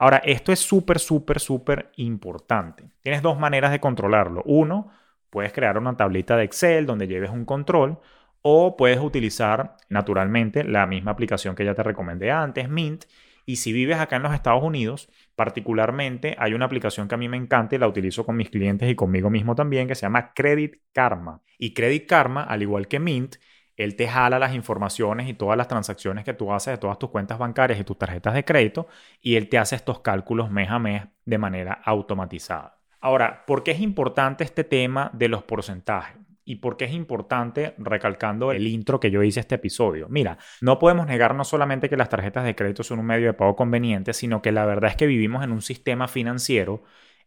Ahora, 0.03 0.21
esto 0.25 0.51
es 0.51 0.59
súper, 0.59 0.99
súper, 0.99 1.39
súper 1.39 1.93
importante. 1.95 2.91
Tienes 3.03 3.23
dos 3.23 3.39
maneras 3.39 3.71
de 3.71 3.79
controlarlo. 3.79 4.43
Uno, 4.47 4.91
puedes 5.31 5.53
crear 5.53 5.79
una 5.79 5.97
tablita 5.97 6.37
de 6.37 6.43
Excel 6.43 6.87
donde 6.87 7.07
lleves 7.07 7.31
un 7.31 7.45
control 7.45 8.01
o 8.43 8.77
puedes 8.77 8.99
utilizar 8.99 9.77
naturalmente 9.91 10.65
la 10.65 10.87
misma 10.87 11.13
aplicación 11.13 11.55
que 11.55 11.65
ya 11.65 11.75
te 11.75 11.85
recomendé 11.85 12.33
antes, 12.33 12.69
Mint. 12.69 13.05
Y 13.47 13.57
si 13.57 13.73
vives 13.73 13.99
acá 13.99 14.17
en 14.17 14.25
los 14.25 14.35
Estados 14.35 14.65
Unidos, 14.65 15.09
particularmente 15.37 16.35
hay 16.37 16.55
una 16.55 16.65
aplicación 16.65 17.07
que 17.07 17.15
a 17.15 17.19
mí 17.19 17.29
me 17.29 17.37
encanta 17.37 17.77
y 17.77 17.79
la 17.79 17.87
utilizo 17.87 18.27
con 18.27 18.37
mis 18.37 18.51
clientes 18.51 18.91
y 18.91 18.97
conmigo 18.97 19.31
mismo 19.31 19.55
también, 19.55 19.87
que 19.87 19.95
se 19.95 20.03
llama 20.03 20.35
Credit 20.35 20.79
Karma. 20.93 21.43
Y 21.59 21.75
Credit 21.75 22.09
Karma, 22.09 22.43
al 22.43 22.63
igual 22.63 22.89
que 22.89 22.99
Mint, 22.99 23.37
él 23.77 23.97
te 23.97 24.09
jala 24.09 24.39
las 24.39 24.55
informaciones 24.55 25.29
y 25.29 25.35
todas 25.35 25.57
las 25.57 25.69
transacciones 25.69 26.25
que 26.25 26.35
tú 26.35 26.53
haces 26.53 26.75
de 26.75 26.79
todas 26.79 26.99
tus 26.99 27.11
cuentas 27.11 27.39
bancarias 27.39 27.81
y 27.81 27.85
tus 27.85 27.99
tarjetas 27.99 28.35
de 28.35 28.45
crédito 28.45 28.87
y 29.21 29.37
él 29.37 29.49
te 29.49 29.59
hace 29.59 29.77
estos 29.77 30.01
cálculos 30.01 30.51
mes 30.51 30.71
a 30.71 30.79
mes 30.79 31.05
de 31.25 31.39
manera 31.39 31.81
automatizada. 31.85 32.79
Ahora, 33.01 33.45
¿por 33.47 33.65
qué 33.65 33.73
es 33.73 33.81
importante 33.81 34.45
este 34.45 34.65
tema 34.65 35.11
de 35.13 35.29
los 35.29 35.43
porcentajes? 35.43 36.17
¿Y 36.45 36.57
por 36.57 36.77
qué 36.77 36.87
es 36.87 36.93
importante 36.93 37.75
recalcando 37.79 38.53
el 38.53 38.67
intro 38.67 38.99
que 38.99 39.11
yo 39.11 39.23
hice 39.23 39.41
a 39.41 39.43
este 39.43 39.55
episodio? 39.55 40.09
Mira, 40.09 40.39
no 40.61 40.79
podemos 40.79 41.07
negar 41.07 41.35
no 41.35 41.45
solamente 41.45 41.89
que 41.89 41.97
las 41.97 42.09
tarjetas 42.09 42.45
de 42.45 42.55
crédito 42.55 42.83
son 42.83 42.99
un 42.99 43.07
medio 43.07 43.27
de 43.27 43.35
pago 43.35 43.55
conveniente, 43.55 44.13
sino 44.13 44.43
que 44.43 44.53
la 44.53 44.67
verdad 44.67 44.91
es 44.91 44.97
que 44.97 45.07
vivimos 45.07 45.45
en 45.45 45.53
un 45.53 45.63
sistema 45.63 46.09
financiero 46.09 46.83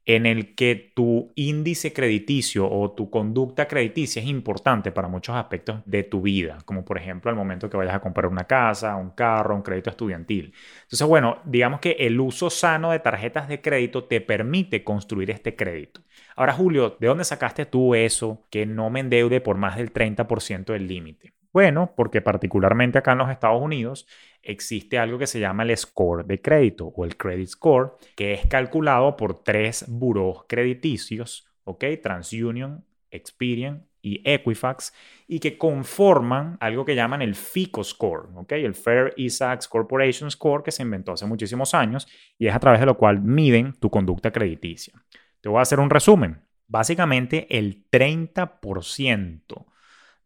en 0.06 0.28
el 0.28 0.54
que 0.54 0.92
tu 0.96 1.32
índice 1.36 1.92
crediticio 1.92 2.70
o 2.70 2.92
tu 2.92 3.10
conducta 3.10 3.68
crediticia 3.68 4.22
es 4.22 4.28
importante 4.28 4.92
para 4.92 5.08
muchos 5.08 5.36
aspectos 5.36 5.82
de 5.86 6.04
tu 6.04 6.22
vida, 6.22 6.60
como 6.66 6.86
por 6.86 6.98
ejemplo 6.98 7.32
al 7.32 7.38
momento 7.38 7.70
que 7.70 7.78
vayas 7.78 7.96
a 7.96 8.02
comprar 8.02 8.28
una 8.28 8.44
casa, 8.46 8.96
un 8.96 9.12
carro, 9.12 9.56
un 9.56 9.64
crédito 9.64 9.90
estudiantil. 9.90 10.54
Entonces, 10.84 11.08
bueno, 11.08 11.40
digamos 11.46 11.80
que 11.80 11.92
el 12.00 12.20
uso 12.20 12.52
sano 12.52 12.92
de 12.92 13.00
tarjetas 13.00 13.48
de 13.48 13.62
crédito 13.62 14.04
te 14.04 14.22
permite 14.22 14.84
construir 14.84 15.32
este 15.32 15.56
crédito. 15.56 16.02
Ahora, 16.36 16.54
Julio, 16.54 16.98
¿de 17.00 17.08
dónde 17.08 17.24
sacaste 17.24 17.66
tú 17.66 17.96
eso 17.96 18.46
que 18.52 18.66
no 18.66 18.90
me 18.92 19.00
endeude 19.00 19.42
por 19.42 19.58
más 19.58 19.78
del 19.78 19.92
30% 19.92 20.74
del 20.74 20.88
límite? 20.88 21.34
Bueno, 21.52 21.94
porque 21.96 22.22
particularmente 22.22 22.98
acá 22.98 23.14
en 23.14 23.20
los 23.20 23.30
Estados 23.30 23.62
Unidos 23.62 24.08
existe 24.46 24.98
algo 24.98 25.18
que 25.18 25.28
se 25.28 25.40
llama 25.40 25.64
el 25.64 25.76
score 25.76 26.26
de 26.26 26.42
crédito 26.42 26.86
o 26.88 27.04
el 27.04 27.18
credit 27.18 27.48
score, 27.48 27.98
que 28.16 28.34
es 28.34 28.46
calculado 28.48 29.18
por 29.18 29.44
tres 29.44 29.86
buros 29.88 30.46
crediticios, 30.48 31.48
¿ok? 31.64 31.84
TransUnion, 32.02 32.86
Experian 33.10 33.88
y 34.02 34.22
Equifax, 34.24 34.94
y 35.28 35.40
que 35.40 35.58
conforman 35.58 36.58
algo 36.60 36.86
que 36.86 36.96
llaman 36.96 37.22
el 37.24 37.34
FICO 37.34 37.84
score, 37.84 38.30
¿ok? 38.36 38.52
El 38.54 38.76
Fair 38.76 39.14
Isaacs 39.18 39.68
Corporation 39.68 40.30
Score, 40.30 40.64
que 40.64 40.72
se 40.72 40.84
inventó 40.84 41.14
hace 41.14 41.26
muchísimos 41.26 41.74
años 41.74 42.08
y 42.38 42.48
es 42.48 42.56
a 42.56 42.60
través 42.60 42.80
de 42.80 42.86
lo 42.86 42.98
cual 42.98 43.22
miden 43.22 43.74
tu 43.74 43.90
conducta 43.90 44.32
crediticia. 44.32 44.94
Te 45.42 45.50
voy 45.50 45.60
a 45.60 45.64
hacer 45.64 45.80
un 45.80 45.90
resumen. 45.90 46.42
Básicamente 46.68 47.48
el 47.58 47.90
30% 47.90 49.66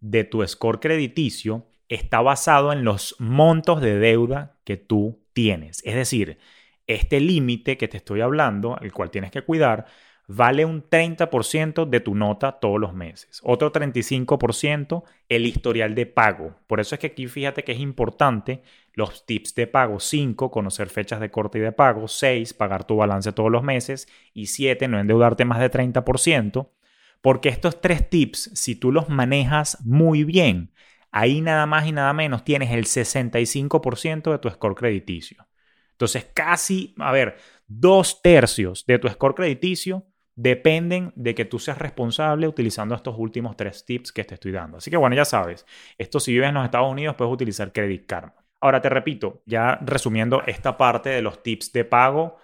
de 0.02 0.24
tu 0.24 0.46
score 0.46 0.80
crediticio 0.80 1.68
está 1.90 2.22
basado 2.22 2.72
en 2.72 2.84
los 2.84 3.16
montos 3.20 3.82
de 3.82 4.00
deuda 4.00 4.58
que 4.64 4.78
tú 4.78 5.20
tienes. 5.34 5.82
Es 5.84 5.96
decir, 5.96 6.38
este 6.88 7.20
límite 7.20 7.78
que 7.78 7.88
te 7.88 7.98
estoy 7.98 8.22
hablando, 8.22 8.78
el 8.82 8.94
cual 8.94 9.12
tienes 9.12 9.32
que 9.32 9.42
cuidar, 9.42 9.86
vale 10.28 10.64
un 10.64 10.88
30% 10.88 11.86
de 11.86 12.00
tu 12.00 12.14
nota 12.14 12.60
todos 12.60 12.80
los 12.80 12.94
meses. 12.94 13.42
Otro 13.44 13.72
35% 13.72 15.04
el 15.28 15.48
historial 15.48 15.96
de 15.96 16.06
pago. 16.06 16.56
Por 16.68 16.80
eso 16.80 16.94
es 16.94 17.02
que 17.02 17.08
aquí 17.08 17.28
fíjate 17.28 17.64
que 17.64 17.72
es 17.72 17.80
importante 17.80 18.62
los 18.94 19.26
tips 19.26 19.56
de 19.56 19.66
pago. 19.66 20.00
5, 20.00 20.52
conocer 20.52 20.90
fechas 20.90 21.20
de 21.20 21.32
corte 21.32 21.58
y 21.58 21.62
de 21.62 21.72
pago. 21.72 22.08
6, 22.08 22.54
pagar 22.54 22.86
tu 22.86 22.98
balance 22.98 23.32
todos 23.32 23.52
los 23.52 23.64
meses. 23.64 24.08
Y 24.34 24.48
7, 24.48 24.88
no 24.88 25.00
endeudarte 25.00 25.46
más 25.46 25.60
de 25.60 25.72
30%. 25.72 26.70
Porque 27.22 27.50
estos 27.50 27.82
tres 27.82 28.10
tips, 28.10 28.52
si 28.54 28.76
tú 28.76 28.92
los 28.92 29.10
manejas 29.10 29.84
muy 29.84 30.24
bien, 30.24 30.72
ahí 31.12 31.42
nada 31.42 31.66
más 31.66 31.88
y 31.88 31.92
nada 31.92 32.14
menos 32.14 32.44
tienes 32.44 32.72
el 32.72 32.86
65% 32.86 34.32
de 34.32 34.40
tu 34.40 34.50
score 34.50 34.76
crediticio. 34.76 35.48
Entonces, 35.92 36.30
casi, 36.34 36.96
a 36.98 37.12
ver, 37.12 37.38
dos 37.68 38.22
tercios 38.22 38.86
de 38.86 39.00
tu 39.00 39.10
score 39.10 39.36
crediticio 39.36 40.06
dependen 40.36 41.12
de 41.16 41.36
que 41.36 41.44
tú 41.44 41.60
seas 41.60 41.78
responsable 41.78 42.48
utilizando 42.48 42.96
estos 42.96 43.16
últimos 43.18 43.58
tres 43.58 43.86
tips 43.86 44.14
que 44.14 44.24
te 44.24 44.36
estoy 44.36 44.54
dando. 44.54 44.78
Así 44.78 44.90
que 44.90 44.96
bueno, 44.96 45.14
ya 45.16 45.26
sabes, 45.26 45.66
esto 45.98 46.22
si 46.22 46.32
vives 46.32 46.48
en 46.48 46.56
los 46.56 46.64
Estados 46.64 46.90
Unidos 46.90 47.16
puedes 47.18 47.34
utilizar 47.34 47.74
Credit 47.74 48.06
Karma. 48.06 48.36
Ahora 48.62 48.82
te 48.82 48.88
repito, 48.88 49.42
ya 49.46 49.78
resumiendo 49.82 50.42
esta 50.48 50.78
parte 50.78 51.10
de 51.10 51.22
los 51.22 51.44
tips 51.44 51.74
de 51.74 51.84
pago, 51.84 52.38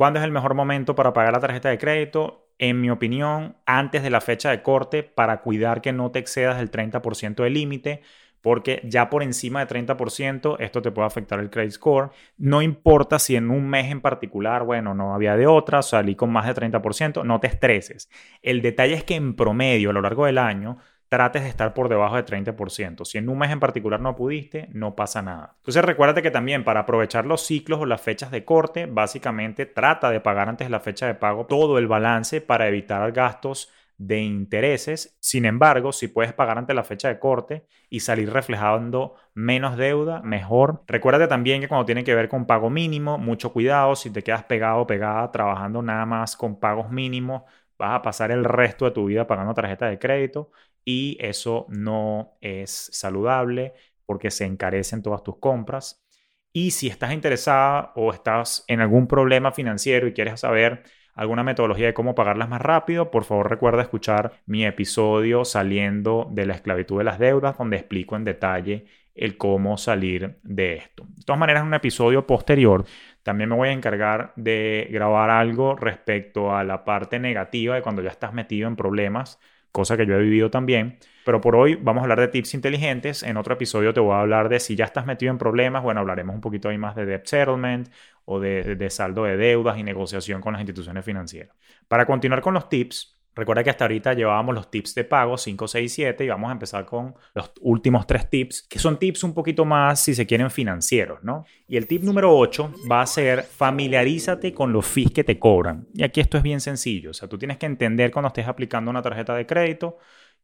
¿cuándo 0.00 0.18
es 0.18 0.24
el 0.24 0.32
mejor 0.32 0.54
momento 0.54 0.94
para 0.94 1.12
pagar 1.12 1.34
la 1.34 1.40
tarjeta 1.40 1.68
de 1.68 1.76
crédito? 1.76 2.46
en 2.56 2.80
mi 2.80 2.88
opinión, 2.90 3.56
antes 3.66 4.02
de 4.02 4.08
la 4.08 4.22
fecha 4.22 4.50
de 4.50 4.62
corte 4.62 5.02
para 5.02 5.42
cuidar 5.42 5.82
que 5.82 5.92
no 5.92 6.10
te 6.10 6.18
excedas 6.18 6.58
del 6.58 6.70
30% 6.70 7.42
del 7.42 7.54
límite, 7.54 8.02
porque 8.40 8.80
ya 8.84 9.10
por 9.10 9.22
encima 9.22 9.60
de 9.60 9.66
30% 9.66 10.56
esto 10.58 10.80
te 10.80 10.90
puede 10.90 11.06
afectar 11.06 11.38
el 11.38 11.50
credit 11.50 11.72
score. 11.72 12.10
No 12.38 12.62
importa 12.62 13.18
si 13.18 13.36
en 13.36 13.50
un 13.50 13.68
mes 13.68 13.90
en 13.90 14.00
particular, 14.00 14.64
bueno, 14.64 14.94
no 14.94 15.14
había 15.14 15.36
de 15.36 15.46
otra, 15.46 15.82
salí 15.82 16.14
con 16.16 16.30
más 16.30 16.46
de 16.46 16.54
30%, 16.54 17.24
no 17.24 17.40
te 17.40 17.48
estreses. 17.48 18.10
El 18.40 18.62
detalle 18.62 18.94
es 18.94 19.04
que 19.04 19.16
en 19.16 19.36
promedio 19.36 19.90
a 19.90 19.92
lo 19.92 20.00
largo 20.00 20.26
del 20.26 20.38
año 20.38 20.78
trates 21.10 21.42
de 21.42 21.48
estar 21.48 21.74
por 21.74 21.88
debajo 21.88 22.14
de 22.14 22.22
30%. 22.22 23.04
Si 23.04 23.18
en 23.18 23.28
un 23.28 23.36
mes 23.36 23.50
en 23.50 23.58
particular 23.58 24.00
no 24.00 24.14
pudiste, 24.14 24.68
no 24.72 24.94
pasa 24.94 25.20
nada. 25.20 25.54
Entonces 25.56 25.84
recuérdate 25.84 26.22
que 26.22 26.30
también 26.30 26.62
para 26.62 26.80
aprovechar 26.80 27.26
los 27.26 27.44
ciclos 27.44 27.80
o 27.80 27.86
las 27.86 28.00
fechas 28.00 28.30
de 28.30 28.44
corte, 28.44 28.86
básicamente 28.86 29.66
trata 29.66 30.08
de 30.08 30.20
pagar 30.20 30.48
antes 30.48 30.68
de 30.68 30.70
la 30.70 30.78
fecha 30.78 31.08
de 31.08 31.16
pago 31.16 31.46
todo 31.46 31.78
el 31.78 31.88
balance 31.88 32.40
para 32.40 32.68
evitar 32.68 33.10
gastos 33.10 33.72
de 33.98 34.20
intereses. 34.20 35.18
Sin 35.20 35.46
embargo, 35.46 35.92
si 35.92 36.06
puedes 36.06 36.32
pagar 36.32 36.58
ante 36.58 36.74
la 36.74 36.84
fecha 36.84 37.08
de 37.08 37.18
corte 37.18 37.66
y 37.90 38.00
salir 38.00 38.32
reflejando 38.32 39.16
menos 39.34 39.76
deuda, 39.76 40.22
mejor. 40.22 40.84
Recuérdate 40.86 41.26
también 41.26 41.60
que 41.60 41.66
cuando 41.66 41.86
tiene 41.86 42.04
que 42.04 42.14
ver 42.14 42.28
con 42.28 42.46
pago 42.46 42.70
mínimo, 42.70 43.18
mucho 43.18 43.52
cuidado 43.52 43.96
si 43.96 44.10
te 44.10 44.22
quedas 44.22 44.44
pegado 44.44 44.82
o 44.82 44.86
pegada 44.86 45.32
trabajando 45.32 45.82
nada 45.82 46.06
más 46.06 46.36
con 46.36 46.60
pagos 46.60 46.88
mínimos, 46.92 47.42
vas 47.78 47.96
a 47.96 48.02
pasar 48.02 48.30
el 48.30 48.44
resto 48.44 48.84
de 48.84 48.92
tu 48.92 49.06
vida 49.06 49.26
pagando 49.26 49.54
tarjeta 49.54 49.86
de 49.86 49.98
crédito 49.98 50.50
y 50.84 51.16
eso 51.20 51.66
no 51.68 52.36
es 52.40 52.90
saludable 52.92 53.74
porque 54.06 54.30
se 54.30 54.44
encarecen 54.44 55.02
todas 55.02 55.22
tus 55.22 55.38
compras. 55.38 56.04
Y 56.52 56.72
si 56.72 56.88
estás 56.88 57.12
interesada 57.12 57.92
o 57.94 58.12
estás 58.12 58.64
en 58.66 58.80
algún 58.80 59.06
problema 59.06 59.52
financiero 59.52 60.08
y 60.08 60.12
quieres 60.12 60.40
saber 60.40 60.82
alguna 61.14 61.44
metodología 61.44 61.86
de 61.86 61.94
cómo 61.94 62.14
pagarlas 62.14 62.48
más 62.48 62.60
rápido, 62.60 63.10
por 63.10 63.24
favor 63.24 63.48
recuerda 63.50 63.82
escuchar 63.82 64.32
mi 64.46 64.64
episodio 64.64 65.44
saliendo 65.44 66.28
de 66.32 66.46
la 66.46 66.54
esclavitud 66.54 66.98
de 66.98 67.04
las 67.04 67.18
deudas, 67.18 67.58
donde 67.58 67.76
explico 67.76 68.16
en 68.16 68.24
detalle 68.24 68.86
el 69.14 69.36
cómo 69.36 69.76
salir 69.76 70.38
de 70.42 70.76
esto. 70.76 71.06
De 71.08 71.24
todas 71.24 71.38
maneras, 71.38 71.62
en 71.62 71.68
un 71.68 71.74
episodio 71.74 72.26
posterior 72.26 72.84
también 73.22 73.50
me 73.50 73.56
voy 73.56 73.68
a 73.68 73.72
encargar 73.72 74.32
de 74.36 74.88
grabar 74.90 75.30
algo 75.30 75.76
respecto 75.76 76.54
a 76.56 76.64
la 76.64 76.84
parte 76.84 77.18
negativa 77.18 77.74
de 77.74 77.82
cuando 77.82 78.02
ya 78.02 78.10
estás 78.10 78.32
metido 78.32 78.66
en 78.66 78.76
problemas, 78.76 79.38
cosa 79.72 79.96
que 79.96 80.06
yo 80.06 80.14
he 80.14 80.22
vivido 80.22 80.50
también. 80.50 80.98
Pero 81.24 81.40
por 81.40 81.54
hoy 81.56 81.76
vamos 81.76 82.00
a 82.00 82.04
hablar 82.04 82.20
de 82.20 82.28
tips 82.28 82.54
inteligentes. 82.54 83.22
En 83.22 83.36
otro 83.36 83.54
episodio 83.54 83.92
te 83.92 84.00
voy 84.00 84.14
a 84.14 84.20
hablar 84.20 84.48
de 84.48 84.60
si 84.60 84.74
ya 84.76 84.84
estás 84.84 85.06
metido 85.06 85.30
en 85.30 85.38
problemas. 85.38 85.82
Bueno, 85.82 86.00
hablaremos 86.00 86.34
un 86.34 86.40
poquito 86.40 86.68
ahí 86.68 86.78
más 86.78 86.96
de 86.96 87.06
debt 87.06 87.26
settlement 87.26 87.88
o 88.24 88.40
de, 88.40 88.76
de 88.76 88.90
saldo 88.90 89.24
de 89.24 89.36
deudas 89.36 89.78
y 89.78 89.82
negociación 89.82 90.40
con 90.40 90.52
las 90.52 90.60
instituciones 90.60 91.04
financieras. 91.04 91.54
Para 91.88 92.06
continuar 92.06 92.40
con 92.40 92.54
los 92.54 92.68
tips, 92.68 93.19
Recuerda 93.34 93.62
que 93.62 93.70
hasta 93.70 93.84
ahorita 93.84 94.14
llevábamos 94.14 94.54
los 94.54 94.70
tips 94.70 94.94
de 94.94 95.04
pago 95.04 95.38
5, 95.38 95.68
6, 95.68 95.92
7 95.92 96.24
y 96.24 96.28
vamos 96.28 96.48
a 96.48 96.52
empezar 96.52 96.84
con 96.84 97.14
los 97.34 97.52
últimos 97.60 98.06
tres 98.06 98.28
tips, 98.28 98.62
que 98.62 98.78
son 98.78 98.98
tips 98.98 99.22
un 99.22 99.34
poquito 99.34 99.64
más, 99.64 100.00
si 100.00 100.14
se 100.14 100.26
quieren, 100.26 100.50
financieros, 100.50 101.22
¿no? 101.22 101.44
Y 101.68 101.76
el 101.76 101.86
tip 101.86 102.02
número 102.02 102.36
8 102.36 102.72
va 102.90 103.02
a 103.02 103.06
ser 103.06 103.42
familiarízate 103.42 104.52
con 104.52 104.72
los 104.72 104.84
fees 104.86 105.12
que 105.12 105.24
te 105.24 105.38
cobran. 105.38 105.86
Y 105.94 106.02
aquí 106.02 106.20
esto 106.20 106.36
es 106.36 106.42
bien 106.42 106.60
sencillo, 106.60 107.10
o 107.10 107.14
sea, 107.14 107.28
tú 107.28 107.38
tienes 107.38 107.56
que 107.56 107.66
entender 107.66 108.10
cuando 108.10 108.28
estés 108.28 108.48
aplicando 108.48 108.90
una 108.90 109.02
tarjeta 109.02 109.34
de 109.34 109.46
crédito 109.46 109.98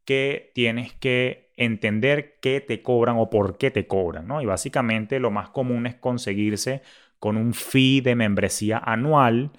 que 0.05 0.53
tienes 0.55 0.93
que 0.95 1.51
entender 1.57 2.39
qué 2.41 2.61
te 2.61 2.83
cobran 2.83 3.17
o 3.19 3.29
por 3.29 3.59
qué 3.59 3.73
te 3.73 3.87
cobran, 3.89 4.29
¿no? 4.29 4.41
Y 4.41 4.47
básicamente 4.47 5.19
lo 5.19 5.31
más 5.33 5.51
común 5.51 5.87
es 5.87 5.97
conseguirse 5.97 6.83
con 7.19 7.37
un 7.37 7.53
fee 7.55 8.01
de 8.01 8.15
membresía 8.15 8.79
anual 8.79 9.51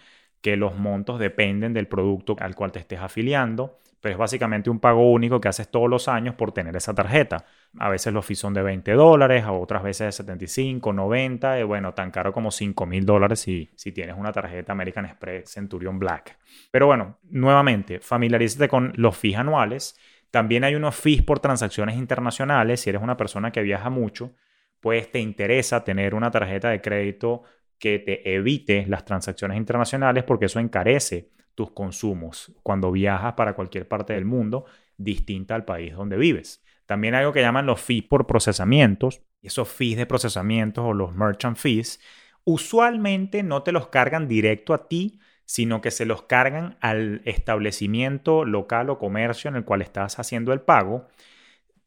que 0.41 0.55
los 0.55 0.75
montos 0.75 1.19
dependen 1.19 1.73
del 1.73 1.87
producto 1.87 2.35
al 2.39 2.55
cual 2.55 2.71
te 2.71 2.79
estés 2.79 2.99
afiliando, 2.99 3.79
pero 4.01 4.13
es 4.13 4.19
básicamente 4.19 4.69
un 4.69 4.79
pago 4.79 5.11
único 5.11 5.41
que 5.41 5.47
haces 5.47 5.69
todos 5.69 5.89
los 5.89 6.07
años 6.07 6.35
por 6.35 6.51
tener 6.51 6.75
esa 6.75 6.93
tarjeta. 6.93 7.45
A 7.79 7.89
veces 7.89 8.13
los 8.13 8.25
fees 8.25 8.39
son 8.39 8.53
de 8.53 8.61
20 8.61 8.93
dólares, 8.93 9.43
a 9.43 9.51
otras 9.51 9.83
veces 9.83 10.07
de 10.07 10.11
75, 10.11 10.93
90, 10.93 11.59
y 11.59 11.63
bueno, 11.63 11.93
tan 11.93 12.11
caro 12.11 12.31
como 12.31 12.51
5 12.51 12.85
mil 12.85 13.05
dólares 13.05 13.39
si, 13.39 13.69
si 13.75 13.91
tienes 13.91 14.15
una 14.17 14.31
tarjeta 14.31 14.71
American 14.71 15.05
Express 15.05 15.51
Centurion 15.51 15.97
Black. 15.97 16.37
Pero 16.71 16.85
bueno, 16.85 17.17
nuevamente, 17.23 17.99
familiarízate 17.99 18.67
con 18.67 18.93
los 18.95 19.17
fees 19.17 19.37
anuales. 19.37 19.99
También 20.29 20.63
hay 20.63 20.75
unos 20.75 20.95
fees 20.95 21.23
por 21.23 21.39
transacciones 21.39 21.97
internacionales. 21.97 22.81
Si 22.81 22.89
eres 22.89 23.01
una 23.01 23.17
persona 23.17 23.51
que 23.51 23.61
viaja 23.63 23.89
mucho, 23.89 24.31
pues 24.79 25.11
te 25.11 25.19
interesa 25.19 25.83
tener 25.83 26.13
una 26.13 26.31
tarjeta 26.31 26.69
de 26.69 26.81
crédito 26.81 27.43
que 27.79 27.99
te 27.99 28.35
evite 28.35 28.85
las 28.87 29.05
transacciones 29.05 29.57
internacionales 29.57 30.23
porque 30.23 30.45
eso 30.45 30.59
encarece 30.59 31.29
tus 31.55 31.71
consumos 31.71 32.53
cuando 32.63 32.91
viajas 32.91 33.33
para 33.33 33.55
cualquier 33.55 33.87
parte 33.87 34.13
del 34.13 34.25
mundo 34.25 34.65
distinta 34.97 35.55
al 35.55 35.65
país 35.65 35.95
donde 35.95 36.17
vives. 36.17 36.63
También 36.85 37.15
algo 37.15 37.33
que 37.33 37.41
llaman 37.41 37.65
los 37.65 37.81
fees 37.81 38.03
por 38.03 38.27
procesamientos. 38.27 39.21
Esos 39.41 39.67
fees 39.67 39.97
de 39.97 40.05
procesamientos 40.05 40.85
o 40.85 40.93
los 40.93 41.15
merchant 41.15 41.57
fees 41.57 41.99
usualmente 42.43 43.43
no 43.43 43.63
te 43.63 43.71
los 43.71 43.89
cargan 43.89 44.27
directo 44.27 44.73
a 44.73 44.87
ti, 44.87 45.19
sino 45.45 45.81
que 45.81 45.91
se 45.91 46.05
los 46.05 46.23
cargan 46.23 46.77
al 46.79 47.21
establecimiento 47.25 48.45
local 48.45 48.89
o 48.89 48.99
comercio 48.99 49.49
en 49.49 49.55
el 49.57 49.65
cual 49.65 49.81
estás 49.81 50.19
haciendo 50.19 50.53
el 50.53 50.61
pago 50.61 51.07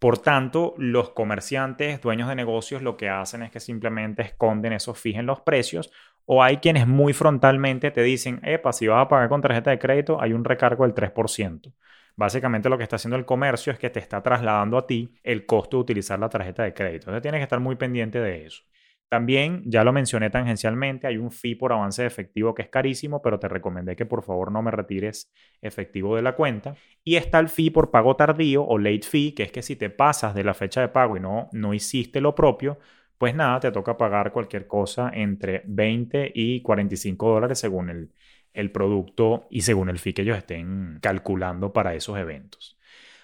por 0.01 0.17
tanto, 0.17 0.75
los 0.79 1.11
comerciantes, 1.11 2.01
dueños 2.01 2.27
de 2.31 2.35
negocios, 2.35 2.81
lo 2.81 2.97
que 2.97 3.11
hacen 3.11 3.43
es 3.43 3.51
que 3.51 3.61
simplemente 3.61 4.23
esconden 4.23 4.73
esos 4.73 4.99
fijen 4.99 5.27
los 5.27 5.43
precios. 5.43 5.93
O 6.25 6.43
hay 6.43 6.57
quienes 6.57 6.87
muy 6.87 7.13
frontalmente 7.13 7.91
te 7.91 8.03
dicen, 8.03 8.41
epa, 8.43 8.73
si 8.73 8.87
vas 8.87 9.05
a 9.05 9.09
pagar 9.09 9.29
con 9.29 9.43
tarjeta 9.43 9.71
de 9.71 9.79
crédito, 9.79 10.19
hay 10.19 10.33
un 10.33 10.45
recargo 10.45 10.85
del 10.85 10.95
3%. 10.95 11.75
Básicamente 12.17 12.71
lo 12.71 12.79
que 12.79 12.85
está 12.85 12.97
haciendo 12.97 13.17
el 13.19 13.27
comercio 13.27 13.75
es 13.75 13.79
que 13.79 13.91
te 13.91 14.01
está 14.01 14.23
trasladando 14.23 14.79
a 14.79 14.87
ti 14.87 15.15
el 15.23 15.45
costo 15.45 15.77
de 15.77 15.83
utilizar 15.83 16.19
la 16.19 16.31
tarjeta 16.31 16.63
de 16.63 16.73
crédito. 16.73 17.05
Entonces 17.05 17.23
tienes 17.23 17.41
que 17.41 17.45
estar 17.45 17.61
muy 17.61 17.77
pendiente 17.77 18.21
de 18.21 18.47
eso. 18.47 18.63
También, 19.11 19.65
ya 19.67 19.83
lo 19.83 19.93
mencioné 19.93 20.31
tangencialmente, 20.31 21.09
hay 21.09 21.17
un 21.17 21.33
fee 21.33 21.57
por 21.57 21.73
avance 21.73 22.03
de 22.03 22.07
efectivo 22.07 22.55
que 22.55 22.63
es 22.63 22.69
carísimo, 22.69 23.21
pero 23.21 23.41
te 23.41 23.49
recomendé 23.49 23.97
que 23.97 24.07
por 24.07 24.23
favor 24.23 24.53
no 24.53 24.63
me 24.63 24.71
retires 24.71 25.33
efectivo 25.61 26.15
de 26.15 26.23
la 26.23 26.37
cuenta. 26.37 26.77
Y 27.03 27.17
está 27.17 27.41
el 27.41 27.49
fee 27.49 27.71
por 27.71 27.91
pago 27.91 28.15
tardío 28.15 28.65
o 28.65 28.79
late 28.79 29.03
fee, 29.03 29.35
que 29.35 29.43
es 29.43 29.51
que 29.51 29.63
si 29.63 29.75
te 29.75 29.91
pasas 29.91 30.33
de 30.37 30.45
la 30.45 30.55
fecha 30.55 30.81
de 30.81 30.89
pago 30.89 31.17
y 31.17 31.21
no, 31.21 31.49
no 31.53 31.75
hiciste 31.75 32.21
lo 32.21 32.37
propio, 32.37 32.79
pues 33.19 33.35
nada, 33.35 33.59
te 33.59 33.73
toca 33.73 33.97
pagar 33.97 34.33
cualquier 34.33 34.69
cosa 34.69 35.11
entre 35.13 35.63
20 35.67 36.31
y 36.33 36.63
45 36.63 37.31
dólares 37.31 37.59
según 37.59 37.91
el, 37.91 38.13
el 38.55 38.71
producto 38.71 39.49
y 39.51 39.63
según 39.63 39.89
el 39.91 39.99
fee 39.99 40.15
que 40.15 40.23
ellos 40.23 40.39
estén 40.39 41.01
calculando 41.03 41.73
para 41.73 41.95
esos 41.97 42.17
eventos. 42.17 42.80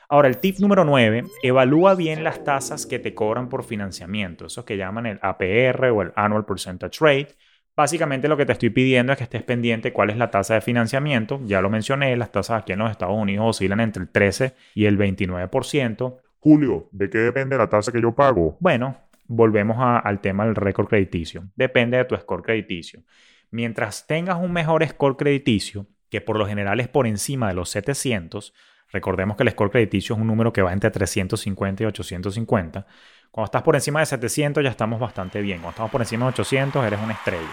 Ahora, 0.09 0.29
el 0.29 0.39
tip 0.39 0.59
número 0.59 0.85
9, 0.85 1.25
evalúa 1.43 1.95
bien 1.95 2.23
las 2.23 2.45
tasas 2.45 2.87
que 2.87 2.99
te 2.99 3.15
cobran 3.15 3.49
por 3.49 3.65
financiamiento, 3.65 4.47
esos 4.47 4.65
que 4.65 4.77
llaman 4.77 5.07
el 5.07 5.19
APR 5.21 5.87
o 5.87 6.03
el 6.03 6.13
Annual 6.15 6.45
Percentage 6.45 6.99
Rate. 7.01 7.35
Básicamente 7.75 8.29
lo 8.29 8.37
que 8.37 8.47
te 8.47 8.53
estoy 8.53 8.71
pidiendo 8.71 9.13
es 9.13 9.19
que 9.19 9.25
estés 9.25 9.43
pendiente 9.43 9.93
cuál 9.93 10.11
es 10.11 10.17
la 10.17 10.31
tasa 10.31 10.55
de 10.55 10.61
financiamiento. 10.63 11.41
Ya 11.45 11.61
lo 11.61 11.69
mencioné, 11.69 12.17
las 12.17 12.33
tasas 12.33 12.63
aquí 12.63 12.73
en 12.73 12.79
los 12.79 12.91
Estados 12.91 13.17
Unidos 13.17 13.47
oscilan 13.49 13.81
entre 13.81 14.03
el 14.03 14.09
13 14.09 14.55
y 14.75 14.87
el 14.87 14.97
29%. 14.97 16.17
Julio, 16.39 16.89
¿de 16.93 17.11
qué 17.11 17.19
depende 17.19 17.59
la 17.59 17.69
tasa 17.69 17.93
que 17.93 18.01
yo 18.01 18.15
pago? 18.15 18.57
Bueno, 18.61 18.97
volvemos 19.27 19.77
al 19.79 20.21
tema 20.21 20.47
del 20.47 20.55
récord 20.55 20.87
crediticio. 20.87 21.45
Depende 21.57 21.99
de 21.99 22.05
tu 22.05 22.17
score 22.17 22.43
crediticio. 22.43 23.03
Mientras 23.51 24.07
tengas 24.07 24.39
un 24.41 24.53
mejor 24.53 24.87
score 24.87 25.17
crediticio, 25.17 25.87
que 26.09 26.21
por 26.21 26.39
lo 26.39 26.47
general 26.47 26.81
es 26.81 26.89
por 26.89 27.07
encima 27.07 27.49
de 27.49 27.55
los 27.55 27.69
700, 27.71 28.55
Recordemos 28.97 29.37
que 29.37 29.43
el 29.43 29.51
score 29.51 29.71
crediticio 29.71 30.15
es 30.15 30.23
un 30.23 30.27
número 30.27 30.55
que 30.55 30.63
va 30.63 30.73
entre 30.73 30.91
350 30.91 31.83
y 31.83 31.87
850. 31.87 32.87
Cuando 33.31 33.45
estás 33.45 33.63
por 33.63 33.75
encima 33.75 34.01
de 34.01 34.07
700 34.07 34.65
ya 34.65 34.71
estamos 34.71 34.99
bastante 34.99 35.43
bien. 35.43 35.59
Cuando 35.59 35.73
estamos 35.73 35.91
por 35.91 36.01
encima 36.01 36.25
de 36.25 36.31
800 36.31 36.83
eres 36.83 36.99
una 36.99 37.13
estrella. 37.13 37.53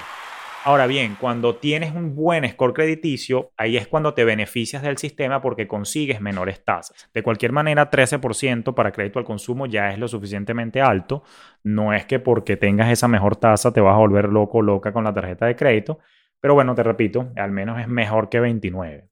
Ahora 0.64 0.88
bien, 0.88 1.18
cuando 1.20 1.58
tienes 1.58 1.94
un 1.94 2.16
buen 2.16 2.50
score 2.50 2.72
crediticio, 2.72 3.52
ahí 3.58 3.76
es 3.76 3.90
cuando 3.90 4.14
te 4.14 4.24
beneficias 4.24 4.82
del 4.84 4.98
sistema 4.98 5.42
porque 5.42 5.68
consigues 5.68 6.22
menores 6.22 6.64
tasas. 6.64 7.10
De 7.14 7.22
cualquier 7.22 7.52
manera, 7.52 7.92
13% 7.92 8.74
para 8.74 8.94
crédito 8.94 9.20
al 9.20 9.26
consumo 9.26 9.66
ya 9.66 9.92
es 9.92 10.00
lo 10.00 10.08
suficientemente 10.08 10.80
alto. 10.80 11.24
No 11.62 11.94
es 11.94 12.06
que 12.06 12.20
porque 12.20 12.56
tengas 12.56 12.90
esa 12.90 13.10
mejor 13.10 13.36
tasa 13.36 13.74
te 13.74 13.82
vas 13.82 13.96
a 13.96 13.98
volver 13.98 14.30
loco 14.30 14.62
loca 14.62 14.94
con 14.94 15.04
la 15.04 15.14
tarjeta 15.14 15.46
de 15.48 15.58
crédito. 15.58 16.00
Pero 16.40 16.54
bueno, 16.54 16.74
te 16.74 16.84
repito, 16.84 17.34
al 17.36 17.52
menos 17.52 17.82
es 17.82 17.90
mejor 17.90 18.30
que 18.30 18.40
29. 18.40 19.10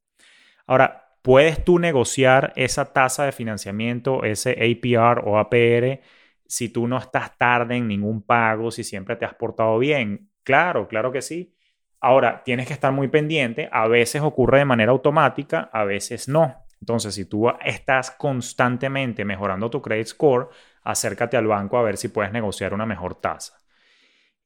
Ahora, 0.67 1.10
¿Puedes 1.21 1.63
tú 1.63 1.77
negociar 1.77 2.51
esa 2.55 2.93
tasa 2.93 3.25
de 3.25 3.31
financiamiento, 3.31 4.23
ese 4.23 4.51
APR 4.51 5.21
o 5.23 5.37
APR, 5.37 6.01
si 6.47 6.69
tú 6.69 6.87
no 6.87 6.97
estás 6.97 7.37
tarde 7.37 7.77
en 7.77 7.87
ningún 7.87 8.23
pago, 8.23 8.71
si 8.71 8.83
siempre 8.83 9.15
te 9.15 9.25
has 9.25 9.35
portado 9.35 9.77
bien? 9.77 10.31
Claro, 10.43 10.87
claro 10.87 11.11
que 11.11 11.21
sí. 11.21 11.53
Ahora, 11.99 12.43
tienes 12.43 12.67
que 12.67 12.73
estar 12.73 12.91
muy 12.91 13.07
pendiente. 13.07 13.69
A 13.71 13.87
veces 13.87 14.23
ocurre 14.23 14.59
de 14.59 14.65
manera 14.65 14.91
automática, 14.91 15.69
a 15.71 15.83
veces 15.85 16.27
no. 16.27 16.65
Entonces, 16.79 17.13
si 17.13 17.25
tú 17.25 17.47
estás 17.63 18.11
constantemente 18.11 19.23
mejorando 19.23 19.69
tu 19.69 19.81
credit 19.81 20.07
score, 20.07 20.49
acércate 20.83 21.37
al 21.37 21.45
banco 21.45 21.77
a 21.77 21.83
ver 21.83 21.97
si 21.97 22.07
puedes 22.07 22.31
negociar 22.31 22.73
una 22.73 22.87
mejor 22.87 23.15
tasa. 23.15 23.60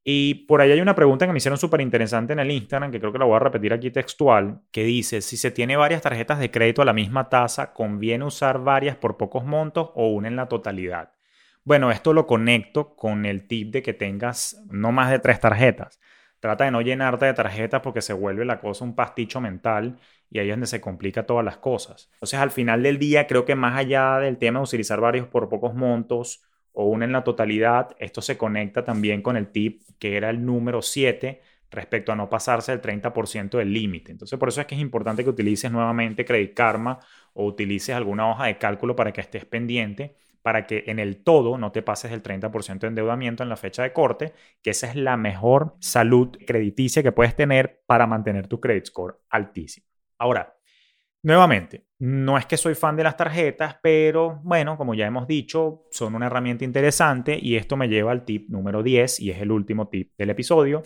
Y 0.08 0.46
por 0.46 0.62
ahí 0.62 0.72
hay 0.72 0.82
una 0.82 0.94
pregunta 0.94 1.26
que 1.26 1.32
me 1.32 1.40
hicieron 1.40 1.58
súper 1.58 1.82
interesante 1.82 2.34
en 2.34 2.38
el 2.38 2.52
Instagram, 2.52 2.92
que 2.92 3.00
creo 3.00 3.12
que 3.12 3.18
la 3.18 3.26
voy 3.26 3.38
a 3.38 3.40
repetir 3.40 3.74
aquí 3.74 3.90
textual, 3.90 4.62
que 4.72 4.84
dice, 4.84 5.20
si 5.20 5.36
se 5.36 5.50
tiene 5.50 5.78
varias 5.78 6.04
tarjetas 6.04 6.38
de 6.38 6.52
crédito 6.52 6.84
a 6.84 6.86
la 6.86 6.94
misma 6.94 7.28
tasa, 7.28 7.74
¿conviene 7.74 8.24
usar 8.24 8.60
varias 8.60 8.96
por 8.98 9.18
pocos 9.18 9.44
montos 9.44 9.90
o 9.96 10.10
una 10.10 10.28
en 10.28 10.36
la 10.36 10.48
totalidad? 10.48 11.12
Bueno, 11.64 11.90
esto 11.90 12.14
lo 12.14 12.28
conecto 12.28 12.96
con 12.96 13.26
el 13.26 13.48
tip 13.48 13.74
de 13.74 13.82
que 13.82 13.94
tengas 13.94 14.64
no 14.70 14.92
más 14.92 15.10
de 15.10 15.18
tres 15.18 15.40
tarjetas. 15.40 16.00
Trata 16.40 16.66
de 16.66 16.72
no 16.72 16.82
llenarte 16.82 17.26
de 17.26 17.34
tarjetas 17.34 17.82
porque 17.82 18.04
se 18.04 18.14
vuelve 18.14 18.46
la 18.46 18.60
cosa 18.60 18.86
un 18.86 18.94
pasticho 18.94 19.42
mental 19.42 19.98
y 20.30 20.38
ahí 20.38 20.50
es 20.50 20.54
donde 20.54 20.68
se 20.68 20.82
complica 20.82 21.26
todas 21.26 21.44
las 21.44 21.58
cosas. 21.58 22.12
Entonces, 22.14 22.40
al 22.40 22.52
final 22.52 22.84
del 22.84 23.00
día, 23.00 23.26
creo 23.26 23.44
que 23.44 23.56
más 23.56 23.76
allá 23.76 24.20
del 24.20 24.38
tema 24.38 24.60
de 24.60 24.66
utilizar 24.66 25.02
varios 25.02 25.26
por 25.28 25.50
pocos 25.50 25.74
montos 25.74 26.44
o 26.76 26.86
una 26.86 27.06
en 27.06 27.12
la 27.12 27.24
totalidad, 27.24 27.96
esto 28.00 28.22
se 28.22 28.38
conecta 28.38 28.84
también 28.84 29.22
con 29.22 29.38
el 29.38 29.48
tip 29.48 29.82
que 30.00 30.18
era 30.18 30.30
el 30.30 30.46
número 30.46 30.82
7 30.82 31.42
respecto 31.72 32.12
a 32.12 32.16
no 32.16 32.30
pasarse 32.30 32.72
el 32.72 32.82
30% 32.82 33.58
del 33.58 33.74
límite. 33.74 34.12
Entonces, 34.12 34.38
por 34.40 34.50
eso 34.50 34.62
es 34.62 34.68
que 34.68 34.76
es 34.76 34.82
importante 34.82 35.24
que 35.24 35.30
utilices 35.30 35.72
nuevamente 35.72 36.24
Credit 36.26 36.54
Karma 36.54 37.00
o 37.34 37.46
utilices 37.46 37.96
alguna 37.96 38.30
hoja 38.30 38.46
de 38.46 38.58
cálculo 38.58 38.96
para 38.96 39.12
que 39.12 39.22
estés 39.22 39.46
pendiente 39.46 40.16
para 40.46 40.68
que 40.68 40.84
en 40.86 41.00
el 41.00 41.24
todo 41.24 41.58
no 41.58 41.72
te 41.72 41.82
pases 41.82 42.12
el 42.12 42.22
30% 42.22 42.82
de 42.82 42.88
endeudamiento 42.90 43.42
en 43.42 43.50
la 43.50 43.58
fecha 43.58 43.82
de 43.82 43.94
corte, 43.94 44.34
que 44.62 44.70
esa 44.70 44.88
es 44.88 44.96
la 44.96 45.18
mejor 45.18 45.76
salud 45.80 46.38
crediticia 46.46 47.02
que 47.02 47.12
puedes 47.12 47.36
tener 47.36 47.82
para 47.88 48.06
mantener 48.06 48.46
tu 48.46 48.60
credit 48.60 48.86
score 48.86 49.22
altísimo. 49.32 49.88
Ahora, 50.20 50.55
nuevamente, 51.26 51.88
no 51.98 52.38
es 52.38 52.46
que 52.46 52.56
soy 52.56 52.76
fan 52.76 52.96
de 52.96 53.04
las 53.04 53.18
tarjetas, 53.18 53.78
pero 53.82 54.40
bueno, 54.44 54.78
como 54.78 54.94
ya 54.94 55.08
hemos 55.08 55.28
dicho, 55.28 55.86
son 55.90 56.14
una 56.14 56.28
herramienta 56.28 56.64
interesante 56.64 57.38
y 57.42 57.56
esto 57.56 57.76
me 57.78 57.90
lleva 57.90 58.12
al 58.12 58.26
tip 58.26 58.48
número 58.50 58.84
10 58.84 59.20
y 59.22 59.32
es 59.32 59.42
el 59.42 59.52
último 59.52 59.88
tip 59.88 60.12
del 60.18 60.30
episodio. 60.30 60.84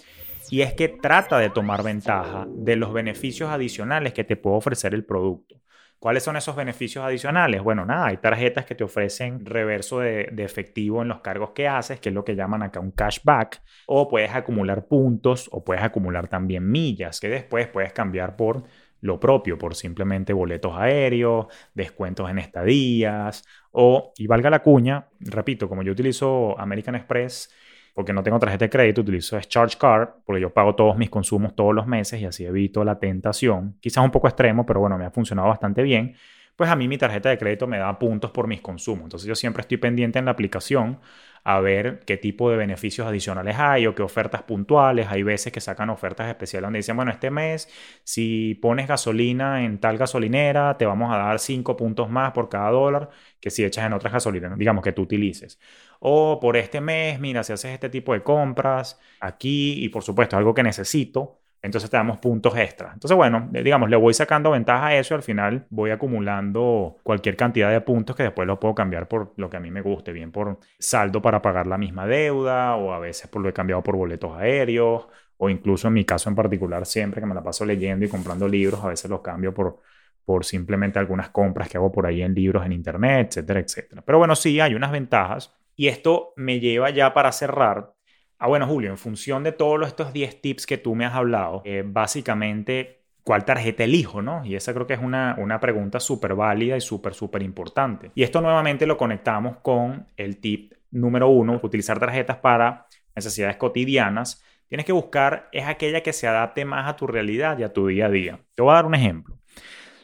Y 0.49 0.61
es 0.61 0.73
que 0.73 0.87
trata 0.87 1.37
de 1.37 1.49
tomar 1.49 1.83
ventaja 1.83 2.47
de 2.49 2.75
los 2.75 2.93
beneficios 2.93 3.49
adicionales 3.49 4.13
que 4.13 4.23
te 4.23 4.37
puede 4.37 4.57
ofrecer 4.57 4.93
el 4.93 5.05
producto. 5.05 5.59
¿Cuáles 5.99 6.23
son 6.23 6.37
esos 6.37 6.55
beneficios 6.55 7.03
adicionales? 7.03 7.61
Bueno, 7.61 7.85
nada, 7.85 8.07
hay 8.07 8.17
tarjetas 8.17 8.65
que 8.65 8.73
te 8.73 8.85
ofrecen 8.85 9.45
reverso 9.45 9.99
de, 9.99 10.31
efectivo 10.37 11.01
en 11.01 11.09
los 11.09 11.19
cargos 11.19 11.51
que 11.51 11.67
haces, 11.67 11.99
que 11.99 12.07
es 12.07 12.15
lo 12.15 12.23
que 12.23 12.37
llaman 12.37 12.63
acá 12.63 12.79
un 12.79 12.91
cashback, 12.91 13.61
o 13.85 14.07
puedes 14.07 14.33
acumular 14.33 14.87
puntos 14.87 15.49
o 15.51 15.61
puedes 15.61 15.83
acumular 15.83 16.29
también 16.29 16.71
millas, 16.71 17.19
que 17.19 17.27
después 17.27 17.67
puedes 17.67 17.91
cambiar 17.91 18.37
por 18.37 18.63
lo 19.01 19.19
propio, 19.19 19.57
por 19.57 19.75
simplemente 19.75 20.33
boletos 20.33 20.73
aéreos, 20.75 21.47
descuentos 21.73 22.29
en 22.29 22.39
estadías, 22.39 23.45
o, 23.71 24.13
y 24.17 24.27
valga 24.27 24.49
la 24.49 24.61
cuña, 24.61 25.07
repito, 25.19 25.69
como 25.69 25.83
yo 25.83 25.91
utilizo 25.91 26.59
American 26.59 26.95
Express, 26.95 27.53
porque 27.93 28.13
no 28.13 28.23
tengo 28.23 28.39
tarjeta 28.39 28.65
de 28.65 28.69
crédito, 28.69 29.01
utilizo 29.01 29.39
Charge 29.41 29.77
Card, 29.77 30.09
porque 30.25 30.41
yo 30.41 30.53
pago 30.53 30.75
todos 30.75 30.97
mis 30.97 31.09
consumos 31.09 31.55
todos 31.55 31.73
los 31.73 31.85
meses 31.87 32.21
y 32.21 32.25
así 32.25 32.45
evito 32.45 32.83
la 32.83 32.99
tentación. 32.99 33.75
Quizás 33.81 34.03
un 34.03 34.11
poco 34.11 34.27
extremo, 34.27 34.65
pero 34.65 34.79
bueno, 34.79 34.97
me 34.97 35.05
ha 35.05 35.11
funcionado 35.11 35.49
bastante 35.49 35.83
bien. 35.83 36.15
Pues 36.59 36.69
a 36.69 36.75
mí 36.75 36.89
mi 36.89 36.97
tarjeta 36.97 37.29
de 37.29 37.37
crédito 37.37 37.67
me 37.67 37.77
da 37.77 37.97
puntos 37.97 38.31
por 38.31 38.45
mis 38.45 38.59
consumos. 38.59 39.05
Entonces 39.05 39.25
yo 39.25 39.33
siempre 39.35 39.61
estoy 39.61 39.77
pendiente 39.77 40.19
en 40.19 40.25
la 40.25 40.31
aplicación 40.31 40.99
a 41.45 41.61
ver 41.61 42.01
qué 42.05 42.17
tipo 42.17 42.51
de 42.51 42.57
beneficios 42.57 43.07
adicionales 43.07 43.57
hay 43.57 43.87
o 43.87 43.95
qué 43.95 44.03
ofertas 44.03 44.43
puntuales. 44.43 45.07
Hay 45.09 45.23
veces 45.23 45.53
que 45.53 45.61
sacan 45.61 45.89
ofertas 45.89 46.27
especiales 46.27 46.65
donde 46.65 46.79
dicen, 46.79 46.97
bueno, 46.97 47.11
este 47.11 47.31
mes 47.31 47.69
si 48.03 48.55
pones 48.55 48.89
gasolina 48.89 49.63
en 49.63 49.79
tal 49.79 49.97
gasolinera, 49.97 50.75
te 50.77 50.85
vamos 50.85 51.13
a 51.13 51.17
dar 51.17 51.39
5 51.39 51.77
puntos 51.77 52.09
más 52.09 52.33
por 52.33 52.49
cada 52.49 52.71
dólar 52.71 53.09
que 53.39 53.51
si 53.51 53.63
echas 53.63 53.85
en 53.85 53.93
otras 53.93 54.11
gasolineras, 54.11 54.57
digamos 54.57 54.83
que 54.83 54.91
tú 54.91 55.03
utilices. 55.03 55.59
O 55.99 56.41
por 56.41 56.57
este 56.57 56.81
mes, 56.81 57.21
mira, 57.21 57.41
si 57.43 57.53
haces 57.53 57.71
este 57.71 57.89
tipo 57.89 58.11
de 58.11 58.21
compras 58.21 58.99
aquí 59.21 59.81
y 59.85 59.87
por 59.87 60.03
supuesto 60.03 60.35
algo 60.35 60.53
que 60.53 60.63
necesito, 60.63 61.39
entonces 61.61 61.89
te 61.89 61.97
damos 61.97 62.17
puntos 62.19 62.55
extra. 62.57 62.91
Entonces, 62.93 63.15
bueno, 63.15 63.49
eh, 63.53 63.63
digamos, 63.63 63.89
le 63.89 63.97
voy 63.97 64.13
sacando 64.13 64.51
ventaja 64.51 64.87
a 64.87 64.95
eso 64.95 65.13
y 65.13 65.17
al 65.17 65.23
final 65.23 65.65
voy 65.69 65.91
acumulando 65.91 66.97
cualquier 67.03 67.35
cantidad 67.35 67.69
de 67.69 67.81
puntos 67.81 68.15
que 68.15 68.23
después 68.23 68.47
lo 68.47 68.59
puedo 68.59 68.75
cambiar 68.75 69.07
por 69.07 69.33
lo 69.35 69.49
que 69.49 69.57
a 69.57 69.59
mí 69.59 69.71
me 69.71 69.81
guste, 69.81 70.13
bien 70.13 70.31
por 70.31 70.59
saldo 70.77 71.21
para 71.21 71.41
pagar 71.41 71.67
la 71.67 71.77
misma 71.77 72.07
deuda 72.07 72.75
o 72.75 72.93
a 72.93 72.99
veces 72.99 73.27
por 73.27 73.41
lo 73.41 73.49
he 73.49 73.53
cambiado 73.53 73.83
por 73.83 73.95
boletos 73.95 74.37
aéreos 74.37 75.07
o 75.37 75.49
incluso 75.49 75.87
en 75.87 75.93
mi 75.93 76.05
caso 76.05 76.29
en 76.29 76.35
particular, 76.35 76.85
siempre 76.85 77.21
que 77.21 77.27
me 77.27 77.33
la 77.33 77.41
paso 77.41 77.65
leyendo 77.65 78.05
y 78.05 78.09
comprando 78.09 78.47
libros, 78.47 78.83
a 78.83 78.89
veces 78.89 79.09
los 79.09 79.21
cambio 79.21 79.53
por, 79.53 79.79
por 80.25 80.45
simplemente 80.45 80.99
algunas 80.99 81.29
compras 81.29 81.69
que 81.69 81.77
hago 81.77 81.91
por 81.91 82.05
ahí 82.05 82.21
en 82.21 82.33
libros 82.33 82.65
en 82.65 82.73
internet, 82.73 83.29
etcétera, 83.29 83.59
etcétera. 83.61 84.03
Pero 84.05 84.17
bueno, 84.17 84.35
sí, 84.35 84.59
hay 84.59 84.75
unas 84.75 84.91
ventajas 84.91 85.53
y 85.75 85.87
esto 85.87 86.33
me 86.35 86.59
lleva 86.59 86.89
ya 86.89 87.13
para 87.13 87.31
cerrar 87.31 87.93
Ah, 88.41 88.47
bueno, 88.47 88.65
Julio, 88.67 88.89
en 88.89 88.97
función 88.97 89.43
de 89.43 89.51
todos 89.51 89.85
estos 89.85 90.13
10 90.13 90.41
tips 90.41 90.65
que 90.65 90.77
tú 90.77 90.95
me 90.95 91.05
has 91.05 91.13
hablado, 91.13 91.61
eh, 91.65 91.83
básicamente, 91.85 93.01
¿cuál 93.21 93.43
tarjeta 93.43 93.83
elijo? 93.83 94.21
¿no? 94.21 94.45
Y 94.45 94.55
esa 94.55 94.73
creo 94.73 94.87
que 94.87 94.93
es 94.93 95.01
una, 95.01 95.35
una 95.37 95.59
pregunta 95.59 95.99
súper 95.99 96.35
válida 96.35 96.77
y 96.77 96.81
súper, 96.81 97.13
súper 97.13 97.43
importante. 97.43 98.11
Y 98.15 98.23
esto 98.23 98.39
nuevamente 98.39 98.87
lo 98.87 98.95
conectamos 98.95 99.57
con 99.57 100.07
el 100.15 100.37
tip 100.37 100.73
número 100.89 101.27
uno, 101.27 101.59
utilizar 101.61 101.99
tarjetas 101.99 102.37
para 102.37 102.87
necesidades 103.13 103.57
cotidianas. 103.57 104.41
Tienes 104.69 104.85
que 104.85 104.93
buscar 104.93 105.49
es 105.51 105.67
aquella 105.67 106.01
que 106.01 106.13
se 106.13 106.25
adapte 106.25 106.63
más 106.63 106.87
a 106.87 106.95
tu 106.95 107.07
realidad 107.07 107.59
y 107.59 107.63
a 107.63 107.73
tu 107.73 107.87
día 107.87 108.05
a 108.05 108.09
día. 108.09 108.39
Te 108.55 108.61
voy 108.61 108.71
a 108.71 108.75
dar 108.75 108.85
un 108.85 108.95
ejemplo. 108.95 109.37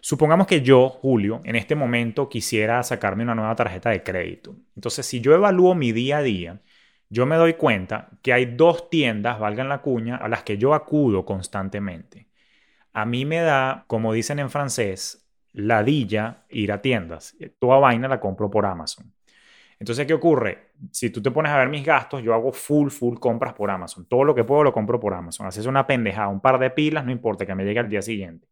Supongamos 0.02 0.46
que 0.46 0.62
yo, 0.62 0.90
Julio, 0.90 1.42
en 1.46 1.56
este 1.56 1.74
momento 1.74 2.28
quisiera 2.28 2.84
sacarme 2.84 3.24
una 3.24 3.34
nueva 3.34 3.56
tarjeta 3.56 3.92
de 3.92 4.04
crédito. 4.04 4.58
Entonces, 4.76 5.06
si 5.06 5.22
yo 5.22 5.34
evalúo 5.34 5.74
mi 5.74 5.94
día 5.94 6.18
a 6.18 6.22
día, 6.22 6.62
yo 7.10 7.26
me 7.26 7.36
doy 7.36 7.54
cuenta 7.54 8.10
que 8.22 8.34
hay 8.34 8.46
dos 8.46 8.90
tiendas, 8.90 9.40
valgan 9.40 9.70
la 9.70 9.82
cuña, 9.82 10.18
a 10.18 10.28
las 10.28 10.44
que 10.44 10.58
yo 10.58 10.74
acudo 10.74 11.26
constantemente. 11.26 12.28
A 12.94 13.06
mí 13.06 13.26
me 13.26 13.42
da, 13.42 13.86
como 13.88 14.14
dicen 14.14 14.40
en 14.40 14.50
francés, 14.50 15.28
ladilla 15.54 16.46
ir 16.50 16.72
a 16.72 16.82
tiendas. 16.82 17.36
Toda 17.60 17.80
vaina 17.80 18.08
la 18.08 18.20
compro 18.20 18.50
por 18.50 18.66
Amazon. 18.66 19.14
Entonces, 19.80 20.06
¿qué 20.08 20.14
ocurre? 20.14 20.72
Si 20.92 21.10
tú 21.10 21.22
te 21.22 21.32
pones 21.32 21.52
a 21.52 21.58
ver 21.58 21.70
mis 21.70 21.86
gastos, 21.86 22.24
yo 22.24 22.34
hago 22.34 22.54
full, 22.54 22.90
full 22.90 23.18
compras 23.18 23.54
por 23.54 23.70
Amazon. 23.70 24.06
Todo 24.08 24.24
lo 24.24 24.34
que 24.34 24.44
puedo 24.44 24.64
lo 24.64 24.74
compro 24.74 25.00
por 25.00 25.14
Amazon. 25.14 25.48
Haces 25.48 25.66
una 25.66 25.86
pendejada, 25.86 26.30
un 26.30 26.40
par 26.40 26.60
de 26.60 26.70
pilas, 26.70 27.06
no 27.06 27.12
importa 27.12 27.46
que 27.46 27.56
me 27.56 27.66
llegue 27.66 27.80
al 27.80 27.90
día 27.90 28.02
siguiente. 28.02 28.48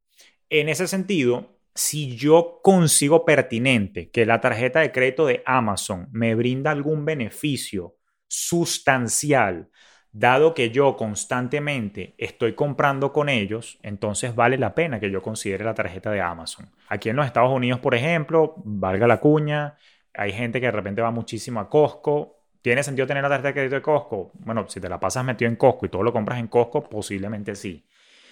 En 0.49 0.70
ese 0.70 0.88
sentido, 0.88 1.58
si 1.74 2.16
yo 2.16 2.60
consigo 2.62 3.26
pertinente 3.26 4.10
que 4.10 4.26
la 4.26 4.41
tarjeta 4.41 4.82
de 4.82 4.91
crédito 4.91 5.26
de 5.26 5.41
Amazon 5.45 6.08
me 6.12 6.36
brinda 6.36 6.72
algún 6.72 7.06
beneficio 7.06 7.95
sustancial, 8.34 9.69
dado 10.11 10.55
que 10.55 10.71
yo 10.71 10.97
constantemente 10.97 12.15
estoy 12.17 12.55
comprando 12.55 13.13
con 13.13 13.29
ellos, 13.29 13.77
entonces 13.84 14.34
vale 14.34 14.57
la 14.57 14.73
pena 14.73 14.99
que 14.99 15.11
yo 15.11 15.21
considere 15.21 15.63
la 15.63 15.75
tarjeta 15.75 16.09
de 16.09 16.19
Amazon. 16.19 16.71
Aquí 16.88 17.09
en 17.09 17.15
los 17.15 17.27
Estados 17.27 17.51
Unidos, 17.51 17.79
por 17.79 17.93
ejemplo, 17.93 18.55
valga 18.57 19.05
la 19.05 19.19
cuña, 19.19 19.75
hay 20.15 20.31
gente 20.34 20.59
que 20.59 20.65
de 20.65 20.71
repente 20.71 21.03
va 21.03 21.11
muchísimo 21.11 21.59
a 21.59 21.69
Costco. 21.69 22.39
¿Tiene 22.63 22.81
sentido 22.81 23.05
tener 23.05 23.21
la 23.21 23.29
tarjeta 23.29 23.49
de 23.49 23.53
crédito 23.53 23.75
de 23.75 23.81
Costco? 23.84 24.31
Bueno, 24.39 24.67
si 24.67 24.79
te 24.79 24.89
la 24.89 24.99
pasas 24.99 25.23
metido 25.23 25.49
en 25.49 25.55
Costco 25.55 25.86
y 25.86 25.89
todo 25.89 26.01
lo 26.01 26.11
compras 26.11 26.39
en 26.39 26.47
Costco, 26.47 26.84
posiblemente 26.89 27.55
sí. 27.55 27.86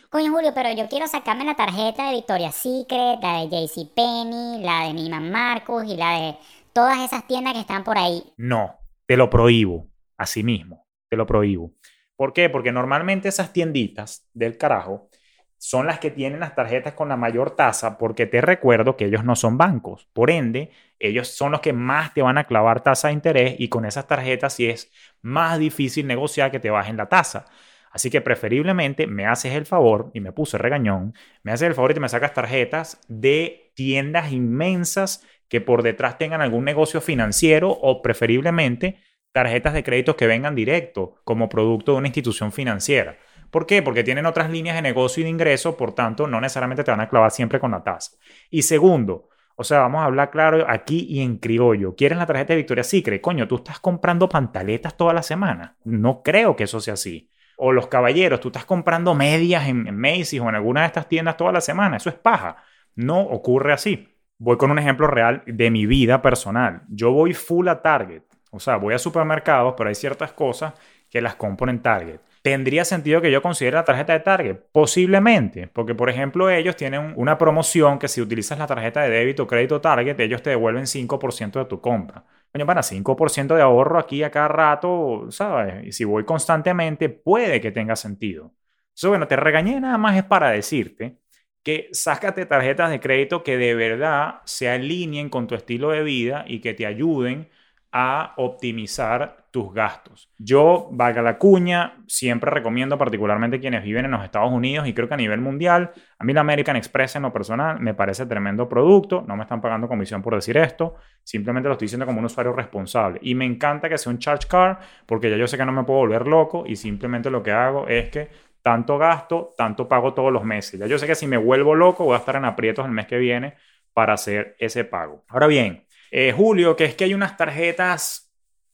Coño, 0.10 0.32
Julio, 0.32 0.52
pero 0.56 0.72
yo 0.74 0.90
quiero 0.90 1.06
sacarme 1.08 1.46
la 1.46 1.56
tarjeta 1.56 2.08
de 2.08 2.16
Victoria's 2.16 2.56
Secret, 2.56 3.20
la 3.22 3.46
de 3.46 3.50
JCPenney, 3.50 4.64
la 4.64 4.88
de 4.88 4.94
Neiman 4.94 5.32
Marcus 5.32 5.84
y 5.86 5.96
la 5.96 6.20
de 6.20 6.36
todas 6.74 7.00
esas 7.02 7.28
tiendas 7.28 7.54
que 7.54 7.60
están 7.60 7.84
por 7.84 7.98
ahí. 7.98 8.24
No, 8.38 8.80
te 9.06 9.16
lo 9.16 9.30
prohíbo 9.30 9.91
a 10.22 10.26
sí 10.26 10.44
mismo. 10.44 10.88
Te 11.10 11.18
lo 11.18 11.26
prohíbo. 11.26 11.74
¿Por 12.16 12.34
qué? 12.34 12.50
Porque 12.50 12.72
normalmente 12.72 13.28
esas 13.30 13.52
tienditas 13.52 14.30
del 14.34 14.58
carajo 14.58 15.10
son 15.58 15.88
las 15.88 16.00
que 16.00 16.12
tienen 16.12 16.40
las 16.40 16.56
tarjetas 16.56 16.94
con 16.94 17.10
la 17.10 17.18
mayor 17.18 17.56
tasa 17.56 17.98
porque 17.98 18.26
te 18.26 18.42
recuerdo 18.42 18.96
que 18.96 19.06
ellos 19.06 19.24
no 19.24 19.36
son 19.36 19.58
bancos. 19.58 20.08
Por 20.14 20.32
ende, 20.32 20.72
ellos 21.00 21.28
son 21.30 21.52
los 21.52 21.62
que 21.62 21.74
más 21.74 22.14
te 22.14 22.22
van 22.22 22.38
a 22.38 22.46
clavar 22.46 22.82
tasa 22.82 23.08
de 23.08 23.16
interés 23.16 23.56
y 23.60 23.70
con 23.70 23.86
esas 23.86 24.08
tarjetas 24.08 24.54
sí 24.54 24.68
es 24.68 24.92
más 25.22 25.60
difícil 25.60 26.08
negociar 26.08 26.52
que 26.52 26.60
te 26.60 26.70
bajen 26.70 26.98
la 26.98 27.10
tasa. 27.10 27.46
Así 27.92 28.10
que 28.10 28.22
preferiblemente 28.22 29.06
me 29.06 29.26
haces 29.26 29.54
el 29.54 29.66
favor, 29.66 30.12
y 30.14 30.22
me 30.22 30.32
puse 30.32 30.58
regañón, 30.58 31.14
me 31.44 31.52
haces 31.52 31.68
el 31.68 31.76
favor 31.76 31.92
y 31.92 31.94
te 31.96 32.00
me 32.00 32.10
sacas 32.10 32.34
tarjetas 32.34 33.02
de 33.08 33.72
tiendas 33.76 34.32
inmensas 34.32 35.26
que 35.50 35.60
por 35.60 35.84
detrás 35.84 36.18
tengan 36.18 36.42
algún 36.42 36.64
negocio 36.64 37.02
financiero 37.02 37.70
o 37.70 38.02
preferiblemente 38.02 38.98
tarjetas 39.32 39.74
de 39.74 39.84
créditos 39.84 40.16
que 40.16 40.28
vengan 40.28 40.56
directo 40.56 41.16
como 41.24 41.50
producto 41.50 41.94
de 41.94 41.98
una 42.00 42.08
institución 42.08 42.52
financiera. 42.52 43.18
¿Por 43.50 43.66
qué? 43.66 43.82
Porque 43.82 44.04
tienen 44.04 44.26
otras 44.26 44.50
líneas 44.50 44.76
de 44.76 44.82
negocio 44.82 45.22
y 45.22 45.24
de 45.26 45.30
ingreso, 45.30 45.76
por 45.76 45.94
tanto, 45.94 46.28
no 46.28 46.40
necesariamente 46.40 46.84
te 46.84 46.92
van 46.92 47.02
a 47.02 47.10
clavar 47.10 47.32
siempre 47.32 47.60
con 47.60 47.72
la 47.72 47.84
tasa. 47.84 48.14
Y 48.50 48.62
segundo, 48.62 49.30
o 49.56 49.64
sea, 49.64 49.80
vamos 49.80 50.02
a 50.02 50.06
hablar 50.06 50.32
claro 50.32 50.66
aquí 50.70 51.06
y 51.10 51.22
en 51.22 51.38
criollo. 51.38 51.96
¿Quieres 51.96 52.18
la 52.18 52.26
tarjeta 52.26 52.54
de 52.54 52.58
Victoria 52.58 52.84
Secret? 52.84 53.22
Coño, 53.22 53.48
tú 53.48 53.58
estás 53.58 53.80
comprando 53.80 54.30
pantaletas 54.30 54.96
toda 54.96 55.14
la 55.14 55.22
semana. 55.22 55.76
No 55.84 56.24
creo 56.24 56.56
que 56.56 56.64
eso 56.64 56.80
sea 56.80 56.94
así. 56.94 57.30
O 57.58 57.74
los 57.74 57.88
caballeros, 57.88 58.40
tú 58.40 58.48
estás 58.48 58.66
comprando 58.66 59.14
medias 59.14 59.68
en, 59.68 59.86
en 59.86 59.98
Macy's 59.98 60.40
o 60.40 60.50
en 60.50 60.56
alguna 60.56 60.82
de 60.82 60.88
estas 60.88 61.10
tiendas 61.10 61.38
toda 61.38 61.52
la 61.52 61.62
semana. 61.62 61.98
Eso 61.98 62.10
es 62.10 62.16
paja. 62.16 62.64
No 62.96 63.22
ocurre 63.22 63.74
así. 63.74 64.08
Voy 64.38 64.58
con 64.58 64.72
un 64.72 64.80
ejemplo 64.80 65.08
real 65.08 65.44
de 65.46 65.70
mi 65.70 65.86
vida 65.86 66.22
personal. 66.22 66.84
Yo 66.90 67.12
voy 67.12 67.34
full 67.34 67.68
a 67.68 67.82
Target 67.82 68.24
o 68.52 68.60
sea, 68.60 68.78
voy 68.78 68.94
a 68.94 69.00
supermercados, 69.00 69.74
pero 69.78 69.90
hay 69.90 69.96
ciertas 69.96 70.34
cosas 70.34 70.74
que 71.10 71.22
las 71.22 71.36
compro 71.36 71.70
en 71.70 71.82
Target. 71.82 72.20
¿Tendría 72.42 72.86
sentido 72.86 73.22
que 73.22 73.32
yo 73.32 73.42
considere 73.42 73.76
la 73.76 73.86
tarjeta 73.86 74.14
de 74.14 74.22
Target? 74.22 74.58
Posiblemente, 74.72 75.68
porque 75.68 75.94
por 75.94 76.10
ejemplo 76.10 76.50
ellos 76.50 76.76
tienen 76.76 77.14
una 77.18 77.38
promoción 77.38 78.00
que 78.00 78.08
si 78.08 78.22
utilizas 78.22 78.58
la 78.58 78.68
tarjeta 78.68 79.02
de 79.02 79.10
débito 79.10 79.44
o 79.44 79.48
crédito 79.48 79.82
Target, 79.82 80.20
ellos 80.20 80.42
te 80.42 80.52
devuelven 80.52 80.88
5% 80.88 81.60
de 81.60 81.66
tu 81.66 81.82
compra. 81.82 82.26
Coño, 82.52 82.66
para 82.66 82.84
5% 82.84 83.56
de 83.56 83.62
ahorro 83.62 84.00
aquí 84.00 84.24
a 84.24 84.32
cada 84.32 84.48
rato, 84.48 85.28
¿sabes? 85.32 85.86
Y 85.88 85.92
si 85.92 86.04
voy 86.04 86.26
constantemente, 86.26 87.10
puede 87.10 87.62
que 87.62 87.72
tenga 87.72 87.96
sentido. 87.96 88.54
Eso, 88.96 89.10
bueno, 89.10 89.28
te 89.28 89.36
regañé 89.36 89.80
nada 89.80 89.98
más 89.98 90.18
es 90.18 90.24
para 90.24 90.50
decirte 90.52 91.18
que 91.64 91.90
sácate 91.92 92.46
tarjetas 92.46 92.90
de 92.90 93.00
crédito 93.00 93.44
que 93.44 93.58
de 93.58 93.76
verdad 93.76 94.42
se 94.46 94.70
alineen 94.70 95.30
con 95.30 95.48
tu 95.48 95.56
estilo 95.56 95.92
de 95.92 96.04
vida 96.04 96.44
y 96.48 96.60
que 96.60 96.74
te 96.74 96.86
ayuden 96.86 97.50
a 97.92 98.34
optimizar 98.38 99.42
tus 99.52 99.74
gastos. 99.74 100.32
Yo, 100.38 100.88
valga 100.92 101.22
la 101.22 101.38
cuña, 101.38 101.98
siempre 102.08 102.50
recomiendo 102.50 102.98
particularmente 102.98 103.60
quienes 103.60 103.84
viven 103.84 104.06
en 104.06 104.12
los 104.12 104.24
Estados 104.24 104.50
Unidos 104.50 104.88
y 104.88 104.94
creo 104.94 105.10
que 105.10 105.14
a 105.14 105.18
nivel 105.18 105.42
mundial, 105.42 105.92
a 106.18 106.24
mí 106.24 106.32
la 106.32 106.40
American 106.40 106.78
Express 106.78 107.18
en 107.18 107.24
lo 107.24 107.34
personal 107.34 107.82
me 107.82 107.94
parece 107.94 108.26
tremendo 108.26 108.70
producto, 108.70 109.26
no 109.28 109.36
me 109.36 109.44
están 109.44 109.60
pagando 109.60 109.90
comisión 109.90 110.22
por 110.22 110.36
decir 110.36 110.56
esto, 110.56 110.96
simplemente 111.22 111.68
lo 111.68 111.74
estoy 111.74 111.88
diciendo 111.88 112.06
como 112.06 112.20
un 112.20 112.26
usuario 112.26 112.54
responsable 112.54 113.20
y 113.22 113.36
me 113.36 113.46
encanta 113.46 113.90
que 113.90 113.98
sea 113.98 114.12
un 114.12 114.20
charge 114.20 114.48
card 114.48 114.78
porque 115.06 115.30
ya 115.30 115.36
yo 115.36 115.48
sé 115.48 115.58
que 115.58 115.66
no 115.66 115.74
me 115.74 115.84
puedo 115.84 116.00
volver 116.00 116.28
loco 116.28 116.64
y 116.66 116.78
simplemente 116.78 117.30
lo 117.30 117.44
que 117.44 117.52
hago 117.52 117.90
es 117.90 118.10
que 118.10 118.30
tanto 118.62 118.98
gasto, 118.98 119.54
tanto 119.58 119.90
pago 119.90 120.14
todos 120.14 120.32
los 120.32 120.46
meses. 120.46 120.80
Ya 120.80 120.86
yo 120.86 120.98
sé 120.98 121.08
que 121.08 121.16
si 121.16 121.28
me 121.28 121.38
vuelvo 121.38 121.76
loco 121.76 122.06
voy 122.06 122.16
a 122.16 122.20
estar 122.20 122.38
en 122.38 122.46
aprietos 122.46 122.86
el 122.86 122.92
mes 122.92 123.08
que 123.08 123.18
viene 123.18 123.56
para 123.94 124.14
hacer 124.14 124.56
ese 124.60 124.86
pago. 124.86 125.26
Ahora 125.28 125.48
bien, 125.48 125.86
eh, 126.12 126.34
Julio, 126.34 126.76
que 126.76 126.86
es 126.86 126.96
que 126.96 127.06
hay 127.06 127.14
unas 127.14 127.38
tarjetas 127.38 128.32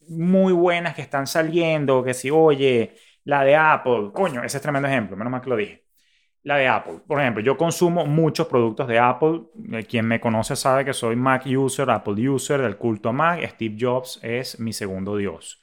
muy 0.09 0.53
buenas 0.53 0.95
que 0.95 1.01
están 1.01 1.27
saliendo, 1.27 2.03
que 2.03 2.13
si, 2.13 2.31
oye, 2.31 2.95
la 3.23 3.43
de 3.43 3.55
Apple, 3.55 4.09
coño, 4.13 4.43
ese 4.43 4.57
es 4.57 4.63
tremendo 4.63 4.87
ejemplo, 4.87 5.15
menos 5.15 5.31
mal 5.31 5.41
que 5.41 5.49
lo 5.49 5.55
dije. 5.55 5.85
La 6.43 6.57
de 6.57 6.67
Apple, 6.67 6.99
por 7.05 7.19
ejemplo, 7.19 7.43
yo 7.43 7.57
consumo 7.57 8.05
muchos 8.05 8.47
productos 8.47 8.87
de 8.87 8.99
Apple. 8.99 9.41
Eh, 9.73 9.83
quien 9.83 10.07
me 10.07 10.19
conoce 10.21 10.55
sabe 10.55 10.85
que 10.85 10.93
soy 10.93 11.15
Mac 11.17 11.45
user, 11.45 11.89
Apple 11.89 12.29
user, 12.29 12.61
del 12.61 12.77
culto 12.77 13.09
a 13.09 13.11
Mac. 13.11 13.45
Steve 13.49 13.75
Jobs 13.77 14.19
es 14.23 14.59
mi 14.59 14.71
segundo 14.71 15.17
Dios. 15.17 15.61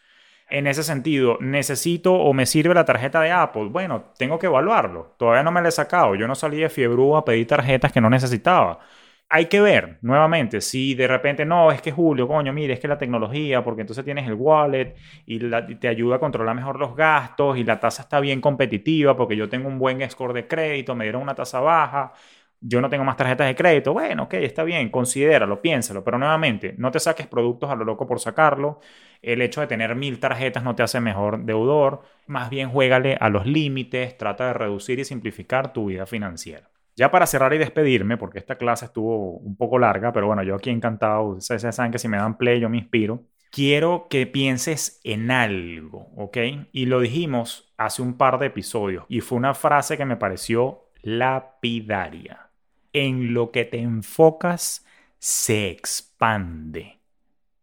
En 0.51 0.67
ese 0.67 0.83
sentido, 0.83 1.39
¿necesito 1.41 2.13
o 2.13 2.35
me 2.35 2.45
sirve 2.45 2.75
la 2.75 2.85
tarjeta 2.85 3.23
de 3.23 3.33
Apple? 3.33 3.69
Bueno, 3.71 4.13
tengo 4.19 4.39
que 4.39 4.47
evaluarlo. 4.47 5.15
Todavía 5.19 5.43
no 5.43 5.51
me 5.53 5.63
la 5.63 5.69
he 5.69 5.73
sacado. 5.73 6.15
Yo 6.17 6.29
no 6.29 6.35
salí 6.35 6.59
de 6.59 6.69
fiebre 6.69 7.03
a 7.17 7.25
pedir 7.25 7.47
tarjetas 7.47 7.91
que 7.91 8.03
no 8.03 8.11
necesitaba 8.11 8.81
hay 9.29 9.47
que 9.47 9.61
ver 9.61 9.99
nuevamente 10.03 10.61
si 10.61 10.95
de 10.95 11.09
repente 11.09 11.45
no, 11.45 11.73
es 11.73 11.83
que 11.83 11.91
Julio, 11.93 12.29
coño, 12.29 12.53
mire, 12.53 12.75
es 12.75 12.81
que 12.81 12.89
la 12.89 12.99
tecnología, 12.99 13.65
porque 13.65 13.81
entonces 13.81 14.05
tienes 14.05 14.27
el 14.29 14.35
wallet 14.35 14.95
y, 15.27 15.41
te 15.81 15.89
ayuda 15.89 16.17
a 16.17 16.19
controlar 16.21 16.55
mejor 16.55 16.79
los 16.79 16.95
gastos 16.95 17.59
y 17.59 17.65
la 17.65 17.81
tasa 17.81 18.03
está 18.03 18.21
bien 18.21 18.41
competitiva 18.41 19.17
porque 19.17 19.37
yo 19.37 19.49
tengo 19.49 19.69
un 19.69 19.79
buen 19.79 20.09
score 20.09 20.35
de 20.35 20.47
crédito, 20.47 20.95
me 20.95 21.05
dieron 21.05 21.23
una 21.23 21.35
tasa 21.35 21.61
baja, 21.61 22.13
yo 22.61 22.81
no 22.81 22.89
tengo 22.89 23.05
más 23.05 23.17
tarjetas 23.17 23.47
de 23.47 23.55
crédito. 23.55 23.93
Bueno, 23.93 24.25
ok, 24.25 24.35
está 24.35 24.65
bien, 24.65 24.91
considéralo, 24.91 25.61
piénsalo, 25.61 26.05
pero 26.05 26.19
nuevamente, 26.19 26.75
no 26.79 26.91
te 26.91 27.01
saques 27.01 27.27
productos 27.27 27.71
a 27.71 27.75
lo 27.75 27.85
loco 27.85 28.07
por 28.07 28.21
sacarlo. 28.21 28.81
El 29.23 29.43
hecho 29.43 29.61
de 29.61 29.67
tener 29.67 29.95
mil 29.97 30.21
tarjetas 30.21 30.63
no 30.65 30.75
te 30.75 30.83
hace 30.83 31.01
mejor 31.01 31.45
deudor, 31.45 32.03
más 32.27 32.51
bien 32.51 32.71
juégale 32.71 33.17
a 33.21 33.29
los 33.29 33.47
límites, 33.47 34.17
trata 34.17 34.47
de 34.49 34.55
reducir 34.55 34.99
y 34.99 35.05
simplificar 35.05 35.73
tu 35.73 35.87
vida 35.87 36.07
financiera. 36.07 36.74
Ya 36.97 37.11
para 37.11 37.27
cerrar 37.27 37.53
y 37.55 37.59
despedirme, 37.59 38.17
porque 38.17 38.39
esta 38.39 38.57
clase 38.57 38.85
estuvo 38.85 39.33
un 39.39 39.57
poco 39.57 39.79
larga, 39.79 40.13
pero 40.13 40.27
bueno, 40.27 40.43
yo 40.43 40.55
aquí 40.55 40.71
encantado, 40.71 41.25
ustedes 41.25 41.75
saben 41.75 41.91
que 41.91 41.99
si 41.99 42.09
me 42.09 42.19
dan 42.19 42.37
play 42.37 42.61
yo 42.61 42.69
me 42.69 42.79
inspiro. 42.79 43.25
Quiero 43.51 44.09
que 44.09 44.27
pienses 44.27 45.01
en 45.05 45.31
algo, 45.31 46.09
¿ok? 46.17 46.39
Y 46.73 46.87
lo 46.87 47.01
dijimos 47.01 47.73
hace 47.77 48.03
un 48.03 48.17
par 48.17 48.39
de 48.39 48.47
episodios 48.47 49.05
y 49.09 49.21
fue 49.21 49.39
una 49.39 49.55
frase 49.55 49.97
que 49.97 50.05
me 50.05 50.17
pareció 50.17 50.91
lapidaria. 51.03 52.51
En 52.93 53.35
lo 53.35 53.51
que 53.51 53.65
te 53.65 53.81
enfocas 53.81 54.87
se 55.19 55.71
expande. 55.71 57.01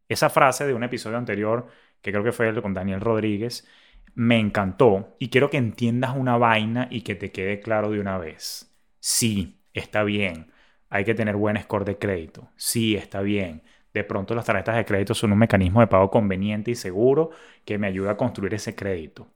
Esa 0.10 0.30
frase 0.30 0.66
de 0.66 0.74
un 0.74 0.84
episodio 0.84 1.18
anterior, 1.18 1.68
que 2.02 2.12
creo 2.12 2.24
que 2.24 2.32
fue 2.34 2.50
el 2.50 2.62
con 2.62 2.74
Daniel 2.74 3.02
Rodríguez, 3.02 3.68
me 4.14 4.40
encantó 4.40 5.16
y 5.20 5.30
quiero 5.30 5.50
que 5.50 5.58
entiendas 5.58 6.16
una 6.16 6.38
vaina 6.38 6.88
y 6.92 7.02
que 7.02 7.16
te 7.16 7.32
quede 7.32 7.62
claro 7.62 7.92
de 7.92 8.00
una 8.00 8.18
vez. 8.18 8.71
Sí, 9.02 9.62
está 9.74 10.04
bien. 10.04 10.54
Hay 10.90 11.06
que 11.06 11.16
tener 11.16 11.36
buen 11.36 11.58
score 11.62 11.86
de 11.86 11.98
crédito. 11.98 12.50
Sí, 12.56 12.96
está 12.96 13.22
bien. 13.22 13.64
De 13.94 14.04
pronto 14.04 14.36
las 14.36 14.46
tarjetas 14.46 14.76
de 14.78 14.86
crédito 14.86 15.14
son 15.16 15.34
un 15.34 15.40
mecanismo 15.40 15.82
de 15.82 15.88
pago 15.88 16.12
conveniente 16.12 16.72
y 16.72 16.76
seguro 16.76 17.32
que 17.66 17.80
me 17.80 17.88
ayuda 17.88 18.12
a 18.12 18.18
construir 18.18 18.54
ese 18.54 18.76
crédito. 18.76 19.28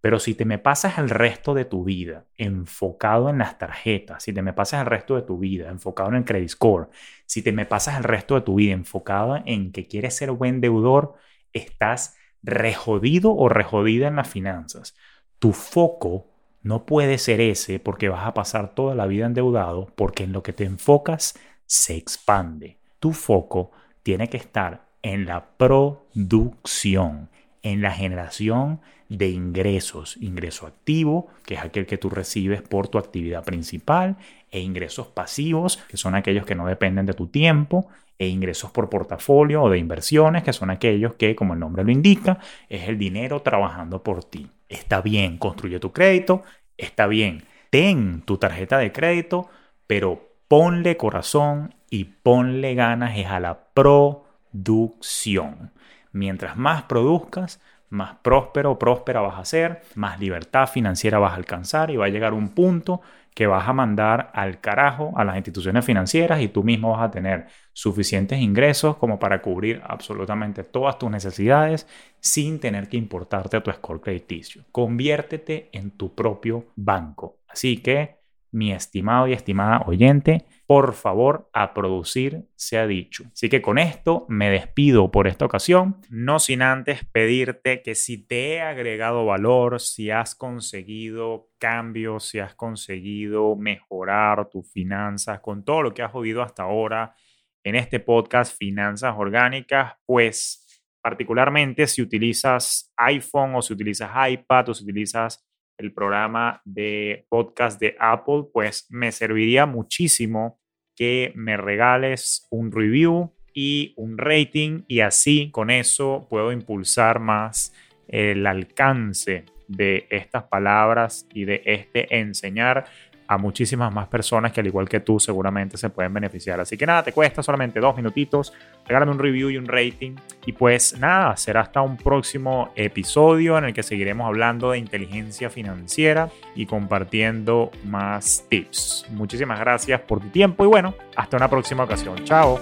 Pero 0.00 0.20
si 0.20 0.34
te 0.34 0.46
me 0.46 0.58
pasas 0.58 0.98
el 0.98 1.10
resto 1.10 1.54
de 1.54 1.66
tu 1.66 1.84
vida 1.84 2.26
enfocado 2.36 3.30
en 3.30 3.38
las 3.38 3.58
tarjetas, 3.58 4.24
si 4.24 4.32
te 4.34 4.42
me 4.42 4.54
pasas 4.54 4.82
el 4.82 4.86
resto 4.86 5.16
de 5.16 5.22
tu 5.22 5.38
vida 5.38 5.70
enfocado 5.70 6.10
en 6.10 6.16
el 6.16 6.24
credit 6.26 6.50
score, 6.50 6.90
si 7.26 7.42
te 7.42 7.52
me 7.52 7.66
pasas 7.66 7.98
el 7.98 8.04
resto 8.04 8.36
de 8.36 8.42
tu 8.42 8.56
vida 8.56 8.74
enfocado 8.74 9.42
en 9.46 9.72
que 9.72 9.88
quieres 9.88 10.16
ser 10.16 10.32
buen 10.32 10.60
deudor, 10.62 11.16
estás 11.52 12.16
rejodido 12.42 13.34
o 13.34 13.48
rejodida 13.48 14.08
en 14.08 14.16
las 14.16 14.28
finanzas. 14.28 14.96
Tu 15.38 15.52
foco 15.52 16.35
no 16.66 16.84
puede 16.84 17.18
ser 17.18 17.40
ese 17.40 17.78
porque 17.78 18.08
vas 18.08 18.26
a 18.26 18.34
pasar 18.34 18.74
toda 18.74 18.96
la 18.96 19.06
vida 19.06 19.26
endeudado 19.26 19.86
porque 19.94 20.24
en 20.24 20.32
lo 20.32 20.42
que 20.42 20.52
te 20.52 20.64
enfocas 20.64 21.38
se 21.64 21.96
expande. 21.96 22.78
Tu 22.98 23.12
foco 23.12 23.70
tiene 24.02 24.28
que 24.28 24.36
estar 24.36 24.88
en 25.02 25.26
la 25.26 25.46
producción, 25.56 27.28
en 27.62 27.82
la 27.82 27.92
generación 27.92 28.80
de 29.08 29.28
ingresos. 29.28 30.16
Ingreso 30.20 30.66
activo, 30.66 31.28
que 31.44 31.54
es 31.54 31.60
aquel 31.60 31.86
que 31.86 31.98
tú 31.98 32.10
recibes 32.10 32.62
por 32.62 32.88
tu 32.88 32.98
actividad 32.98 33.44
principal, 33.44 34.16
e 34.50 34.60
ingresos 34.60 35.08
pasivos, 35.08 35.78
que 35.88 35.96
son 35.96 36.14
aquellos 36.14 36.46
que 36.46 36.54
no 36.54 36.66
dependen 36.66 37.06
de 37.06 37.14
tu 37.14 37.26
tiempo, 37.26 37.88
e 38.18 38.28
ingresos 38.28 38.70
por 38.70 38.88
portafolio 38.88 39.62
o 39.62 39.70
de 39.70 39.78
inversiones, 39.78 40.42
que 40.42 40.52
son 40.52 40.70
aquellos 40.70 41.14
que, 41.14 41.36
como 41.36 41.54
el 41.54 41.60
nombre 41.60 41.84
lo 41.84 41.90
indica, 41.90 42.38
es 42.68 42.88
el 42.88 42.98
dinero 42.98 43.42
trabajando 43.42 44.02
por 44.02 44.24
ti. 44.24 44.48
Está 44.68 45.02
bien, 45.02 45.38
construye 45.38 45.78
tu 45.78 45.92
crédito, 45.92 46.42
está 46.76 47.06
bien, 47.06 47.44
ten 47.70 48.22
tu 48.22 48.38
tarjeta 48.38 48.78
de 48.78 48.92
crédito, 48.92 49.48
pero 49.86 50.30
ponle 50.48 50.96
corazón 50.96 51.74
y 51.90 52.04
ponle 52.04 52.74
ganas 52.74 53.18
es 53.18 53.26
a 53.26 53.40
la 53.40 53.66
producción. 53.74 55.72
Mientras 56.12 56.56
más 56.56 56.84
produzcas, 56.84 57.60
más 57.90 58.16
próspero 58.22 58.72
o 58.72 58.78
próspera 58.78 59.20
vas 59.20 59.38
a 59.38 59.44
ser, 59.44 59.82
más 59.94 60.18
libertad 60.20 60.66
financiera 60.68 61.18
vas 61.18 61.32
a 61.32 61.36
alcanzar 61.36 61.90
y 61.90 61.96
va 61.96 62.06
a 62.06 62.08
llegar 62.08 62.34
un 62.34 62.50
punto 62.50 63.00
que 63.36 63.46
vas 63.46 63.68
a 63.68 63.74
mandar 63.74 64.30
al 64.32 64.62
carajo 64.62 65.12
a 65.14 65.22
las 65.22 65.36
instituciones 65.36 65.84
financieras 65.84 66.40
y 66.40 66.48
tú 66.48 66.64
mismo 66.64 66.92
vas 66.92 67.02
a 67.02 67.10
tener 67.10 67.48
suficientes 67.74 68.40
ingresos 68.40 68.96
como 68.96 69.18
para 69.18 69.42
cubrir 69.42 69.82
absolutamente 69.84 70.64
todas 70.64 70.98
tus 70.98 71.10
necesidades 71.10 71.86
sin 72.18 72.58
tener 72.60 72.88
que 72.88 72.96
importarte 72.96 73.58
a 73.58 73.62
tu 73.62 73.70
score 73.70 74.00
crediticio. 74.00 74.64
Conviértete 74.72 75.68
en 75.72 75.90
tu 75.90 76.14
propio 76.14 76.68
banco. 76.76 77.40
Así 77.46 77.82
que, 77.82 78.20
mi 78.50 78.72
estimado 78.72 79.26
y 79.28 79.32
estimada 79.32 79.82
oyente, 79.86 80.46
por 80.66 80.94
favor, 80.94 81.48
a 81.52 81.74
producir 81.74 82.48
se 82.56 82.78
ha 82.78 82.86
dicho. 82.86 83.24
Así 83.32 83.48
que 83.48 83.62
con 83.62 83.78
esto 83.78 84.26
me 84.28 84.50
despido 84.50 85.10
por 85.10 85.28
esta 85.28 85.44
ocasión, 85.44 86.00
no 86.10 86.38
sin 86.38 86.62
antes 86.62 87.04
pedirte 87.04 87.82
que 87.82 87.94
si 87.94 88.26
te 88.26 88.54
he 88.54 88.60
agregado 88.60 89.24
valor, 89.26 89.80
si 89.80 90.10
has 90.10 90.34
conseguido 90.34 91.50
cambios, 91.58 92.28
si 92.28 92.38
has 92.38 92.54
conseguido 92.54 93.56
mejorar 93.56 94.48
tus 94.48 94.70
finanzas 94.72 95.40
con 95.40 95.64
todo 95.64 95.82
lo 95.82 95.94
que 95.94 96.02
has 96.02 96.14
oído 96.14 96.42
hasta 96.42 96.64
ahora 96.64 97.14
en 97.62 97.74
este 97.74 98.00
podcast 98.00 98.56
Finanzas 98.56 99.14
Orgánicas, 99.16 99.94
pues 100.06 100.62
particularmente 101.02 101.86
si 101.86 102.02
utilizas 102.02 102.92
iPhone 102.96 103.54
o 103.54 103.62
si 103.62 103.72
utilizas 103.72 104.10
iPad 104.30 104.68
o 104.70 104.74
si 104.74 104.82
utilizas 104.82 105.44
el 105.78 105.92
programa 105.92 106.62
de 106.64 107.26
podcast 107.28 107.80
de 107.80 107.96
Apple, 107.98 108.44
pues 108.52 108.86
me 108.90 109.12
serviría 109.12 109.66
muchísimo 109.66 110.58
que 110.94 111.32
me 111.34 111.56
regales 111.56 112.46
un 112.50 112.72
review 112.72 113.32
y 113.52 113.94
un 113.96 114.18
rating 114.18 114.82
y 114.88 115.00
así 115.00 115.50
con 115.50 115.70
eso 115.70 116.26
puedo 116.28 116.52
impulsar 116.52 117.20
más 117.20 117.72
el 118.08 118.46
alcance 118.46 119.44
de 119.68 120.06
estas 120.10 120.44
palabras 120.44 121.26
y 121.32 121.44
de 121.44 121.62
este 121.64 122.18
enseñar 122.18 122.84
a 123.28 123.38
muchísimas 123.38 123.92
más 123.92 124.08
personas 124.08 124.52
que 124.52 124.60
al 124.60 124.66
igual 124.66 124.88
que 124.88 125.00
tú 125.00 125.18
seguramente 125.18 125.76
se 125.76 125.90
pueden 125.90 126.12
beneficiar. 126.12 126.60
Así 126.60 126.76
que 126.76 126.86
nada, 126.86 127.02
te 127.02 127.12
cuesta 127.12 127.42
solamente 127.42 127.80
dos 127.80 127.96
minutitos, 127.96 128.52
regálame 128.86 129.12
un 129.12 129.18
review 129.18 129.50
y 129.50 129.56
un 129.56 129.66
rating. 129.66 130.16
Y 130.44 130.52
pues 130.52 130.98
nada, 130.98 131.36
será 131.36 131.62
hasta 131.62 131.82
un 131.82 131.96
próximo 131.96 132.70
episodio 132.76 133.58
en 133.58 133.64
el 133.64 133.74
que 133.74 133.82
seguiremos 133.82 134.26
hablando 134.26 134.70
de 134.70 134.78
inteligencia 134.78 135.50
financiera 135.50 136.30
y 136.54 136.66
compartiendo 136.66 137.70
más 137.84 138.44
tips. 138.48 139.06
Muchísimas 139.10 139.58
gracias 139.58 140.00
por 140.00 140.20
tu 140.20 140.28
tiempo 140.28 140.64
y 140.64 140.68
bueno, 140.68 140.94
hasta 141.16 141.36
una 141.36 141.48
próxima 141.48 141.84
ocasión. 141.84 142.24
Chao. 142.24 142.60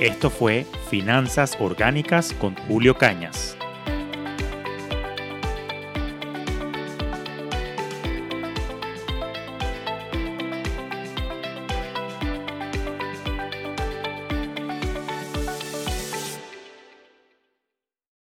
Esto 0.00 0.28
fue 0.28 0.66
Finanzas 0.90 1.56
Orgánicas 1.58 2.34
con 2.34 2.54
Julio 2.54 2.96
Cañas. 2.98 3.55